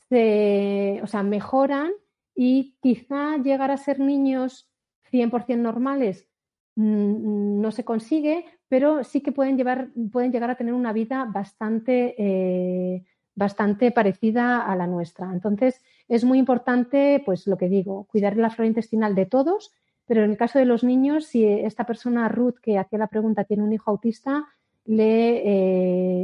se, 0.09 0.99
o 1.01 1.07
sea, 1.07 1.23
mejoran 1.23 1.91
y 2.35 2.75
quizá 2.81 3.37
llegar 3.37 3.71
a 3.71 3.77
ser 3.77 3.99
niños 3.99 4.67
100% 5.15 5.57
normales 5.57 6.27
mm, 6.75 7.61
no 7.61 7.71
se 7.71 7.85
consigue, 7.85 8.45
pero 8.67 9.03
sí 9.03 9.21
que 9.21 9.31
pueden, 9.31 9.57
llevar, 9.57 9.89
pueden 10.11 10.31
llegar 10.31 10.49
a 10.49 10.55
tener 10.55 10.73
una 10.73 10.93
vida 10.93 11.25
bastante, 11.25 12.15
eh, 12.17 13.05
bastante 13.35 13.91
parecida 13.91 14.61
a 14.61 14.75
la 14.75 14.87
nuestra. 14.87 15.31
Entonces, 15.31 15.81
es 16.07 16.23
muy 16.23 16.39
importante, 16.39 17.21
pues 17.25 17.47
lo 17.47 17.57
que 17.57 17.69
digo, 17.69 18.05
cuidar 18.05 18.37
la 18.37 18.49
flora 18.49 18.67
intestinal 18.67 19.15
de 19.15 19.25
todos, 19.25 19.71
pero 20.05 20.23
en 20.23 20.31
el 20.31 20.37
caso 20.37 20.59
de 20.59 20.65
los 20.65 20.83
niños, 20.83 21.25
si 21.25 21.45
esta 21.45 21.85
persona, 21.85 22.27
Ruth, 22.29 22.55
que 22.61 22.77
hacía 22.77 22.99
la 22.99 23.07
pregunta, 23.07 23.43
tiene 23.43 23.63
un 23.63 23.73
hijo 23.73 23.89
autista, 23.89 24.45
le, 24.85 25.41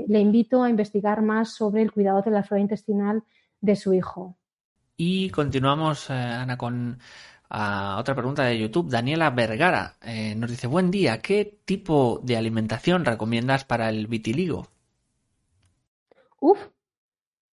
eh, 0.01 0.05
le 0.07 0.19
invito 0.19 0.61
a 0.61 0.69
investigar 0.69 1.21
más 1.21 1.55
sobre 1.55 1.81
el 1.81 1.91
cuidado 1.91 2.21
de 2.21 2.31
la 2.31 2.43
flora 2.43 2.61
intestinal 2.61 3.23
de 3.59 3.75
su 3.75 3.93
hijo. 3.93 4.37
Y 4.97 5.31
continuamos, 5.31 6.11
eh, 6.11 6.13
Ana, 6.13 6.57
con 6.57 6.99
otra 7.51 8.15
pregunta 8.15 8.43
de 8.43 8.59
YouTube. 8.59 8.89
Daniela 8.89 9.29
Vergara 9.29 9.97
eh, 10.01 10.35
nos 10.35 10.49
dice, 10.49 10.67
buen 10.67 10.89
día, 10.89 11.21
¿qué 11.21 11.59
tipo 11.65 12.19
de 12.23 12.37
alimentación 12.37 13.03
recomiendas 13.05 13.65
para 13.65 13.89
el 13.89 14.07
vitiligo? 14.07 14.67
Uf, 16.39 16.59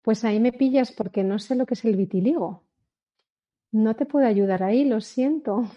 pues 0.02 0.24
ahí 0.26 0.40
me 0.40 0.52
pillas 0.52 0.92
porque 0.92 1.24
no 1.24 1.40
sé 1.40 1.56
lo 1.56 1.66
que 1.66 1.76
es 1.76 1.86
el 1.86 1.96
vitiligo. 1.96 2.64
No 3.72 3.96
te 3.96 4.06
puedo 4.06 4.28
ayudar 4.28 4.64
ahí, 4.64 4.86
lo 4.86 5.02
siento. 5.02 5.64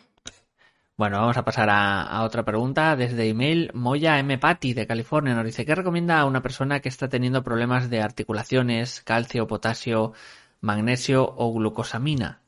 Bueno, 0.99 1.19
vamos 1.19 1.37
a 1.37 1.45
pasar 1.45 1.69
a, 1.71 2.23
otra 2.25 2.43
pregunta. 2.43 2.97
Desde 2.97 3.29
email, 3.29 3.71
Moya 3.75 4.19
M. 4.19 4.39
Patti 4.39 4.73
de 4.73 4.87
California 4.87 5.35
nos 5.35 5.45
dice, 5.45 5.67
¿qué 5.67 5.75
recomienda 5.75 6.19
a 6.19 6.25
una 6.25 6.41
persona 6.41 6.81
que 6.81 6.89
está 6.89 7.07
teniendo 7.07 7.45
problemas 7.45 7.91
de 7.91 8.01
articulaciones, 8.01 9.03
calcio, 9.03 9.47
potasio, 9.47 10.15
magnesio 10.63 11.35
o 11.37 11.53
glucosamina? 11.53 12.46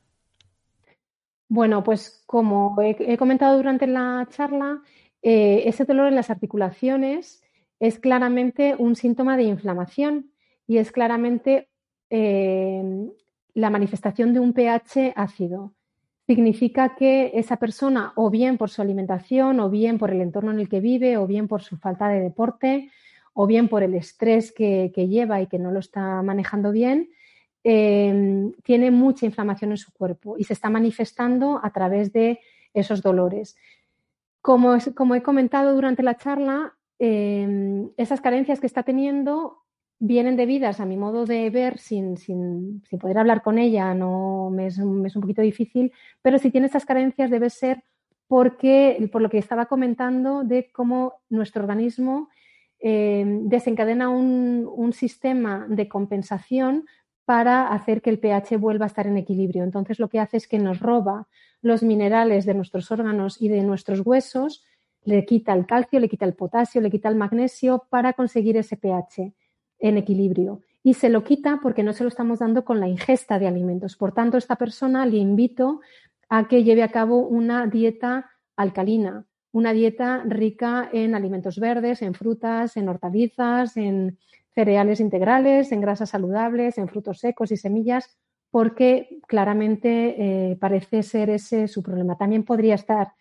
Bueno, 1.49 1.83
pues 1.83 2.23
como 2.27 2.75
he, 2.79 3.17
comentado 3.17 3.57
durante 3.57 3.87
la 3.87 4.27
charla, 4.29 4.81
eh, 5.23 5.63
ese 5.65 5.83
dolor 5.83 6.07
en 6.07 6.15
las 6.15 6.29
articulaciones 6.29 7.43
es 7.79 7.97
claramente 7.97 8.75
un 8.77 8.95
síntoma 8.95 9.35
de 9.35 9.43
inflamación 9.43 10.31
y 10.67 10.77
es 10.77 10.91
claramente 10.91 11.67
eh, 12.11 13.09
la 13.55 13.69
manifestación 13.71 14.33
de 14.33 14.39
un 14.39 14.53
pH 14.53 15.13
ácido. 15.15 15.73
Significa 16.27 16.95
que 16.95 17.31
esa 17.33 17.57
persona, 17.57 18.13
o 18.15 18.29
bien 18.29 18.59
por 18.59 18.69
su 18.69 18.83
alimentación, 18.83 19.59
o 19.59 19.69
bien 19.71 19.97
por 19.97 20.11
el 20.11 20.21
entorno 20.21 20.51
en 20.51 20.59
el 20.59 20.69
que 20.69 20.79
vive, 20.79 21.17
o 21.17 21.25
bien 21.25 21.47
por 21.47 21.63
su 21.63 21.77
falta 21.77 22.07
de 22.09 22.19
deporte, 22.19 22.91
o 23.33 23.47
bien 23.47 23.67
por 23.67 23.81
el 23.81 23.95
estrés 23.95 24.51
que, 24.51 24.91
lleva 24.95 25.41
y 25.41 25.47
que 25.47 25.57
no 25.57 25.71
lo 25.71 25.79
está 25.79 26.21
manejando 26.21 26.71
bien, 26.71 27.09
eh, 27.63 28.51
tiene 28.63 28.91
mucha 28.91 29.25
inflamación 29.25 29.71
en 29.71 29.77
su 29.77 29.91
cuerpo 29.91 30.35
y 30.37 30.43
se 30.43 30.53
está 30.53 30.69
manifestando 30.69 31.59
a 31.63 31.71
través 31.71 32.13
de 32.13 32.39
esos 32.73 33.01
dolores. 33.01 33.55
Como, 34.41 34.75
he 35.15 35.21
comentado 35.21 35.75
durante 35.75 36.01
la 36.01 36.15
charla, 36.15 36.75
eh, 36.97 37.87
esas 37.97 38.21
carencias 38.21 38.59
que 38.59 38.67
está 38.67 38.83
teniendo 38.83 39.63
vienen 39.99 40.37
debidas 40.37 40.79
a 40.79 40.85
mi 40.85 40.95
modo 40.95 41.25
de 41.25 41.49
ver 41.49 41.77
sin, 41.77 42.15
sin, 42.15 42.83
sin 42.89 42.99
poder 42.99 43.17
hablar 43.17 43.41
con 43.41 43.57
ella, 43.57 43.93
no 43.93 44.49
me 44.49 44.67
es, 44.67 44.77
un 44.77 45.03
poquito 45.21 45.41
difícil, 45.41 45.91
pero 46.21 46.39
si 46.39 46.51
tiene 46.51 46.67
estas 46.67 46.85
carencias 46.85 47.29
debe 47.29 47.49
ser 47.49 47.83
porque, 48.27 49.09
por 49.11 49.21
lo 49.21 49.29
que 49.29 49.39
estaba 49.39 49.65
comentando, 49.65 50.43
de 50.43 50.71
cómo 50.71 51.15
nuestro 51.29 51.63
organismo 51.63 52.29
eh, 52.79 53.25
desencadena 53.25 54.07
un, 54.07 54.93
sistema 54.93 55.65
de 55.67 55.87
compensación 55.87 56.85
para 57.29 57.67
hacer 57.67 58.01
que 58.01 58.09
el 58.09 58.17
pH 58.17 58.57
vuelva 58.57 58.85
a 58.85 58.87
estar 58.87 59.05
en 59.05 59.15
equilibrio. 59.15 59.63
Entonces, 59.63 59.99
lo 59.99 60.09
que 60.09 60.19
hace 60.19 60.37
es 60.37 60.47
que 60.47 60.57
nos 60.57 60.79
roba 60.79 61.27
los 61.61 61.83
minerales 61.83 62.43
de 62.43 62.55
nuestros 62.55 62.91
órganos 62.91 63.39
y 63.39 63.49
de 63.49 63.61
nuestros 63.61 63.99
huesos, 63.99 64.65
le 65.03 65.23
quita 65.25 65.53
el 65.53 65.67
calcio, 65.67 65.99
le 65.99 66.09
quita 66.09 66.25
el 66.25 66.33
potasio, 66.33 66.81
le 66.81 66.89
quita 66.89 67.07
el 67.07 67.15
magnesio 67.15 67.85
para 67.87 68.13
conseguir 68.13 68.57
ese 68.57 68.77
pH 68.77 69.31
en 69.77 69.97
equilibrio. 69.97 70.63
Y 70.81 70.95
se 70.95 71.09
lo 71.09 71.23
quita 71.23 71.59
porque 71.61 71.83
no 71.83 71.93
se 71.93 72.03
lo 72.03 72.07
estamos 72.09 72.39
dando 72.39 72.65
con 72.65 72.79
la 72.79 72.87
ingesta 72.87 73.37
de 73.37 73.47
alimentos. 73.47 73.95
Por 73.95 74.11
tanto, 74.11 74.35
esta 74.39 74.55
persona 74.55 75.05
le 75.05 75.17
invito 75.17 75.81
a 76.29 76.47
que 76.47 76.63
lleve 76.63 76.81
a 76.81 76.89
cabo 76.89 77.27
una 77.27 77.67
dieta 77.67 78.31
alcalina, 78.55 79.27
una 79.51 79.71
dieta 79.71 80.23
rica 80.25 80.89
en 80.91 81.13
alimentos 81.13 81.59
verdes, 81.59 82.01
en 82.01 82.15
frutas, 82.15 82.75
en 82.75 82.89
hortalizas, 82.89 83.77
en 83.77 84.17
cereales 84.55 84.99
integrales, 84.99 85.71
en 85.71 85.81
grasas 85.81 86.09
saludables, 86.09 86.77
en 86.77 86.87
frutos 86.87 87.19
secos 87.19 87.51
y 87.51 87.57
semillas, 87.57 88.17
porque 88.51 89.19
claramente 89.27 90.51
eh, 90.51 90.55
parece 90.57 91.03
ser 91.03 91.29
ese 91.29 91.67
su 91.67 91.83
problema. 91.83 92.17
También 92.17 92.43
podría 92.43 92.75
estar 92.75 93.13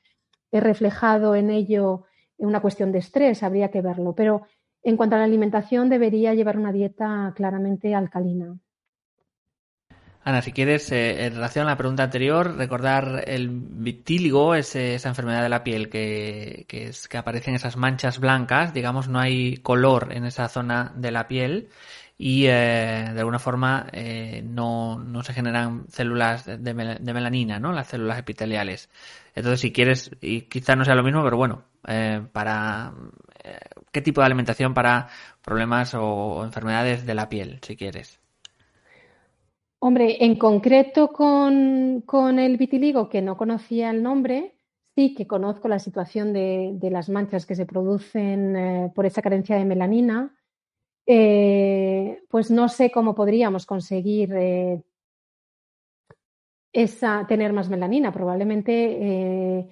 reflejado 0.51 1.35
en 1.35 1.51
ello 1.51 2.05
una 2.39 2.61
cuestión 2.61 2.93
de 2.93 3.01
estrés, 3.01 3.43
habría 3.43 3.71
que 3.71 3.83
verlo, 3.83 4.15
pero 4.15 4.43
en 4.83 4.97
cuanto 4.97 5.17
a 5.17 5.19
la 5.19 5.25
alimentación 5.25 5.89
debería 5.89 6.35
llevar 6.35 6.57
una 6.57 6.73
dieta 6.73 7.33
claramente 7.37 7.95
alcalina. 7.95 8.59
Ana, 10.29 10.43
si 10.43 10.53
quieres, 10.53 10.93
eh, 10.93 11.25
en 11.25 11.37
relación 11.37 11.67
a 11.67 11.71
la 11.71 11.79
pregunta 11.79 12.03
anterior, 12.03 12.55
recordar 12.59 13.25
el 13.27 13.49
vitíligo, 13.49 14.55
es 14.55 14.77
esa 14.77 15.09
enfermedad 15.09 15.43
de 15.43 15.49
la 15.49 15.65
piel 15.65 15.89
que, 15.89 16.67
que, 16.69 16.89
es, 16.89 17.09
que 17.09 17.17
aparecen 17.17 17.55
esas 17.55 17.79
manchas 17.79 18.19
blancas, 18.19 18.75
digamos, 18.75 19.09
no 19.09 19.21
hay 19.21 19.57
color 19.57 20.09
en 20.13 20.27
esa 20.27 20.49
zona 20.49 20.93
de 20.95 21.13
la 21.13 21.29
piel 21.29 21.71
y 22.19 22.45
eh, 22.45 23.11
de 23.15 23.19
alguna 23.19 23.39
forma 23.39 23.87
eh, 23.91 24.43
no, 24.45 24.99
no, 24.99 25.23
se 25.23 25.33
generan 25.33 25.87
células 25.89 26.45
de, 26.45 26.75
melanina, 26.75 27.59
¿no? 27.59 27.73
Las 27.73 27.89
células 27.89 28.19
epiteliales. 28.19 28.91
Entonces, 29.35 29.61
si 29.61 29.73
quieres, 29.73 30.11
y 30.21 30.43
quizás 30.43 30.77
no 30.77 30.85
sea 30.85 30.95
lo 30.95 31.05
mismo, 31.05 31.25
pero 31.25 31.39
bueno, 31.39 31.65
eh, 31.87 32.21
para 32.33 32.93
qué 33.91 34.03
tipo 34.03 34.21
de 34.21 34.27
alimentación 34.27 34.75
para 34.75 35.09
problemas 35.41 35.95
o 35.95 36.45
enfermedades 36.45 37.07
de 37.07 37.15
la 37.15 37.31
piel, 37.31 37.61
si 37.63 37.77
quieres. 37.77 38.21
Hombre, 39.81 40.25
en 40.25 40.37
concreto 40.37 41.13
con, 41.13 42.39
el 42.39 42.57
vitiligo, 42.57 43.09
que 43.09 43.23
no 43.23 43.37
conocía 43.37 43.91
el 43.91 44.03
nombre, 44.03 44.57
sí 44.97 45.15
que 45.15 45.29
conozco 45.29 45.69
la 45.69 45.79
situación 45.79 46.33
de, 46.33 46.77
las 46.91 47.09
manchas 47.09 47.47
que 47.47 47.55
se 47.55 47.65
producen 47.65 48.57
eh, 48.57 48.93
por 48.93 49.07
esa 49.07 49.23
carencia 49.23 49.57
de 49.57 49.65
melanina. 49.65 50.37
Eh, 51.07 52.23
pues 52.29 52.51
no 52.51 52.69
sé 52.69 52.91
cómo 52.91 53.15
podríamos 53.15 53.67
conseguir 53.67 54.35
eh, 54.35 54.83
esa, 56.73 57.25
tener 57.29 57.53
más 57.53 57.69
melanina. 57.69 58.13
Probablemente 58.13 59.69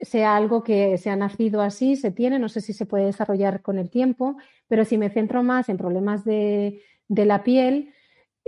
sea 0.00 0.36
algo 0.36 0.62
que 0.62 0.96
se 0.96 1.10
ha 1.10 1.16
nacido 1.16 1.60
así, 1.60 1.96
se 1.96 2.12
tiene, 2.12 2.38
no 2.38 2.48
sé 2.48 2.62
si 2.62 2.72
se 2.72 2.86
puede 2.86 3.06
desarrollar 3.06 3.60
con 3.60 3.78
el 3.78 3.90
tiempo, 3.90 4.36
pero 4.68 4.86
si 4.86 4.96
me 4.96 5.10
centro 5.10 5.42
más 5.42 5.68
en 5.68 5.76
problemas 5.76 6.24
de 6.24 6.80
la 7.08 7.42
piel, 7.42 7.92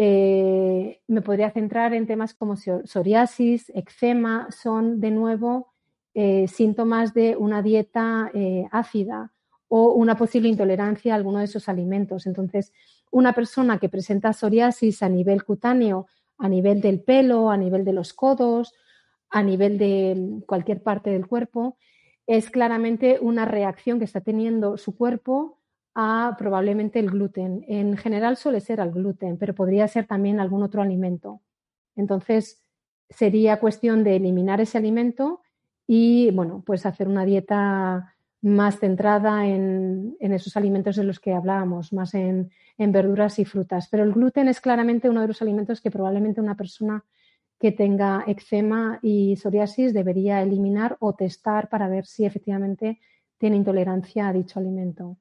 eh, 0.02 1.02
me 1.08 1.20
podría 1.20 1.50
centrar 1.50 1.92
en 1.92 2.06
temas 2.06 2.32
como 2.32 2.56
psoriasis, 2.56 3.70
eczema, 3.74 4.48
son 4.50 4.98
de 4.98 5.10
nuevo 5.10 5.74
eh, 6.14 6.48
síntomas 6.48 7.12
de 7.12 7.36
una 7.36 7.60
dieta 7.60 8.30
eh, 8.32 8.66
ácida 8.72 9.30
o 9.68 9.92
una 9.92 10.16
posible 10.16 10.48
intolerancia 10.48 11.12
a 11.12 11.16
alguno 11.16 11.40
de 11.40 11.44
esos 11.44 11.68
alimentos. 11.68 12.26
Entonces, 12.26 12.72
una 13.10 13.34
persona 13.34 13.76
que 13.76 13.90
presenta 13.90 14.32
psoriasis 14.32 15.02
a 15.02 15.10
nivel 15.10 15.44
cutáneo, 15.44 16.06
a 16.38 16.48
nivel 16.48 16.80
del 16.80 17.02
pelo, 17.02 17.50
a 17.50 17.58
nivel 17.58 17.84
de 17.84 17.92
los 17.92 18.14
codos, 18.14 18.72
a 19.28 19.42
nivel 19.42 19.76
de 19.76 20.40
cualquier 20.46 20.82
parte 20.82 21.10
del 21.10 21.26
cuerpo, 21.26 21.76
es 22.26 22.48
claramente 22.48 23.18
una 23.20 23.44
reacción 23.44 23.98
que 23.98 24.06
está 24.06 24.22
teniendo 24.22 24.78
su 24.78 24.96
cuerpo 24.96 25.59
a 25.94 26.36
probablemente 26.38 26.98
el 26.98 27.10
gluten. 27.10 27.64
En 27.68 27.96
general 27.96 28.36
suele 28.36 28.60
ser 28.60 28.80
al 28.80 28.92
gluten, 28.92 29.36
pero 29.38 29.54
podría 29.54 29.88
ser 29.88 30.06
también 30.06 30.40
algún 30.40 30.62
otro 30.62 30.82
alimento. 30.82 31.40
Entonces, 31.96 32.62
sería 33.08 33.58
cuestión 33.60 34.04
de 34.04 34.16
eliminar 34.16 34.60
ese 34.60 34.78
alimento 34.78 35.42
y, 35.86 36.30
bueno, 36.30 36.62
pues 36.64 36.86
hacer 36.86 37.08
una 37.08 37.24
dieta 37.24 38.14
más 38.42 38.78
centrada 38.78 39.46
en, 39.46 40.16
esos 40.20 40.56
alimentos 40.56 40.96
de 40.96 41.04
los 41.04 41.20
que 41.20 41.34
hablábamos, 41.34 41.92
más 41.92 42.14
en, 42.14 42.50
verduras 42.78 43.38
y 43.38 43.44
frutas. 43.44 43.88
Pero 43.90 44.04
el 44.04 44.12
gluten 44.12 44.48
es 44.48 44.60
claramente 44.60 45.10
uno 45.10 45.20
de 45.20 45.28
los 45.28 45.42
alimentos 45.42 45.80
que 45.80 45.90
probablemente 45.90 46.40
una 46.40 46.56
persona 46.56 47.04
que 47.58 47.72
tenga 47.72 48.24
eczema 48.26 48.98
y 49.02 49.36
psoriasis 49.36 49.92
debería 49.92 50.40
eliminar 50.40 50.96
o 51.00 51.14
testar 51.14 51.68
para 51.68 51.88
ver 51.88 52.06
si 52.06 52.24
efectivamente 52.24 53.00
tiene 53.36 53.56
intolerancia 53.56 54.28
a 54.28 54.32
dicho 54.32 54.58
alimento. 54.58 55.18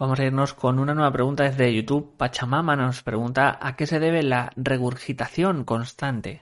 Vamos 0.00 0.18
a 0.18 0.24
irnos 0.24 0.54
con 0.54 0.78
una 0.78 0.94
nueva 0.94 1.12
pregunta 1.12 1.44
desde 1.44 1.74
YouTube. 1.74 2.16
Pachamama 2.16 2.74
nos 2.74 3.02
pregunta 3.02 3.58
a 3.60 3.76
qué 3.76 3.84
se 3.86 4.00
debe 4.00 4.22
la 4.22 4.50
regurgitación 4.56 5.64
constante. 5.64 6.40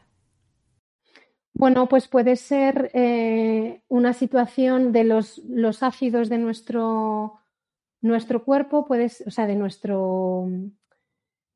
Bueno, 1.55 1.89
pues 1.89 2.07
puede 2.07 2.37
ser 2.37 2.89
eh, 2.95 3.83
una 3.89 4.13
situación 4.13 4.93
de 4.93 5.03
los, 5.03 5.43
ácidos 5.83 6.29
de 6.29 6.39
nuestro, 6.39 7.41
nuestro 8.01 8.45
cuerpo, 8.45 8.87
puede, 8.87 9.11
o 9.27 9.31
sea, 9.33 9.49
de 9.49 9.57
nuestro, 9.57 10.47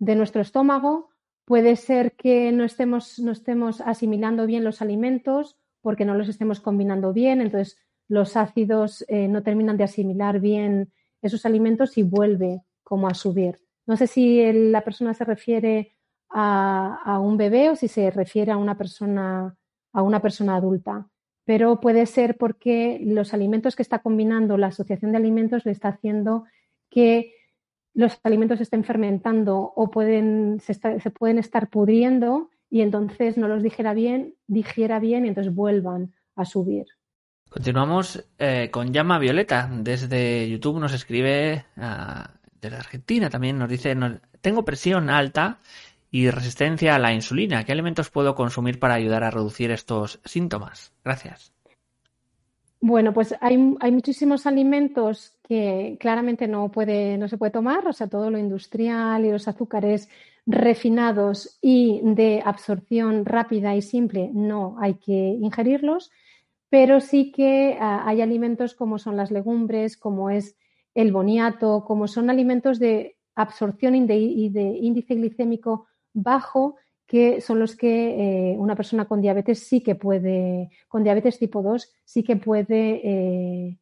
de 0.00 0.16
nuestro 0.16 0.42
estómago. 0.42 1.10
Puede 1.44 1.76
ser 1.76 2.14
que 2.14 2.50
no 2.50 2.64
estemos, 2.64 3.20
no 3.20 3.30
estemos 3.30 3.80
asimilando 3.80 4.46
bien 4.46 4.64
los 4.64 4.82
alimentos 4.82 5.56
porque 5.80 6.04
no 6.04 6.16
los 6.16 6.28
estemos 6.28 6.58
combinando 6.58 7.12
bien, 7.12 7.40
entonces 7.40 7.78
los 8.08 8.36
ácidos 8.36 9.04
eh, 9.06 9.28
no 9.28 9.44
terminan 9.44 9.76
de 9.76 9.84
asimilar 9.84 10.40
bien 10.40 10.90
esos 11.22 11.46
alimentos 11.46 11.96
y 11.96 12.02
vuelve 12.02 12.62
como 12.82 13.08
a 13.08 13.14
subir. 13.14 13.58
No 13.86 13.96
sé 13.96 14.06
si 14.06 14.52
la 14.52 14.82
persona 14.82 15.14
se 15.14 15.24
refiere 15.24 15.96
a, 16.28 17.18
un 17.20 17.36
bebé 17.36 17.70
o 17.70 17.76
si 17.76 17.88
se 17.88 18.10
refiere 18.10 18.52
a 18.52 18.56
una 18.56 18.76
persona, 18.76 19.56
a 19.92 20.02
una 20.02 20.20
persona 20.20 20.56
adulta, 20.56 21.08
pero 21.44 21.80
puede 21.80 22.06
ser 22.06 22.36
porque 22.36 23.00
los 23.02 23.34
alimentos 23.34 23.76
que 23.76 23.82
está 23.82 24.00
combinando 24.00 24.56
la 24.56 24.68
asociación 24.68 25.12
de 25.12 25.18
alimentos 25.18 25.66
le 25.66 25.72
está 25.72 25.88
haciendo 25.88 26.44
que 26.90 27.34
los 27.94 28.18
alimentos 28.22 28.60
estén 28.60 28.84
fermentando 28.84 29.72
o 29.74 29.90
pueden, 29.90 30.60
se, 30.60 30.74
pueden 31.10 31.38
estar 31.38 31.68
pudriendo 31.68 32.50
y 32.70 32.80
entonces 32.80 33.36
no 33.36 33.48
los 33.48 33.62
dijera 33.62 33.92
bien, 33.92 34.34
digiera 34.46 34.98
bien 34.98 35.26
y 35.26 35.28
entonces 35.28 35.54
vuelvan 35.54 36.14
a 36.36 36.46
subir. 36.46 36.86
Continuamos 37.52 38.24
eh, 38.38 38.70
con 38.70 38.94
Llama 38.94 39.18
Violeta. 39.18 39.68
Desde 39.70 40.48
YouTube 40.48 40.80
nos 40.80 40.94
escribe 40.94 41.66
uh, 41.76 42.26
desde 42.58 42.76
Argentina 42.76 43.28
también. 43.28 43.58
Nos 43.58 43.68
dice, 43.68 43.94
tengo 44.40 44.64
presión 44.64 45.10
alta 45.10 45.58
y 46.10 46.30
resistencia 46.30 46.94
a 46.94 46.98
la 46.98 47.12
insulina. 47.12 47.62
¿Qué 47.64 47.72
alimentos 47.72 48.08
puedo 48.08 48.34
consumir 48.34 48.78
para 48.78 48.94
ayudar 48.94 49.22
a 49.22 49.30
reducir 49.30 49.70
estos 49.70 50.18
síntomas? 50.24 50.94
Gracias. 51.04 51.52
Bueno, 52.80 53.12
pues 53.12 53.34
hay, 53.42 53.76
hay 53.80 53.92
muchísimos 53.92 54.46
alimentos 54.46 55.36
que 55.46 55.98
claramente 56.00 56.48
no, 56.48 56.70
puede, 56.70 57.18
no 57.18 57.28
se 57.28 57.36
puede 57.36 57.52
tomar, 57.52 57.86
o 57.86 57.92
sea, 57.92 58.08
todo 58.08 58.30
lo 58.30 58.38
industrial 58.38 59.26
y 59.26 59.30
los 59.30 59.46
azúcares 59.46 60.08
refinados 60.46 61.58
y 61.60 62.00
de 62.02 62.42
absorción 62.44 63.26
rápida 63.26 63.76
y 63.76 63.82
simple 63.82 64.30
no 64.32 64.76
hay 64.80 64.94
que 64.94 65.12
ingerirlos 65.12 66.10
pero 66.72 67.00
sí 67.00 67.32
que 67.32 67.76
uh, 67.78 68.08
hay 68.08 68.22
alimentos 68.22 68.74
como 68.74 68.98
son 68.98 69.14
las 69.14 69.30
legumbres, 69.30 69.98
como 69.98 70.30
es 70.30 70.56
el 70.94 71.12
boniato, 71.12 71.84
como 71.84 72.08
son 72.08 72.30
alimentos 72.30 72.78
de 72.78 73.18
absorción 73.34 73.94
y 73.94 74.06
de, 74.06 74.48
de, 74.50 74.78
índice 74.80 75.14
glicémico 75.16 75.86
bajo, 76.14 76.76
que 77.06 77.42
son 77.42 77.58
los 77.58 77.76
que 77.76 78.52
eh, 78.52 78.56
una 78.56 78.74
persona 78.74 79.04
con 79.04 79.20
diabetes 79.20 79.58
sí 79.58 79.82
que 79.82 79.96
puede, 79.96 80.70
con 80.88 81.04
diabetes 81.04 81.38
tipo 81.38 81.60
2, 81.60 81.92
sí 82.06 82.22
que 82.22 82.36
puede 82.36 83.00
eh, 83.04 83.78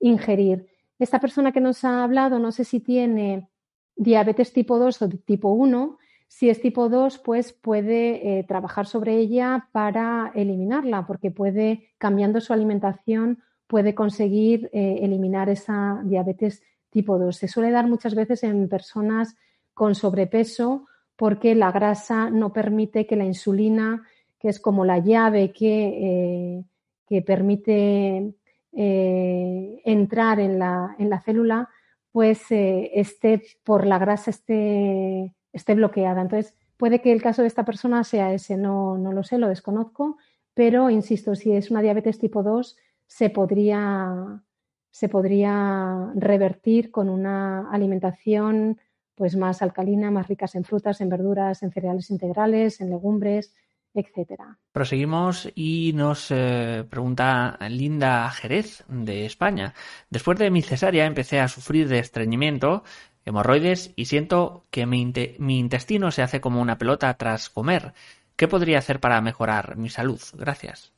ingerir. 0.00 0.66
Esta 0.98 1.20
persona 1.20 1.50
que 1.50 1.62
nos 1.62 1.82
ha 1.82 2.04
hablado, 2.04 2.38
no 2.38 2.52
sé 2.52 2.64
si 2.64 2.80
tiene 2.80 3.48
diabetes 3.96 4.52
tipo 4.52 4.78
2 4.78 5.00
o 5.00 5.08
tipo 5.08 5.48
1, 5.48 5.96
si 6.34 6.50
es 6.50 6.60
tipo 6.60 6.88
2, 6.88 7.18
pues 7.18 7.52
puede 7.52 8.40
eh, 8.40 8.42
trabajar 8.42 8.86
sobre 8.86 9.14
ella 9.18 9.68
para 9.70 10.32
eliminarla, 10.34 11.06
porque 11.06 11.30
puede, 11.30 11.90
cambiando 11.96 12.40
su 12.40 12.52
alimentación, 12.52 13.40
puede 13.68 13.94
conseguir 13.94 14.68
eh, 14.72 14.98
eliminar 15.02 15.48
esa 15.48 16.00
diabetes 16.02 16.64
tipo 16.90 17.20
2. 17.20 17.36
Se 17.36 17.46
suele 17.46 17.70
dar 17.70 17.86
muchas 17.86 18.16
veces 18.16 18.42
en 18.42 18.68
personas 18.68 19.36
con 19.74 19.94
sobrepeso 19.94 20.88
porque 21.14 21.54
la 21.54 21.70
grasa 21.70 22.30
no 22.30 22.52
permite 22.52 23.06
que 23.06 23.14
la 23.14 23.26
insulina, 23.26 24.02
que 24.40 24.48
es 24.48 24.58
como 24.58 24.84
la 24.84 24.98
llave 24.98 25.52
que, 25.52 25.84
eh, 25.86 26.64
que 27.06 27.22
permite 27.22 28.34
entrar 28.72 30.40
en 30.40 30.58
la, 30.58 30.96
en 30.98 31.10
la, 31.10 31.20
célula, 31.20 31.68
pues 32.10 32.40
esté 32.50 33.40
por 33.62 33.86
la 33.86 34.00
grasa, 34.00 34.30
esté 34.30 35.32
esté 35.54 35.74
bloqueada. 35.74 36.20
Entonces, 36.20 36.54
puede 36.76 37.00
que 37.00 37.12
el 37.12 37.22
caso 37.22 37.40
de 37.40 37.48
esta 37.48 37.64
persona 37.64 38.04
sea 38.04 38.34
ese, 38.34 38.58
no, 38.58 38.98
no 38.98 39.12
lo 39.12 39.22
sé, 39.22 39.38
lo 39.38 39.48
desconozco, 39.48 40.18
pero 40.52 40.90
insisto, 40.90 41.34
si 41.34 41.52
es 41.52 41.70
una 41.70 41.80
diabetes 41.80 42.18
tipo 42.18 42.42
2, 42.42 42.76
se 43.06 43.30
podría, 43.30 44.42
se 44.90 45.08
podría 45.08 46.12
revertir 46.14 46.90
con 46.90 47.08
una 47.08 47.70
alimentación 47.70 48.78
pues 49.14 49.36
más 49.36 49.62
alcalina, 49.62 50.10
más 50.10 50.26
ricas 50.26 50.56
en 50.56 50.64
frutas, 50.64 51.00
en 51.00 51.08
verduras, 51.08 51.62
en 51.62 51.70
cereales 51.70 52.10
integrales, 52.10 52.80
en 52.80 52.90
legumbres, 52.90 53.54
etcétera. 53.94 54.58
Proseguimos 54.72 55.48
y 55.54 55.92
nos 55.94 56.32
eh, 56.32 56.84
pregunta 56.90 57.56
Linda 57.70 58.28
Jerez 58.30 58.84
de 58.88 59.24
España. 59.24 59.72
Después 60.10 60.36
de 60.38 60.50
mi 60.50 60.62
cesárea 60.62 61.06
empecé 61.06 61.38
a 61.38 61.46
sufrir 61.46 61.88
de 61.88 62.00
estreñimiento, 62.00 62.82
hemorroides 63.24 63.92
y 63.96 64.06
siento 64.06 64.64
que 64.70 64.86
mi, 64.86 65.12
intestino 65.58 66.10
se 66.10 66.22
hace 66.22 66.40
como 66.40 66.60
una 66.60 66.78
pelota 66.78 67.14
tras 67.14 67.50
comer. 67.50 67.92
¿Qué 68.36 68.48
podría 68.48 68.78
hacer 68.78 69.00
para 69.00 69.20
mejorar 69.20 69.76
mi 69.76 69.88
salud? 69.88 70.20
Gracias. 70.34 70.92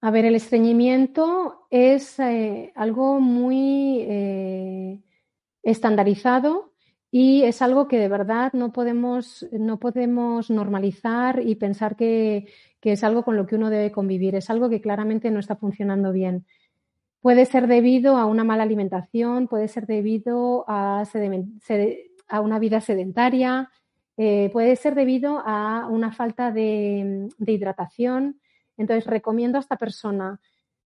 A 0.00 0.10
ver, 0.10 0.24
el 0.24 0.34
estreñimiento 0.34 1.66
es 1.70 2.18
eh, 2.18 2.72
algo 2.74 3.20
muy 3.20 4.00
eh, 4.00 5.00
estandarizado 5.62 6.72
y 7.14 7.42
es 7.42 7.60
algo 7.60 7.88
que 7.88 7.98
de 7.98 8.08
verdad 8.08 8.54
no 8.54 8.72
podemos, 8.72 9.46
no 9.52 9.78
podemos 9.78 10.50
normalizar 10.50 11.42
y 11.46 11.56
pensar 11.56 11.94
que, 11.94 12.46
es 12.80 13.04
algo 13.04 13.22
con 13.22 13.36
lo 13.36 13.46
que 13.46 13.54
uno 13.54 13.68
debe 13.68 13.92
convivir. 13.92 14.34
Es 14.34 14.48
algo 14.48 14.70
que 14.70 14.80
claramente 14.80 15.30
no 15.30 15.38
está 15.38 15.54
funcionando 15.54 16.10
bien. 16.10 16.46
Puede 17.22 17.46
ser 17.46 17.66
debido 17.68 18.16
a 18.18 18.26
una 18.26 18.44
mala 18.44 18.64
alimentación, 18.64 19.48
puede 19.48 19.68
ser 19.68 19.86
debido 19.86 20.64
a, 20.68 21.04
una 22.42 22.58
vida 22.58 22.80
sedentaria, 22.80 23.70
eh, 24.16 24.50
puede 24.52 24.76
ser 24.76 24.94
debido 24.94 25.40
a 25.44 25.86
una 25.88 26.12
falta 26.12 26.50
de 26.50 27.28
hidratación. 27.38 28.40
Entonces, 28.76 29.06
recomiendo 29.06 29.56
a 29.56 29.60
esta 29.60 29.76
persona 29.76 30.40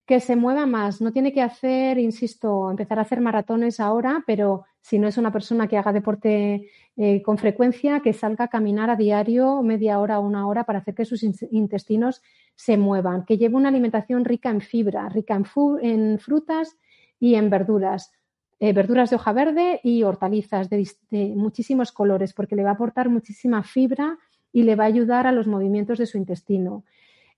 que 0.07 0.21
se 0.21 0.37
mueva 0.37 0.67
más. 0.67 1.01
No 1.01 1.13
tiene 1.13 1.33
que 1.33 1.43
hacer, 1.43 1.99
insisto, 1.99 2.71
empezar 2.71 2.99
a 2.99 3.03
hacer 3.03 3.21
maratones 3.21 3.81
ahora, 3.81 4.23
pero 4.27 4.65
si 4.85 4.99
no 4.99 5.09
es 5.09 5.17
una 5.17 5.33
persona 5.33 5.67
que 5.67 5.79
haga 5.79 5.95
deporte 5.95 6.69
eh, 6.99 7.23
con 7.23 7.39
frecuencia, 7.39 8.01
que 8.01 8.13
salga 8.13 8.45
a 8.45 8.49
caminar 8.49 8.91
a 8.91 8.97
diario 8.97 9.63
media 9.63 9.99
hora 9.99 10.19
o 10.19 10.27
una 10.27 10.47
hora 10.47 10.65
para 10.65 10.81
hacer 10.81 10.95
que 10.95 11.07
sus 11.07 11.23
intestinos 11.23 12.21
se 12.55 12.77
muevan, 12.77 13.25
que 13.25 13.39
lleve 13.39 13.55
una 13.55 13.71
alimentación 13.71 14.27
rica 14.27 14.51
en 14.51 14.61
fibra, 14.61 15.09
rica 15.09 15.41
en, 15.81 16.19
frutas 16.19 16.77
y 17.19 17.35
en 17.35 17.49
verduras. 17.49 18.13
Eh, 18.61 18.75
verduras 18.75 19.09
de 19.09 19.17
hoja 19.17 19.33
verde 19.33 19.81
y 19.83 20.03
hortalizas 20.03 20.69
de, 20.69 20.87
muchísimos 21.35 21.91
colores, 21.91 22.35
porque 22.35 22.55
le 22.55 22.63
va 22.63 22.71
a 22.71 22.75
aportar 22.75 23.09
muchísima 23.09 23.63
fibra 23.63 24.19
y 24.53 24.65
le 24.65 24.77
va 24.77 24.85
a 24.85 24.89
ayudar 24.89 25.27
a 25.27 25.33
los 25.33 25.47
movimientos 25.47 25.97
de 25.97 26.05
su 26.05 26.19
intestino. 26.19 26.85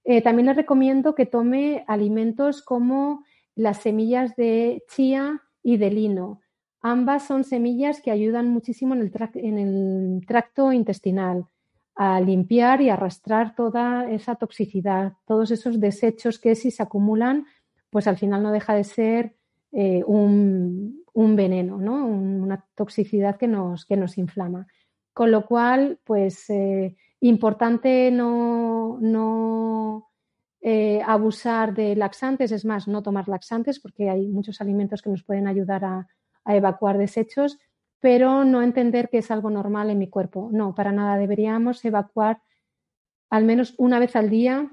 Eh, 0.03 0.21
también 0.21 0.47
le 0.47 0.55
recomiendo 0.55 1.15
que 1.15 1.27
tome 1.27 1.85
alimentos 1.87 2.61
como 2.61 3.23
las 3.55 3.83
semillas 3.83 4.35
de 4.35 4.83
chía 4.89 5.43
y 5.63 5.77
de 5.77 5.93
lino. 5.93 6.41
Ambas 6.89 7.27
son 7.27 7.43
semillas 7.43 8.01
que 8.01 8.13
ayudan 8.13 8.49
muchísimo 8.49 8.95
en 8.95 9.59
el, 9.59 10.25
tracto 10.25 10.73
intestinal 10.73 11.47
a 11.97 12.21
limpiar 12.21 12.81
y 12.81 12.91
arrastrar 12.91 13.57
toda 13.57 14.09
esa 14.09 14.37
toxicidad, 14.37 15.15
todos 15.27 15.51
esos 15.51 15.81
desechos 15.81 16.39
que 16.39 16.55
si 16.55 16.71
se 16.71 16.85
acumulan, 16.85 17.47
pues 17.91 18.07
al 18.07 18.19
final 18.19 18.41
no 18.41 18.53
deja 18.53 18.75
de 18.75 18.85
ser 18.85 19.35
eh, 19.73 20.05
un, 20.07 21.03
veneno, 21.15 21.79
¿no? 21.79 22.07
una 22.07 22.65
toxicidad 22.77 23.37
que 23.37 23.49
nos, 23.49 23.85
que 23.85 23.97
nos 23.97 24.17
inflama. 24.17 24.69
Con 25.13 25.33
lo 25.33 25.45
cual, 25.45 25.99
pues 26.05 26.49
eh, 26.51 26.95
Importante 27.21 28.13
no, 28.13 28.99
no 29.01 30.11
eh, 30.61 31.01
abusar 31.05 31.75
de 31.75 31.97
laxantes, 31.97 32.53
es 32.53 32.65
más, 32.65 32.87
no 32.87 33.03
tomar 33.03 33.27
laxantes 33.27 33.81
porque 33.81 34.09
hay 34.09 34.29
muchos 34.29 34.61
alimentos 34.61 35.03
que 35.03 35.11
nos 35.11 35.25
pueden 35.25 35.49
ayudar 35.49 35.85
a, 35.85 36.07
evacuar 36.55 36.99
desechos, 36.99 37.59
pero 37.99 38.45
no 38.45 38.63
entender 38.63 39.09
que 39.09 39.19
es 39.19 39.31
algo 39.31 39.51
normal 39.51 39.91
en 39.91 39.99
mi 39.99 40.09
cuerpo. 40.09 40.49
No, 40.53 40.75
para 40.75 40.93
nada. 40.93 41.17
Deberíamos 41.17 41.85
evacuar 41.85 42.43
al 43.31 43.45
menos 43.45 43.75
una 43.79 43.99
vez 43.99 44.15
al 44.15 44.31
día 44.31 44.71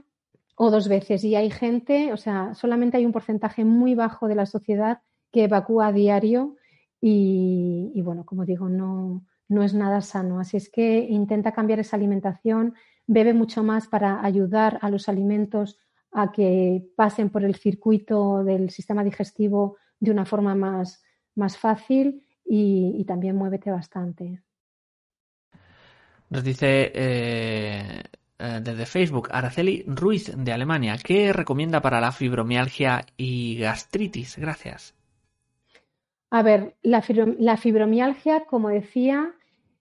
o 0.56 0.70
dos 0.70 0.88
veces. 0.88 1.24
Y 1.24 1.36
hay 1.36 1.50
gente, 1.50 2.14
o 2.14 2.18
sea, 2.18 2.54
solamente 2.54 2.98
hay 2.98 3.06
un 3.06 3.12
porcentaje 3.12 3.66
muy 3.66 3.96
bajo 3.96 4.28
de 4.28 4.36
la 4.36 4.46
sociedad 4.46 5.00
que 5.32 5.46
evacúa 5.46 5.88
a 5.88 5.92
diario 5.94 6.58
y, 7.02 7.92
y 7.96 8.02
bueno, 8.02 8.26
como 8.26 8.46
digo, 8.46 8.70
no, 8.70 9.26
no 9.48 9.64
es 9.64 9.74
nada 9.74 10.02
sano. 10.02 10.40
Así 10.40 10.58
es 10.58 10.70
que 10.70 11.00
intenta 11.10 11.54
cambiar 11.54 11.80
esa 11.80 11.96
alimentación, 11.96 12.76
bebe 13.08 13.34
mucho 13.34 13.64
más 13.64 13.88
para 13.88 14.24
ayudar 14.24 14.78
a 14.82 14.90
los 14.90 15.10
alimentos 15.10 15.80
a 16.12 16.32
que 16.32 16.86
pasen 16.96 17.30
por 17.30 17.44
el 17.44 17.56
circuito 17.56 18.44
del 18.44 18.70
sistema 18.70 19.04
digestivo 19.04 19.78
de 20.00 20.12
una 20.12 20.26
forma 20.26 20.54
más, 20.54 21.04
más 21.36 21.58
fácil 21.58 22.26
y, 22.46 23.04
también 23.06 23.36
muévete 23.36 23.72
bastante. 23.72 24.42
Nos 26.30 26.44
dice 26.44 26.92
eh, 26.94 28.04
eh, 28.40 28.60
desde 28.62 28.86
Facebook 28.86 29.30
Araceli 29.32 29.84
Ruiz 29.88 30.32
de 30.36 30.52
Alemania, 30.52 30.98
¿qué 31.04 31.32
recomienda 31.32 31.82
para 31.82 32.02
la 32.02 32.12
fibromialgia 32.12 33.06
y 33.16 33.58
gastritis? 33.58 34.38
Gracias. 34.38 34.96
A 36.30 36.42
ver, 36.42 36.76
la, 36.82 37.02
fibromialgia, 37.58 38.46
como 38.46 38.70
decía, 38.70 39.34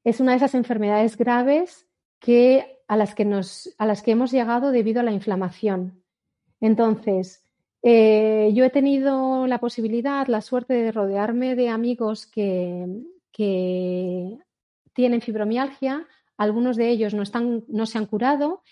es 0.04 0.20
una 0.20 0.32
de 0.32 0.36
esas 0.36 0.54
enfermedades 0.54 1.16
graves 1.16 1.86
que, 2.18 2.78
a, 2.88 2.96
las 2.96 3.14
que 3.14 3.24
nos, 3.24 3.74
a 3.78 3.86
las 3.86 4.02
que 4.02 4.10
hemos 4.10 4.30
llegado 4.30 4.70
debido 4.70 5.00
a 5.00 5.02
la 5.02 5.12
inflamación. 5.12 6.04
Entonces, 6.60 7.41
eh, 7.82 8.50
yo 8.54 8.64
he 8.64 8.70
tenido 8.70 9.46
la 9.46 9.58
posibilidad, 9.58 10.26
la 10.28 10.40
suerte 10.40 10.74
de 10.74 10.92
rodearme 10.92 11.56
de 11.56 11.68
amigos 11.68 12.26
que, 12.26 12.86
que 13.32 14.38
tienen 14.92 15.20
fibromialgia, 15.20 16.06
algunos 16.36 16.76
de 16.76 16.88
ellos 16.90 17.14
no, 17.14 17.22
están, 17.22 17.64
no 17.68 17.86
se 17.86 17.98
han 17.98 18.06
curado 18.06 18.62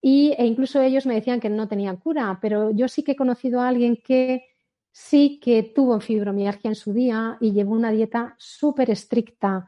y, 0.00 0.34
e 0.38 0.46
incluso 0.46 0.80
ellos 0.80 1.06
me 1.06 1.14
decían 1.14 1.40
que 1.40 1.48
no 1.48 1.68
tenían 1.68 1.96
cura, 1.96 2.38
pero 2.40 2.70
yo 2.70 2.88
sí 2.88 3.02
que 3.02 3.12
he 3.12 3.16
conocido 3.16 3.60
a 3.60 3.68
alguien 3.68 3.96
que 3.96 4.44
sí 4.92 5.40
que 5.42 5.62
tuvo 5.62 6.00
fibromialgia 6.00 6.68
en 6.68 6.74
su 6.74 6.92
día 6.92 7.38
y 7.40 7.52
llevó 7.52 7.72
una 7.72 7.90
dieta 7.90 8.34
súper 8.38 8.90
estricta 8.90 9.66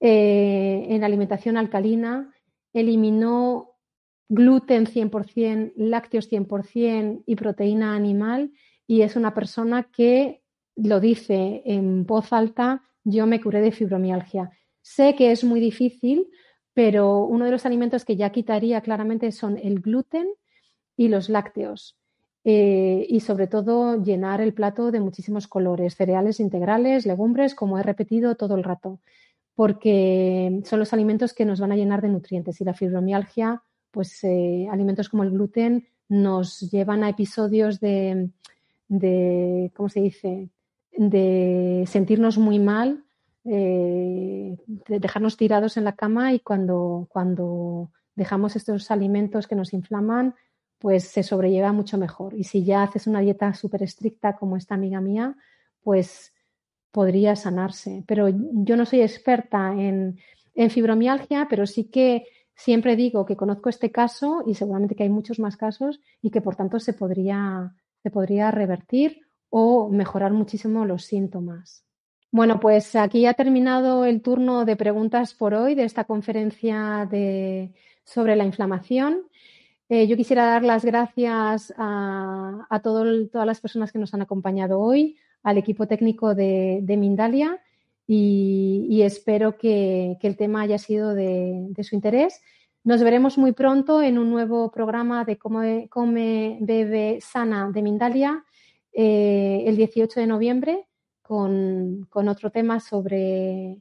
eh, 0.00 0.86
en 0.90 1.02
alimentación 1.02 1.56
alcalina, 1.56 2.32
eliminó 2.72 3.77
gluten 4.28 4.86
100%, 4.86 5.72
lácteos 5.76 6.30
100% 6.30 7.22
y 7.26 7.36
proteína 7.36 7.94
animal 7.94 8.52
y 8.86 9.02
es 9.02 9.16
una 9.16 9.34
persona 9.34 9.84
que 9.84 10.42
lo 10.76 11.00
dice 11.00 11.62
en 11.64 12.06
voz 12.06 12.32
alta, 12.32 12.82
yo 13.04 13.26
me 13.26 13.40
curé 13.40 13.60
de 13.60 13.72
fibromialgia. 13.72 14.50
Sé 14.80 15.14
que 15.14 15.32
es 15.32 15.44
muy 15.44 15.60
difícil, 15.60 16.28
pero 16.72 17.24
uno 17.24 17.44
de 17.44 17.50
los 17.50 17.66
alimentos 17.66 18.04
que 18.04 18.16
ya 18.16 18.30
quitaría 18.30 18.80
claramente 18.80 19.32
son 19.32 19.58
el 19.58 19.80
gluten 19.80 20.28
y 20.96 21.08
los 21.08 21.28
lácteos. 21.28 21.98
Eh, 22.44 23.04
y 23.08 23.20
sobre 23.20 23.46
todo 23.46 24.02
llenar 24.02 24.40
el 24.40 24.54
plato 24.54 24.90
de 24.90 25.00
muchísimos 25.00 25.48
colores, 25.48 25.96
cereales 25.96 26.40
integrales, 26.40 27.04
legumbres, 27.04 27.54
como 27.54 27.78
he 27.78 27.82
repetido 27.82 28.36
todo 28.36 28.54
el 28.54 28.64
rato, 28.64 29.00
porque 29.54 30.62
son 30.64 30.78
los 30.78 30.92
alimentos 30.92 31.34
que 31.34 31.44
nos 31.44 31.60
van 31.60 31.72
a 31.72 31.76
llenar 31.76 32.00
de 32.00 32.08
nutrientes 32.08 32.60
y 32.60 32.64
la 32.64 32.74
fibromialgia, 32.74 33.64
pues 33.98 34.22
eh, 34.22 34.68
alimentos 34.70 35.08
como 35.08 35.24
el 35.24 35.32
gluten 35.32 35.88
nos 36.08 36.60
llevan 36.70 37.02
a 37.02 37.08
episodios 37.08 37.80
de, 37.80 38.30
de 38.86 39.72
¿cómo 39.74 39.88
se 39.88 40.02
dice?, 40.02 40.50
de 40.96 41.82
sentirnos 41.88 42.38
muy 42.38 42.60
mal, 42.60 43.02
eh, 43.44 44.56
de 44.86 45.00
dejarnos 45.00 45.36
tirados 45.36 45.76
en 45.76 45.82
la 45.82 45.96
cama 45.96 46.32
y 46.32 46.38
cuando, 46.38 47.08
cuando 47.10 47.90
dejamos 48.14 48.54
estos 48.54 48.92
alimentos 48.92 49.48
que 49.48 49.56
nos 49.56 49.72
inflaman, 49.72 50.36
pues 50.78 51.02
se 51.02 51.24
sobrelleva 51.24 51.72
mucho 51.72 51.98
mejor. 51.98 52.34
Y 52.34 52.44
si 52.44 52.62
ya 52.62 52.84
haces 52.84 53.08
una 53.08 53.18
dieta 53.18 53.52
súper 53.52 53.82
estricta 53.82 54.36
como 54.36 54.56
esta 54.56 54.76
amiga 54.76 55.00
mía, 55.00 55.34
pues 55.82 56.32
podría 56.92 57.34
sanarse. 57.34 58.04
Pero 58.06 58.28
yo 58.28 58.76
no 58.76 58.86
soy 58.86 59.00
experta 59.02 59.74
en, 59.76 60.20
fibromialgia, 60.70 61.48
pero 61.50 61.66
sí 61.66 61.90
que 61.90 62.26
siempre 62.58 62.96
digo 62.96 63.24
que 63.24 63.36
conozco 63.36 63.68
este 63.68 63.92
caso 63.92 64.42
y 64.44 64.54
seguramente 64.54 64.96
que 64.96 65.04
hay 65.04 65.08
muchos 65.08 65.38
más 65.38 65.56
casos 65.56 66.00
y 66.20 66.30
que 66.30 66.40
por 66.40 66.56
tanto 66.56 66.80
se 66.80 66.92
podría, 66.92 67.72
se 68.02 68.10
podría 68.10 68.50
revertir 68.50 69.20
o 69.48 69.88
mejorar 69.88 70.32
muchísimo 70.32 70.84
los 70.84 71.04
síntomas. 71.04 71.84
Bueno, 72.32 72.58
pues 72.58 72.96
aquí 72.96 73.26
ha 73.26 73.34
terminado 73.34 74.04
el 74.04 74.20
turno 74.22 74.64
de 74.64 74.76
preguntas 74.76 75.34
por 75.34 75.54
hoy 75.54 75.76
de 75.76 75.84
esta 75.84 76.04
conferencia 76.04 77.08
de, 77.08 77.72
sobre 78.04 78.34
la 78.34 78.44
inflamación. 78.44 79.22
Eh, 79.88 80.08
yo 80.08 80.16
quisiera 80.16 80.44
dar 80.44 80.64
las 80.64 80.84
gracias 80.84 81.72
a, 81.78 82.80
todas 82.82 83.46
las 83.46 83.60
personas 83.60 83.92
que 83.92 84.00
nos 84.00 84.12
han 84.14 84.22
acompañado 84.22 84.80
hoy, 84.80 85.16
al 85.44 85.58
equipo 85.58 85.86
técnico 85.86 86.34
de, 86.34 86.82
Mindalia 86.98 87.58
y, 88.10 89.02
espero 89.02 89.58
que, 89.58 90.16
el 90.22 90.36
tema 90.36 90.62
haya 90.62 90.78
sido 90.78 91.14
de, 91.14 91.70
su 91.82 91.94
interés. 91.94 92.40
Nos 92.82 93.02
veremos 93.02 93.36
muy 93.36 93.52
pronto 93.52 94.02
en 94.02 94.18
un 94.18 94.30
nuevo 94.30 94.70
programa 94.70 95.26
de 95.26 95.36
Come, 95.36 95.88
Come 95.90 96.56
Bebe 96.62 97.18
Sana 97.20 97.70
de 97.70 97.82
Mindalia 97.82 98.44
eh, 98.92 99.64
el 99.66 99.76
18 99.76 100.20
de 100.20 100.26
noviembre 100.26 100.88
con, 101.20 102.08
otro 102.10 102.50
tema 102.50 102.80
sobre 102.80 103.76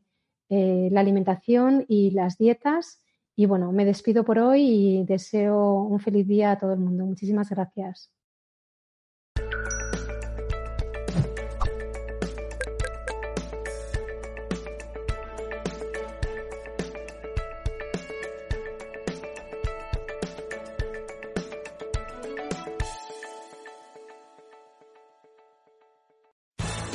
eh, 0.50 0.90
la 0.92 1.00
alimentación 1.00 1.86
y 1.88 2.12
las 2.12 2.38
dietas 2.38 3.02
Y 3.36 3.46
bueno, 3.46 3.72
me 3.72 3.86
despido 3.86 4.26
por 4.26 4.40
hoy 4.40 4.62
y 4.62 5.06
deseo 5.06 5.84
un 5.84 6.00
feliz 6.02 6.28
día 6.28 6.52
a 6.52 6.58
todo 6.58 6.74
el 6.74 6.80
mundo. 6.80 7.06
Muchísimas 7.06 7.50
gracias. 7.50 8.12